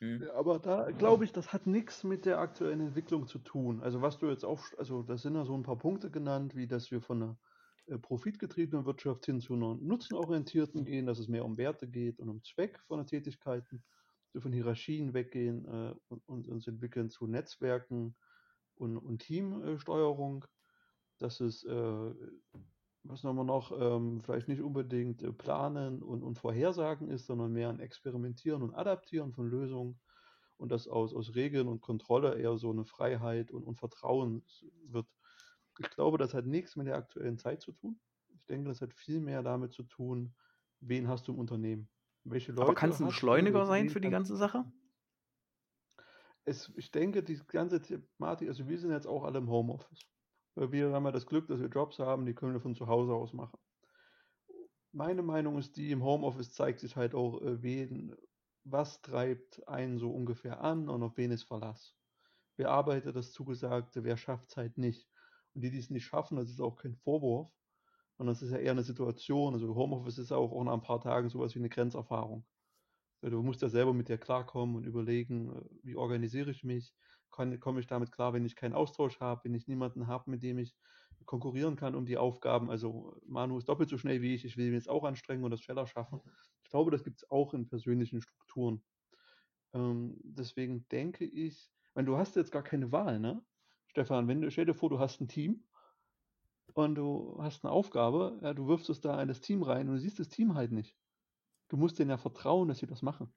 Mhm. 0.00 0.24
Aber 0.34 0.58
da 0.58 0.90
glaube 0.90 1.24
ich, 1.24 1.32
das 1.32 1.52
hat 1.52 1.66
nichts 1.66 2.04
mit 2.04 2.26
der 2.26 2.38
aktuellen 2.38 2.80
Entwicklung 2.80 3.26
zu 3.26 3.38
tun. 3.38 3.80
Also 3.82 4.02
was 4.02 4.18
du 4.18 4.28
jetzt 4.28 4.44
auch, 4.44 4.64
also 4.76 5.02
da 5.02 5.16
sind 5.16 5.34
ja 5.34 5.44
so 5.44 5.54
ein 5.54 5.62
paar 5.62 5.78
Punkte 5.78 6.10
genannt, 6.10 6.54
wie 6.56 6.66
dass 6.66 6.90
wir 6.90 7.00
von 7.00 7.22
einer 7.22 7.38
äh, 7.86 7.98
profitgetriebenen 7.98 8.84
Wirtschaft 8.84 9.26
hin 9.26 9.40
zu 9.40 9.54
einer 9.54 9.76
nutzenorientierten 9.76 10.84
gehen, 10.84 11.06
dass 11.06 11.18
es 11.18 11.28
mehr 11.28 11.44
um 11.44 11.56
Werte 11.56 11.86
geht 11.86 12.18
und 12.18 12.28
um 12.28 12.42
Zweck 12.42 12.80
von 12.88 12.98
den 12.98 13.06
Tätigkeiten, 13.06 13.84
von 14.40 14.52
Hierarchien 14.52 15.14
weggehen 15.14 15.66
äh, 15.66 15.94
und, 16.26 16.48
uns 16.48 16.66
entwickeln 16.66 17.10
zu 17.10 17.26
Netzwerken 17.26 18.16
und, 18.74 18.96
und 18.96 19.18
Teamsteuerung. 19.18 20.44
Dass 21.18 21.40
es, 21.40 21.64
äh, 21.64 22.14
was 23.02 23.24
haben 23.24 23.36
wir 23.36 23.44
noch, 23.44 23.72
ähm, 23.72 24.20
vielleicht 24.20 24.48
nicht 24.48 24.60
unbedingt 24.60 25.22
äh, 25.22 25.32
planen 25.32 26.02
und, 26.02 26.22
und 26.22 26.38
vorhersagen 26.38 27.08
ist, 27.08 27.26
sondern 27.26 27.52
mehr 27.52 27.70
ein 27.70 27.80
Experimentieren 27.80 28.62
und 28.62 28.74
Adaptieren 28.74 29.32
von 29.32 29.48
Lösungen 29.48 29.98
und 30.58 30.70
dass 30.70 30.88
aus, 30.88 31.14
aus 31.14 31.34
Regeln 31.34 31.68
und 31.68 31.80
Kontrolle 31.80 32.38
eher 32.38 32.56
so 32.58 32.70
eine 32.70 32.84
Freiheit 32.84 33.50
und, 33.50 33.64
und 33.64 33.76
Vertrauen 33.76 34.44
wird. 34.84 35.06
Ich 35.78 35.90
glaube, 35.90 36.18
das 36.18 36.34
hat 36.34 36.46
nichts 36.46 36.76
mit 36.76 36.86
der 36.86 36.96
aktuellen 36.96 37.38
Zeit 37.38 37.60
zu 37.60 37.72
tun. 37.72 38.00
Ich 38.34 38.44
denke, 38.46 38.68
das 38.68 38.80
hat 38.80 38.94
viel 38.94 39.20
mehr 39.20 39.42
damit 39.42 39.72
zu 39.72 39.82
tun, 39.82 40.34
wen 40.80 41.08
hast 41.08 41.28
du 41.28 41.32
im 41.32 41.38
Unternehmen. 41.38 41.88
Welche 42.28 42.52
Leute 42.52 42.62
Aber 42.62 42.74
kann 42.74 42.90
es 42.90 43.00
ein 43.00 43.06
Beschleuniger 43.06 43.66
sein 43.66 43.88
für 43.88 44.00
die 44.00 44.10
ganze 44.10 44.36
Sache? 44.36 44.64
es, 46.46 46.72
ich 46.76 46.90
denke, 46.90 47.22
die 47.22 47.38
ganze 47.48 47.82
Thematik, 47.82 48.48
also 48.48 48.68
wir 48.68 48.78
sind 48.78 48.92
jetzt 48.92 49.06
auch 49.06 49.24
alle 49.24 49.38
im 49.38 49.50
Homeoffice. 49.50 50.06
Wir 50.54 50.92
haben 50.92 51.04
ja 51.04 51.12
das 51.12 51.26
Glück, 51.26 51.48
dass 51.48 51.60
wir 51.60 51.68
Jobs 51.68 51.98
haben, 51.98 52.24
die 52.24 52.34
können 52.34 52.54
wir 52.54 52.60
von 52.60 52.74
zu 52.74 52.86
Hause 52.86 53.12
aus 53.12 53.32
machen. 53.32 53.58
Meine 54.92 55.22
Meinung 55.22 55.58
ist 55.58 55.76
die, 55.76 55.90
im 55.90 56.02
Homeoffice 56.02 56.52
zeigt 56.52 56.80
sich 56.80 56.96
halt 56.96 57.14
auch, 57.14 57.42
äh, 57.42 57.62
wen, 57.62 58.16
was 58.64 59.02
treibt 59.02 59.66
einen 59.68 59.98
so 59.98 60.10
ungefähr 60.10 60.60
an 60.60 60.88
und 60.88 61.02
auf 61.02 61.16
wen 61.16 61.32
ist 61.32 61.42
Verlass. 61.42 61.94
Wer 62.56 62.70
arbeitet 62.70 63.16
das 63.16 63.32
Zugesagte, 63.32 64.04
wer 64.04 64.16
schafft 64.16 64.48
es 64.48 64.56
halt 64.56 64.78
nicht. 64.78 65.06
Und 65.52 65.62
die, 65.62 65.70
die 65.70 65.78
es 65.78 65.90
nicht 65.90 66.06
schaffen, 66.06 66.36
das 66.36 66.48
ist 66.48 66.60
auch 66.60 66.76
kein 66.76 66.94
Vorwurf, 66.94 67.50
sondern 68.16 68.34
das 68.34 68.42
ist 68.42 68.52
ja 68.52 68.58
eher 68.58 68.72
eine 68.72 68.82
Situation. 68.82 69.54
Also 69.54 69.74
Homeoffice 69.74 70.18
ist 70.18 70.32
auch, 70.32 70.52
auch 70.52 70.64
nach 70.64 70.74
ein 70.74 70.82
paar 70.82 71.00
Tagen 71.00 71.28
sowas 71.28 71.54
wie 71.54 71.58
eine 71.60 71.68
Grenzerfahrung. 71.68 72.46
Du 73.22 73.42
musst 73.42 73.62
ja 73.62 73.68
selber 73.68 73.92
mit 73.92 74.08
dir 74.08 74.18
klarkommen 74.18 74.76
und 74.76 74.84
überlegen, 74.86 75.52
äh, 75.52 75.62
wie 75.82 75.96
organisiere 75.96 76.50
ich 76.50 76.64
mich? 76.64 76.94
Kann, 77.30 77.58
komme 77.60 77.80
ich 77.80 77.86
damit 77.86 78.12
klar, 78.12 78.32
wenn 78.32 78.44
ich 78.44 78.56
keinen 78.56 78.74
Austausch 78.74 79.20
habe, 79.20 79.44
wenn 79.44 79.54
ich 79.54 79.66
niemanden 79.68 80.06
habe, 80.06 80.30
mit 80.30 80.42
dem 80.42 80.58
ich 80.58 80.76
konkurrieren 81.24 81.76
kann 81.76 81.94
um 81.94 82.06
die 82.06 82.18
Aufgaben? 82.18 82.70
Also 82.70 83.16
Manu 83.26 83.58
ist 83.58 83.68
doppelt 83.68 83.88
so 83.88 83.98
schnell 83.98 84.22
wie 84.22 84.34
ich, 84.34 84.44
ich 84.44 84.56
will 84.56 84.68
ihn 84.68 84.74
jetzt 84.74 84.88
auch 84.88 85.04
anstrengen 85.04 85.44
und 85.44 85.50
das 85.50 85.60
schneller 85.62 85.86
schaffen. 85.86 86.20
Ich 86.62 86.70
glaube, 86.70 86.90
das 86.90 87.04
gibt 87.04 87.18
es 87.18 87.30
auch 87.30 87.52
in 87.54 87.68
persönlichen 87.68 88.20
Strukturen. 88.20 88.84
Ähm, 89.72 90.18
deswegen 90.22 90.88
denke 90.88 91.24
ich, 91.24 91.70
wenn 91.94 92.06
du 92.06 92.16
hast 92.16 92.36
jetzt 92.36 92.52
gar 92.52 92.62
keine 92.62 92.92
Wahl, 92.92 93.18
ne? 93.20 93.44
Stefan, 93.88 94.28
wenn 94.28 94.42
du, 94.42 94.50
stell 94.50 94.66
dir 94.66 94.74
vor, 94.74 94.90
du 94.90 94.98
hast 94.98 95.20
ein 95.20 95.28
Team 95.28 95.64
und 96.76 96.94
du 96.94 97.36
hast 97.40 97.64
eine 97.64 97.72
Aufgabe, 97.72 98.38
ja, 98.42 98.52
du 98.54 98.66
wirfst 98.68 98.90
es 98.90 99.00
da 99.00 99.20
in 99.22 99.28
das 99.28 99.40
Team 99.40 99.62
rein 99.62 99.88
und 99.88 99.94
du 99.94 100.00
siehst 100.00 100.18
das 100.18 100.28
Team 100.28 100.54
halt 100.54 100.72
nicht. 100.72 100.94
Du 101.68 101.76
musst 101.76 101.98
denen 101.98 102.10
ja 102.10 102.18
vertrauen, 102.18 102.68
dass 102.68 102.78
sie 102.78 102.86
das 102.86 103.02
machen. 103.02 103.32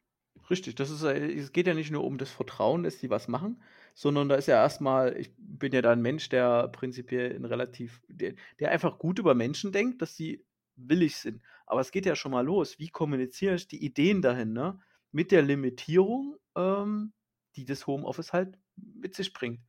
Richtig, 0.49 0.75
das 0.75 0.89
ist, 0.89 1.03
es 1.03 1.51
geht 1.51 1.67
ja 1.67 1.73
nicht 1.73 1.91
nur 1.91 2.03
um 2.03 2.17
das 2.17 2.31
Vertrauen, 2.31 2.83
dass 2.83 2.97
die 2.97 3.09
was 3.09 3.27
machen, 3.27 3.61
sondern 3.93 4.29
da 4.29 4.35
ist 4.35 4.47
ja 4.47 4.55
erstmal, 4.55 5.17
ich 5.17 5.31
bin 5.37 5.71
ja 5.73 5.81
da 5.81 5.91
ein 5.91 6.01
Mensch, 6.01 6.29
der 6.29 6.67
prinzipiell 6.69 7.31
in 7.31 7.45
relativ, 7.45 8.01
der, 8.07 8.33
der 8.59 8.71
einfach 8.71 8.97
gut 8.99 9.19
über 9.19 9.35
Menschen 9.35 9.71
denkt, 9.71 10.01
dass 10.01 10.15
sie 10.15 10.45
willig 10.75 11.17
sind. 11.17 11.41
Aber 11.65 11.81
es 11.81 11.91
geht 11.91 12.05
ja 12.05 12.15
schon 12.15 12.31
mal 12.31 12.45
los. 12.45 12.79
Wie 12.79 12.89
kommuniziere 12.89 13.55
ich 13.55 13.67
die 13.67 13.83
Ideen 13.83 14.21
dahin, 14.21 14.53
ne? 14.53 14.79
Mit 15.11 15.31
der 15.31 15.41
Limitierung, 15.43 16.37
ähm, 16.55 17.13
die 17.55 17.65
das 17.65 17.85
Homeoffice 17.85 18.33
halt 18.33 18.57
mit 18.75 19.15
sich 19.15 19.33
bringt. 19.33 19.61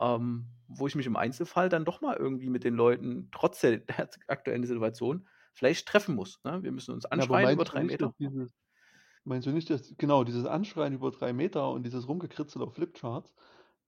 Ähm, 0.00 0.46
wo 0.68 0.86
ich 0.86 0.94
mich 0.96 1.06
im 1.06 1.16
Einzelfall 1.16 1.68
dann 1.68 1.84
doch 1.84 2.00
mal 2.00 2.16
irgendwie 2.16 2.48
mit 2.50 2.64
den 2.64 2.74
Leuten, 2.74 3.28
trotz 3.32 3.60
der, 3.60 3.78
der 3.78 4.08
aktuellen 4.28 4.64
Situation, 4.64 5.28
vielleicht 5.54 5.86
treffen 5.88 6.14
muss. 6.16 6.40
Ne? 6.44 6.62
Wir 6.62 6.72
müssen 6.72 6.92
uns 6.94 7.06
Ja, 7.12 7.24
anschreien 7.24 7.50
über 7.50 7.64
meinst 7.64 7.72
du 7.72 7.78
drei 7.78 7.84
Meter. 7.84 8.14
dieses, 8.18 8.50
meinst 9.24 9.46
du 9.46 9.52
nicht, 9.52 9.70
dass, 9.70 9.96
genau, 9.98 10.24
dieses 10.24 10.46
Anschreien 10.46 10.94
über 10.94 11.10
drei 11.10 11.32
Meter 11.32 11.70
und 11.72 11.84
dieses 11.84 12.08
Rumgekritzel 12.08 12.62
auf 12.62 12.74
Flipcharts, 12.74 13.34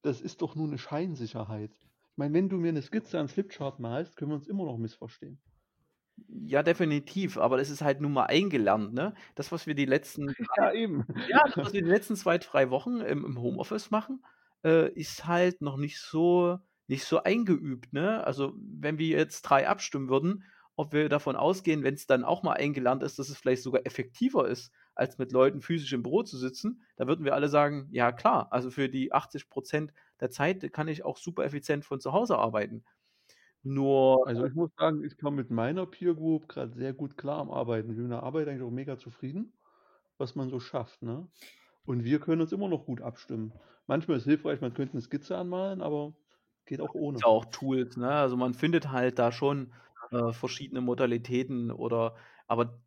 das 0.03 0.21
ist 0.23 0.43
doch 0.43 0.55
nur 0.57 0.69
eine 0.69 0.79
Scheinsicherheit. 0.79 1.73
Ich 2.13 2.17
meine, 2.19 2.35
wenn 2.35 2.49
du 2.51 2.59
mir 2.59 2.71
eine 2.71 2.83
Skizze 2.83 3.19
an 3.21 3.29
Flipchart 3.29 3.81
malst, 3.81 4.17
können 4.17 4.31
wir 4.33 4.37
uns 4.37 4.49
immer 4.49 4.65
noch 4.67 4.79
missverstehen. 4.79 5.41
Ja, 6.29 6.63
definitiv, 6.63 7.37
aber 7.37 7.57
das 7.59 7.69
ist 7.69 7.83
halt 7.83 8.01
nun 8.01 8.13
mal 8.13 8.25
eingelernt, 8.25 8.95
ne? 8.95 9.15
Das, 9.35 9.53
was 9.53 9.67
wir 9.67 9.75
die 9.75 9.85
letzten 9.85 10.35
Ja, 10.57 10.73
eben. 10.73 11.05
ja, 11.27 11.41
das, 11.45 11.57
was 11.59 11.73
wir 11.73 11.83
die 11.83 11.89
letzten 11.91 12.17
2, 12.17 12.39
3 12.39 12.71
Wochen 12.71 13.01
im 13.01 13.25
im 13.25 13.41
Homeoffice 13.41 13.91
machen, 13.91 14.25
äh, 14.65 14.91
ist 14.93 15.27
halt 15.27 15.61
noch 15.63 15.77
nicht 15.77 16.01
so 16.01 16.59
nicht 16.89 17.05
so 17.05 17.23
eingeübt, 17.25 17.93
ne? 17.93 18.25
Also, 18.25 18.55
wenn 18.57 18.99
wir 18.99 19.09
jetzt 19.19 19.43
3 19.43 19.67
abstimmen 19.69 20.09
würden, 20.09 20.45
ob 20.77 20.93
wir 20.93 21.09
davon 21.09 21.35
ausgehen, 21.37 21.83
wenn 21.83 21.95
es 21.95 22.07
dann 22.07 22.23
auch 22.25 22.43
mal 22.45 22.53
eingelernt 22.53 23.03
ist, 23.03 23.19
dass 23.19 23.29
es 23.29 23.39
vielleicht 23.39 23.63
sogar 23.65 23.85
effektiver 23.87 24.47
ist, 24.49 24.71
als 24.95 25.19
mit 25.19 25.33
Leuten 25.33 25.63
physisch 25.63 25.93
im 25.93 26.03
Büro 26.05 26.23
zu 26.23 26.37
sitzen, 26.39 26.83
da 26.97 27.07
würden 27.09 27.25
wir 27.25 27.35
alle 27.35 27.49
sagen: 27.49 27.89
„Ja 27.91 28.13
klar, 28.13 28.49
also 28.53 28.71
für 28.71 28.89
die 28.89 29.13
80% 29.13 29.93
der 30.21 30.31
Zeit 30.31 30.73
kann 30.73 30.87
ich 30.89 31.05
auch 31.05 31.17
super 31.19 31.45
effizient 31.45 31.85
von 31.85 32.01
zu 32.01 32.13
Hause 32.13 32.39
arbeiten.“ 32.39 32.85
Nur 33.63 34.27
Also 34.27 34.45
ich 34.45 34.55
muss 34.55 34.71
sagen, 34.77 35.05
ich 35.05 35.17
komme 35.19 35.37
mit 35.37 35.51
meiner 35.51 35.87
Peer 35.87 36.15
Group 36.15 36.49
gerade 36.49 36.73
sehr 36.75 36.93
gut 36.93 37.17
klar 37.17 37.39
am 37.41 37.51
Arbeiten. 37.51 37.91
Ich 37.91 37.97
bin 37.97 38.05
in 38.07 38.11
der 38.11 38.23
Arbeit 38.23 38.49
eigentlich 38.49 38.63
auch 38.63 38.71
mega 38.71 38.99
zufrieden, 38.99 39.53
was 40.19 40.35
man 40.37 40.51
so 40.51 40.61
schafft, 40.61 41.03
ne? 41.03 41.29
Und 41.87 42.05
wir 42.05 42.21
können 42.21 42.41
uns 42.43 42.53
immer 42.53 42.69
noch 42.69 42.85
gut 42.87 43.01
abstimmen. 43.01 43.55
Manchmal 43.87 44.19
ist 44.19 44.25
hilfreich, 44.25 44.61
man 44.61 44.75
könnte 44.75 44.93
eine 44.95 45.03
Skizze 45.03 45.37
anmalen, 45.39 45.81
aber 45.83 46.15
geht 46.67 46.81
auch 46.81 46.95
ohne. 46.95 47.23
ja 47.23 47.27
auch 47.27 47.47
Tools, 47.47 47.97
ne? 47.97 48.09
Also, 48.11 48.37
man 48.37 48.55
findet 48.55 48.91
halt 48.91 49.19
da 49.19 49.33
schon, 49.33 49.73
äh, 50.11 50.33
verschiedene 50.33 50.81
Modalitäten 50.81 51.71
oder 51.71 52.17
aber 52.47 52.83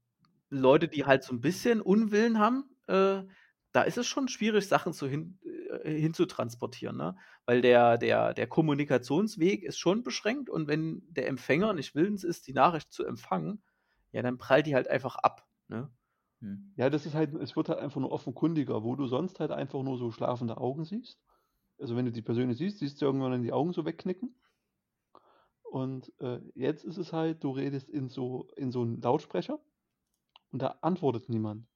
Leute, 0.49 0.87
die 0.87 1.05
halt 1.05 1.23
so 1.23 1.33
'n 1.33 1.41
bisschen 1.41 1.81
Unwillen 1.81 2.39
haben, 2.39 2.65
äh, 2.87 3.23
da 3.73 3.83
ist 3.83 3.97
es 3.97 4.07
schon 4.07 4.27
schwierig, 4.29 4.67
Sachen 4.67 4.93
zu 4.93 5.07
hin 5.07 5.39
äh, 5.83 5.91
hinzutransportieren, 5.99 6.97
ne? 6.97 7.17
Weil 7.45 7.61
der 7.61 7.97
der 7.97 8.33
der 8.33 8.47
Kommunikationsweg 8.47 9.63
ist 9.63 9.79
schon 9.79 10.03
beschränkt 10.03 10.49
und 10.49 10.67
wenn 10.67 11.03
der 11.09 11.27
Empfänger 11.27 11.73
nicht 11.73 11.95
willens 11.95 12.23
ist, 12.23 12.47
die 12.47 12.53
Nachricht 12.53 12.91
zu 12.93 13.05
empfangen, 13.05 13.63
ja, 14.11 14.21
dann 14.23 14.37
prallt 14.39 14.65
die 14.67 14.75
halt 14.75 14.87
einfach 14.89 15.15
ab, 15.17 15.47
ne? 15.69 15.91
Hm. 16.41 16.73
Ja, 16.77 16.89
das 16.89 17.05
ist 17.05 17.13
halt, 17.13 17.33
es 17.35 17.55
wird 17.55 17.69
halt 17.69 17.79
einfach 17.79 17.99
nur 17.99 18.11
offenkundiger, 18.11 18.83
wo 18.83 18.95
du 18.95 19.07
sonst 19.07 19.39
halt 19.39 19.51
einfach 19.51 19.83
nur 19.83 19.97
so 19.97 20.11
schlafende 20.11 20.57
Augen 20.57 20.85
siehst. 20.85 21.19
Also 21.79 21.95
wenn 21.95 22.05
du 22.05 22.11
die 22.11 22.21
Person 22.21 22.53
siehst, 22.53 22.79
siehst 22.79 23.01
du 23.01 23.05
irgendwann 23.05 23.31
dann 23.31 23.43
die 23.43 23.53
Augen 23.53 23.73
so 23.73 23.85
wegknicken. 23.85 24.35
Und 25.63 26.11
äh, 26.19 26.39
jetzt 26.55 26.83
ist 26.83 26.97
es 26.97 27.13
halt, 27.13 27.43
du 27.43 27.51
redest 27.51 27.89
in 27.89 28.09
so, 28.09 28.49
in 28.55 28.71
so 28.71 28.81
einen 28.81 29.01
Lautsprecher 29.01 29.59
und 30.51 30.61
da 30.61 30.79
antwortet 30.81 31.29
niemand. 31.29 31.67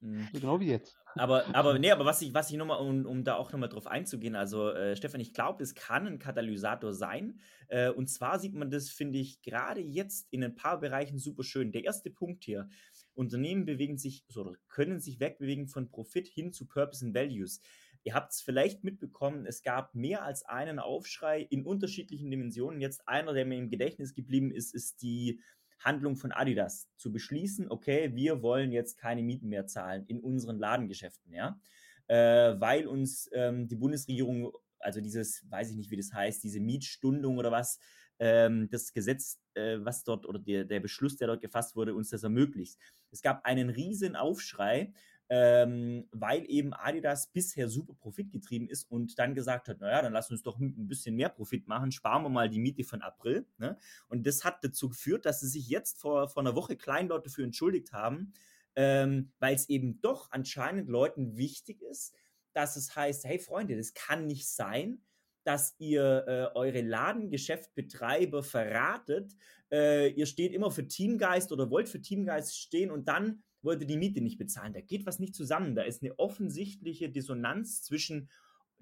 Mhm. 0.00 0.28
genau 0.32 0.60
wie 0.60 0.68
jetzt. 0.68 0.98
Aber, 1.14 1.54
aber 1.54 1.78
nee, 1.78 1.90
aber 1.90 2.04
was 2.04 2.22
ich, 2.22 2.32
was 2.32 2.50
ich 2.50 2.56
nochmal, 2.56 2.80
um, 2.80 3.04
um 3.04 3.24
da 3.24 3.36
auch 3.36 3.52
nochmal 3.52 3.68
drauf 3.68 3.86
einzugehen, 3.86 4.34
also 4.34 4.70
äh, 4.70 4.96
Stefan, 4.96 5.20
ich 5.20 5.34
glaube, 5.34 5.62
es 5.62 5.74
kann 5.74 6.06
ein 6.06 6.18
Katalysator 6.18 6.94
sein. 6.94 7.40
Äh, 7.68 7.90
und 7.90 8.08
zwar 8.08 8.38
sieht 8.38 8.54
man 8.54 8.70
das, 8.70 8.88
finde 8.90 9.18
ich, 9.18 9.42
gerade 9.42 9.80
jetzt 9.80 10.28
in 10.32 10.42
ein 10.42 10.54
paar 10.54 10.80
Bereichen 10.80 11.18
super 11.18 11.44
schön. 11.44 11.72
Der 11.72 11.84
erste 11.84 12.10
Punkt 12.10 12.44
hier. 12.44 12.68
Unternehmen 13.14 13.64
bewegen 13.64 13.98
sich 13.98 14.24
oder 14.36 14.54
können 14.68 15.00
sich 15.00 15.20
wegbewegen 15.20 15.68
von 15.68 15.90
Profit 15.90 16.28
hin 16.28 16.52
zu 16.52 16.66
Purpose 16.66 17.04
and 17.04 17.14
Values. 17.14 17.60
Ihr 18.02 18.14
habt 18.14 18.32
es 18.32 18.40
vielleicht 18.40 18.82
mitbekommen, 18.82 19.44
es 19.46 19.62
gab 19.62 19.94
mehr 19.94 20.22
als 20.22 20.44
einen 20.44 20.78
Aufschrei 20.78 21.42
in 21.42 21.66
unterschiedlichen 21.66 22.30
Dimensionen. 22.30 22.80
Jetzt 22.80 23.06
einer, 23.06 23.34
der 23.34 23.44
mir 23.44 23.58
im 23.58 23.68
Gedächtnis 23.68 24.14
geblieben 24.14 24.50
ist, 24.50 24.74
ist 24.74 25.02
die 25.02 25.40
Handlung 25.80 26.16
von 26.16 26.32
Adidas 26.32 26.88
zu 26.96 27.10
beschließen, 27.10 27.70
okay, 27.70 28.14
wir 28.14 28.42
wollen 28.42 28.72
jetzt 28.72 28.98
keine 28.98 29.22
Mieten 29.22 29.48
mehr 29.48 29.66
zahlen 29.66 30.04
in 30.06 30.20
unseren 30.20 30.58
Ladengeschäften, 30.58 31.32
ja, 31.32 31.58
äh, 32.06 32.60
weil 32.60 32.86
uns 32.86 33.28
ähm, 33.32 33.66
die 33.68 33.76
Bundesregierung, 33.76 34.52
also 34.78 35.00
dieses, 35.00 35.44
weiß 35.50 35.70
ich 35.70 35.76
nicht, 35.76 35.90
wie 35.90 35.96
das 35.96 36.12
heißt, 36.12 36.42
diese 36.44 36.60
Mietstundung 36.60 37.38
oder 37.38 37.50
was, 37.50 37.78
ähm, 38.18 38.68
das 38.70 38.92
Gesetz, 38.92 39.39
äh, 39.54 39.78
was 39.80 40.04
dort 40.04 40.26
oder 40.26 40.38
der, 40.38 40.64
der 40.64 40.80
Beschluss, 40.80 41.16
der 41.16 41.28
dort 41.28 41.40
gefasst 41.40 41.76
wurde, 41.76 41.94
uns 41.94 42.10
das 42.10 42.22
ermöglicht. 42.22 42.78
Es 43.10 43.22
gab 43.22 43.44
einen 43.44 43.70
riesen 43.70 44.16
Aufschrei, 44.16 44.92
ähm, 45.32 46.08
weil 46.10 46.44
eben 46.50 46.74
Adidas 46.74 47.28
bisher 47.28 47.68
super 47.68 47.94
profitgetrieben 47.94 48.68
ist 48.68 48.90
und 48.90 49.16
dann 49.18 49.34
gesagt 49.34 49.68
hat, 49.68 49.80
naja, 49.80 50.02
dann 50.02 50.12
lass 50.12 50.30
uns 50.30 50.42
doch 50.42 50.58
ein 50.58 50.88
bisschen 50.88 51.14
mehr 51.14 51.28
Profit 51.28 51.68
machen, 51.68 51.92
sparen 51.92 52.24
wir 52.24 52.30
mal 52.30 52.48
die 52.48 52.58
Miete 52.58 52.82
von 52.82 53.00
April. 53.00 53.46
Ne? 53.58 53.78
Und 54.08 54.26
das 54.26 54.42
hat 54.44 54.64
dazu 54.64 54.88
geführt, 54.88 55.26
dass 55.26 55.40
sie 55.40 55.48
sich 55.48 55.68
jetzt 55.68 56.00
vor, 56.00 56.28
vor 56.28 56.42
einer 56.42 56.56
Woche 56.56 56.76
Kleinleute 56.76 57.28
dafür 57.28 57.44
entschuldigt 57.44 57.92
haben, 57.92 58.32
ähm, 58.74 59.30
weil 59.38 59.54
es 59.54 59.68
eben 59.68 60.00
doch 60.00 60.32
anscheinend 60.32 60.88
Leuten 60.88 61.36
wichtig 61.36 61.80
ist, 61.82 62.12
dass 62.52 62.74
es 62.74 62.96
heißt, 62.96 63.24
hey 63.24 63.38
Freunde, 63.38 63.76
das 63.76 63.94
kann 63.94 64.26
nicht 64.26 64.48
sein, 64.48 65.00
dass 65.44 65.74
ihr 65.78 66.24
äh, 66.26 66.56
eure 66.56 66.82
Ladengeschäftbetreiber 66.82 68.42
verratet, 68.42 69.34
äh, 69.70 70.08
ihr 70.10 70.26
steht 70.26 70.52
immer 70.52 70.70
für 70.70 70.86
Teamgeist 70.86 71.52
oder 71.52 71.70
wollt 71.70 71.88
für 71.88 72.00
Teamgeist 72.00 72.58
stehen 72.58 72.90
und 72.90 73.08
dann 73.08 73.42
wollte 73.62 73.86
die 73.86 73.96
Miete 73.96 74.20
nicht 74.20 74.38
bezahlen. 74.38 74.72
Da 74.72 74.80
geht 74.80 75.06
was 75.06 75.18
nicht 75.18 75.34
zusammen. 75.34 75.74
Da 75.74 75.82
ist 75.82 76.02
eine 76.02 76.18
offensichtliche 76.18 77.10
Dissonanz 77.10 77.82
zwischen 77.82 78.30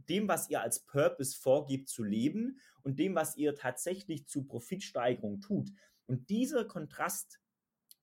dem, 0.08 0.28
was 0.28 0.48
ihr 0.48 0.60
als 0.60 0.80
Purpose 0.80 1.36
vorgibt 1.36 1.88
zu 1.88 2.04
leben 2.04 2.60
und 2.82 2.98
dem, 2.98 3.14
was 3.14 3.36
ihr 3.36 3.54
tatsächlich 3.54 4.26
zu 4.28 4.44
Profitsteigerung 4.44 5.40
tut. 5.40 5.70
Und 6.06 6.30
dieser 6.30 6.64
Kontrast 6.64 7.40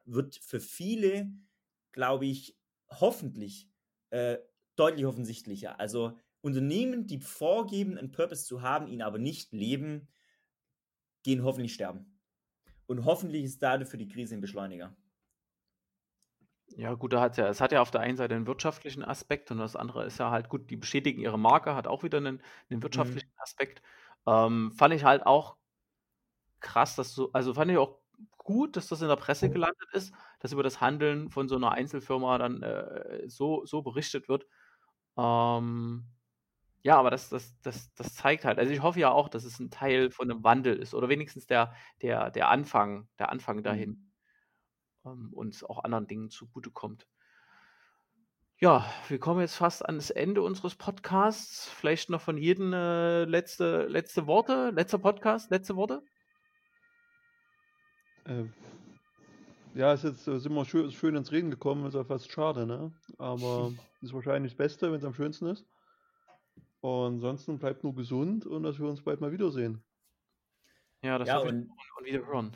wird 0.04 0.36
für 0.36 0.60
viele, 0.60 1.32
glaube 1.92 2.26
ich, 2.26 2.58
hoffentlich 2.90 3.70
äh, 4.12 4.38
deutlich 4.76 5.06
offensichtlicher. 5.06 5.80
Also 5.80 6.18
Unternehmen, 6.46 7.08
die 7.08 7.18
vorgeben, 7.20 7.98
einen 7.98 8.12
Purpose 8.12 8.46
zu 8.46 8.62
haben, 8.62 8.88
ihn 8.88 9.02
aber 9.02 9.18
nicht 9.18 9.52
leben, 9.52 10.08
gehen 11.24 11.44
hoffentlich 11.44 11.74
sterben. 11.74 12.20
Und 12.86 13.04
hoffentlich 13.04 13.44
ist 13.44 13.64
dadurch 13.64 13.90
die 13.90 14.08
Krise 14.08 14.36
ein 14.36 14.42
Beschleuniger. 14.42 14.96
Ja, 16.68 16.94
gut, 16.94 17.14
da 17.14 17.22
hat 17.22 17.38
ja, 17.38 17.48
es 17.48 17.62
hat 17.62 17.72
ja 17.72 17.82
auf 17.82 17.90
der 17.90 18.02
einen 18.02 18.16
Seite 18.16 18.36
einen 18.36 18.46
wirtschaftlichen 18.46 19.04
Aspekt 19.04 19.50
und 19.50 19.58
das 19.58 19.76
andere 19.76 20.06
ist 20.06 20.20
ja 20.20 20.30
halt 20.30 20.50
gut, 20.50 20.70
die 20.70 20.76
bestätigen 20.76 21.20
ihre 21.20 21.40
Marke, 21.40 21.74
hat 21.74 21.88
auch 21.88 22.04
wieder 22.04 22.20
einen, 22.20 22.40
einen 22.70 22.80
mhm. 22.80 22.84
wirtschaftlichen 22.84 23.30
mhm. 23.30 23.42
Aspekt. 23.42 23.82
Ähm, 24.28 24.72
fand 24.72 24.94
ich 24.94 25.04
halt 25.04 25.26
auch 25.26 25.58
krass, 26.60 26.96
dass 26.96 27.14
so, 27.14 27.32
also 27.34 27.56
fand 27.56 27.72
ich 27.72 27.78
auch 27.78 27.98
gut, 28.38 28.76
dass 28.76 28.88
das 28.88 29.02
in 29.02 29.08
der 29.08 29.16
Presse 29.16 29.50
gelandet 29.50 29.90
ist, 29.94 30.14
dass 30.42 30.52
über 30.52 30.64
das 30.64 30.80
Handeln 30.80 31.32
von 31.32 31.48
so 31.48 31.56
einer 31.56 31.72
Einzelfirma 31.72 32.38
dann 32.38 32.62
äh, 32.62 33.24
so, 33.28 33.66
so 33.66 33.82
berichtet 33.82 34.30
wird. 34.30 34.46
Ähm, 35.18 36.06
ja, 36.86 36.98
aber 36.98 37.12
das, 37.12 37.30
das, 37.30 37.60
das, 37.62 37.94
das 37.96 38.14
zeigt 38.14 38.46
halt, 38.46 38.60
also 38.60 38.72
ich 38.72 38.82
hoffe 38.82 39.00
ja 39.00 39.12
auch, 39.12 39.30
dass 39.30 39.44
es 39.44 39.60
ein 39.60 39.72
Teil 39.72 40.12
von 40.12 40.30
einem 40.30 40.44
Wandel 40.44 40.78
ist 40.78 40.94
oder 40.94 41.10
wenigstens 41.10 41.48
der, 41.48 41.74
der, 42.02 42.32
der 42.32 42.50
Anfang, 42.50 43.08
der 43.20 43.30
Anfang 43.30 43.64
dahin. 43.64 43.90
Mhm 43.90 44.06
ähm, 45.06 45.32
uns 45.34 45.64
auch 45.64 45.84
anderen 45.84 46.08
Dingen 46.08 46.30
zugutekommt. 46.30 47.08
Ja, 48.58 48.86
wir 49.10 49.20
kommen 49.20 49.42
jetzt 49.42 49.56
fast 49.56 49.86
ans 49.86 50.10
Ende 50.10 50.42
unseres 50.42 50.76
Podcasts. 50.76 51.68
Vielleicht 51.68 52.10
noch 52.10 52.22
von 52.22 52.38
jedem 52.38 52.74
äh, 52.74 53.26
letzte, 53.26 53.86
letzte 53.88 54.28
Worte, 54.28 54.72
letzter 54.72 54.98
Podcast, 54.98 55.52
letzte 55.52 55.76
Worte? 55.76 56.02
Äh, 58.26 58.46
ja, 59.76 59.92
ist 59.94 60.06
jetzt 60.06 60.24
sind 60.24 60.54
wir 60.54 60.66
schön, 60.66 60.90
schön 60.92 61.16
ins 61.16 61.34
Reden 61.34 61.52
gekommen, 61.52 61.86
ist 61.86 61.96
ja 61.96 62.06
fast 62.06 62.32
schade, 62.32 62.66
ne? 62.66 62.94
Aber 63.18 63.74
ist 64.02 64.14
wahrscheinlich 64.14 64.54
das 64.54 64.58
Beste, 64.58 64.92
wenn 64.92 65.00
es 65.00 65.06
am 65.06 65.14
schönsten 65.14 65.48
ist. 65.48 65.66
Und 66.86 67.16
ansonsten 67.16 67.58
bleibt 67.58 67.84
nur 67.84 67.96
gesund 67.96 68.46
und 68.46 68.62
dass 68.62 68.78
wir 68.78 68.88
uns 68.88 69.02
bald 69.02 69.20
mal 69.20 69.32
wiedersehen. 69.32 69.84
Ja, 71.02 71.18
das 71.18 71.28
ja, 71.28 71.40
und, 71.40 71.72
und 71.98 72.06
wieder 72.06 72.28
hören. 72.28 72.56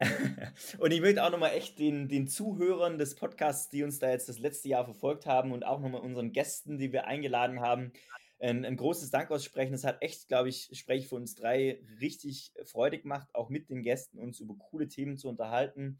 und 0.78 0.90
ich 0.90 1.00
möchte 1.00 1.24
auch 1.24 1.30
nochmal 1.30 1.52
echt 1.52 1.78
den, 1.78 2.06
den 2.06 2.28
Zuhörern 2.28 2.98
des 2.98 3.14
Podcasts, 3.14 3.70
die 3.70 3.82
uns 3.82 3.98
da 3.98 4.10
jetzt 4.10 4.28
das 4.28 4.38
letzte 4.38 4.68
Jahr 4.68 4.84
verfolgt 4.84 5.24
haben 5.24 5.50
und 5.50 5.64
auch 5.64 5.80
nochmal 5.80 6.02
unseren 6.02 6.32
Gästen, 6.32 6.76
die 6.76 6.92
wir 6.92 7.06
eingeladen 7.06 7.60
haben, 7.60 7.94
ein, 8.38 8.66
ein 8.66 8.76
großes 8.76 9.10
Dank 9.10 9.30
aussprechen. 9.30 9.72
Es 9.72 9.84
hat 9.84 10.02
echt, 10.02 10.28
glaube 10.28 10.50
ich, 10.50 10.68
spreche 10.74 11.08
für 11.08 11.16
uns 11.16 11.34
drei, 11.34 11.80
richtig 12.02 12.52
Freude 12.66 12.98
gemacht, 12.98 13.28
auch 13.32 13.48
mit 13.48 13.70
den 13.70 13.82
Gästen 13.82 14.18
uns 14.18 14.40
über 14.40 14.56
coole 14.58 14.88
Themen 14.88 15.16
zu 15.16 15.30
unterhalten. 15.30 15.98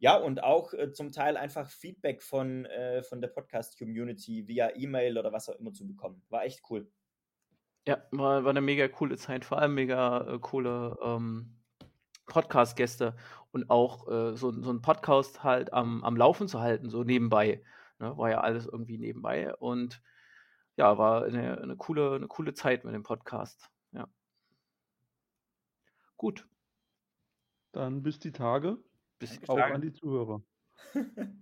Ja, 0.00 0.16
und 0.16 0.42
auch 0.42 0.74
äh, 0.74 0.90
zum 0.90 1.12
Teil 1.12 1.36
einfach 1.36 1.70
Feedback 1.70 2.24
von, 2.24 2.64
äh, 2.66 3.04
von 3.04 3.20
der 3.20 3.28
Podcast-Community 3.28 4.48
via 4.48 4.74
E-Mail 4.74 5.16
oder 5.16 5.32
was 5.32 5.48
auch 5.48 5.60
immer 5.60 5.72
zu 5.72 5.86
bekommen. 5.86 6.20
War 6.28 6.44
echt 6.44 6.60
cool. 6.70 6.90
Ja, 7.86 7.98
war, 8.12 8.44
war 8.44 8.50
eine 8.50 8.62
mega 8.62 8.88
coole 8.88 9.16
Zeit, 9.16 9.44
vor 9.44 9.58
allem 9.58 9.74
mega 9.74 10.34
äh, 10.34 10.38
coole 10.38 10.96
ähm, 11.02 11.54
Podcast-Gäste 12.26 13.14
und 13.52 13.68
auch 13.68 14.08
äh, 14.08 14.36
so, 14.36 14.50
so 14.62 14.70
einen 14.70 14.80
Podcast 14.80 15.44
halt 15.44 15.72
am, 15.72 16.02
am 16.02 16.16
Laufen 16.16 16.48
zu 16.48 16.60
halten, 16.60 16.88
so 16.88 17.04
nebenbei. 17.04 17.62
Ne? 17.98 18.16
War 18.16 18.30
ja 18.30 18.40
alles 18.40 18.66
irgendwie 18.66 18.96
nebenbei 18.98 19.54
und 19.56 20.02
ja, 20.76 20.96
war 20.98 21.24
eine, 21.24 21.60
eine, 21.60 21.76
coole, 21.76 22.14
eine 22.14 22.26
coole 22.26 22.54
Zeit 22.54 22.84
mit 22.84 22.94
dem 22.94 23.02
Podcast. 23.02 23.70
Ja. 23.92 24.08
Gut. 26.16 26.48
Dann 27.72 28.02
bis 28.02 28.18
die 28.18 28.32
Tage. 28.32 28.78
Bis 29.18 29.38
die 29.38 29.48
auch 29.48 29.56
Tage. 29.56 29.74
an 29.74 29.82
die 29.82 29.92
Zuhörer. 29.92 30.42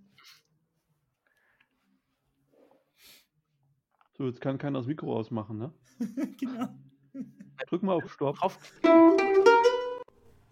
so, 4.13 4.27
jetzt 4.27 4.41
kann 4.41 4.59
keiner 4.59 4.81
das 4.81 4.89
Mikro 4.89 5.17
ausmachen, 5.17 5.59
ne? 5.59 5.73
genau. 6.41 6.69
Drück 7.69 7.83
mal 7.83 7.95
auf 7.95 8.13
Stopp. 8.13 8.43
Auf. 8.43 8.59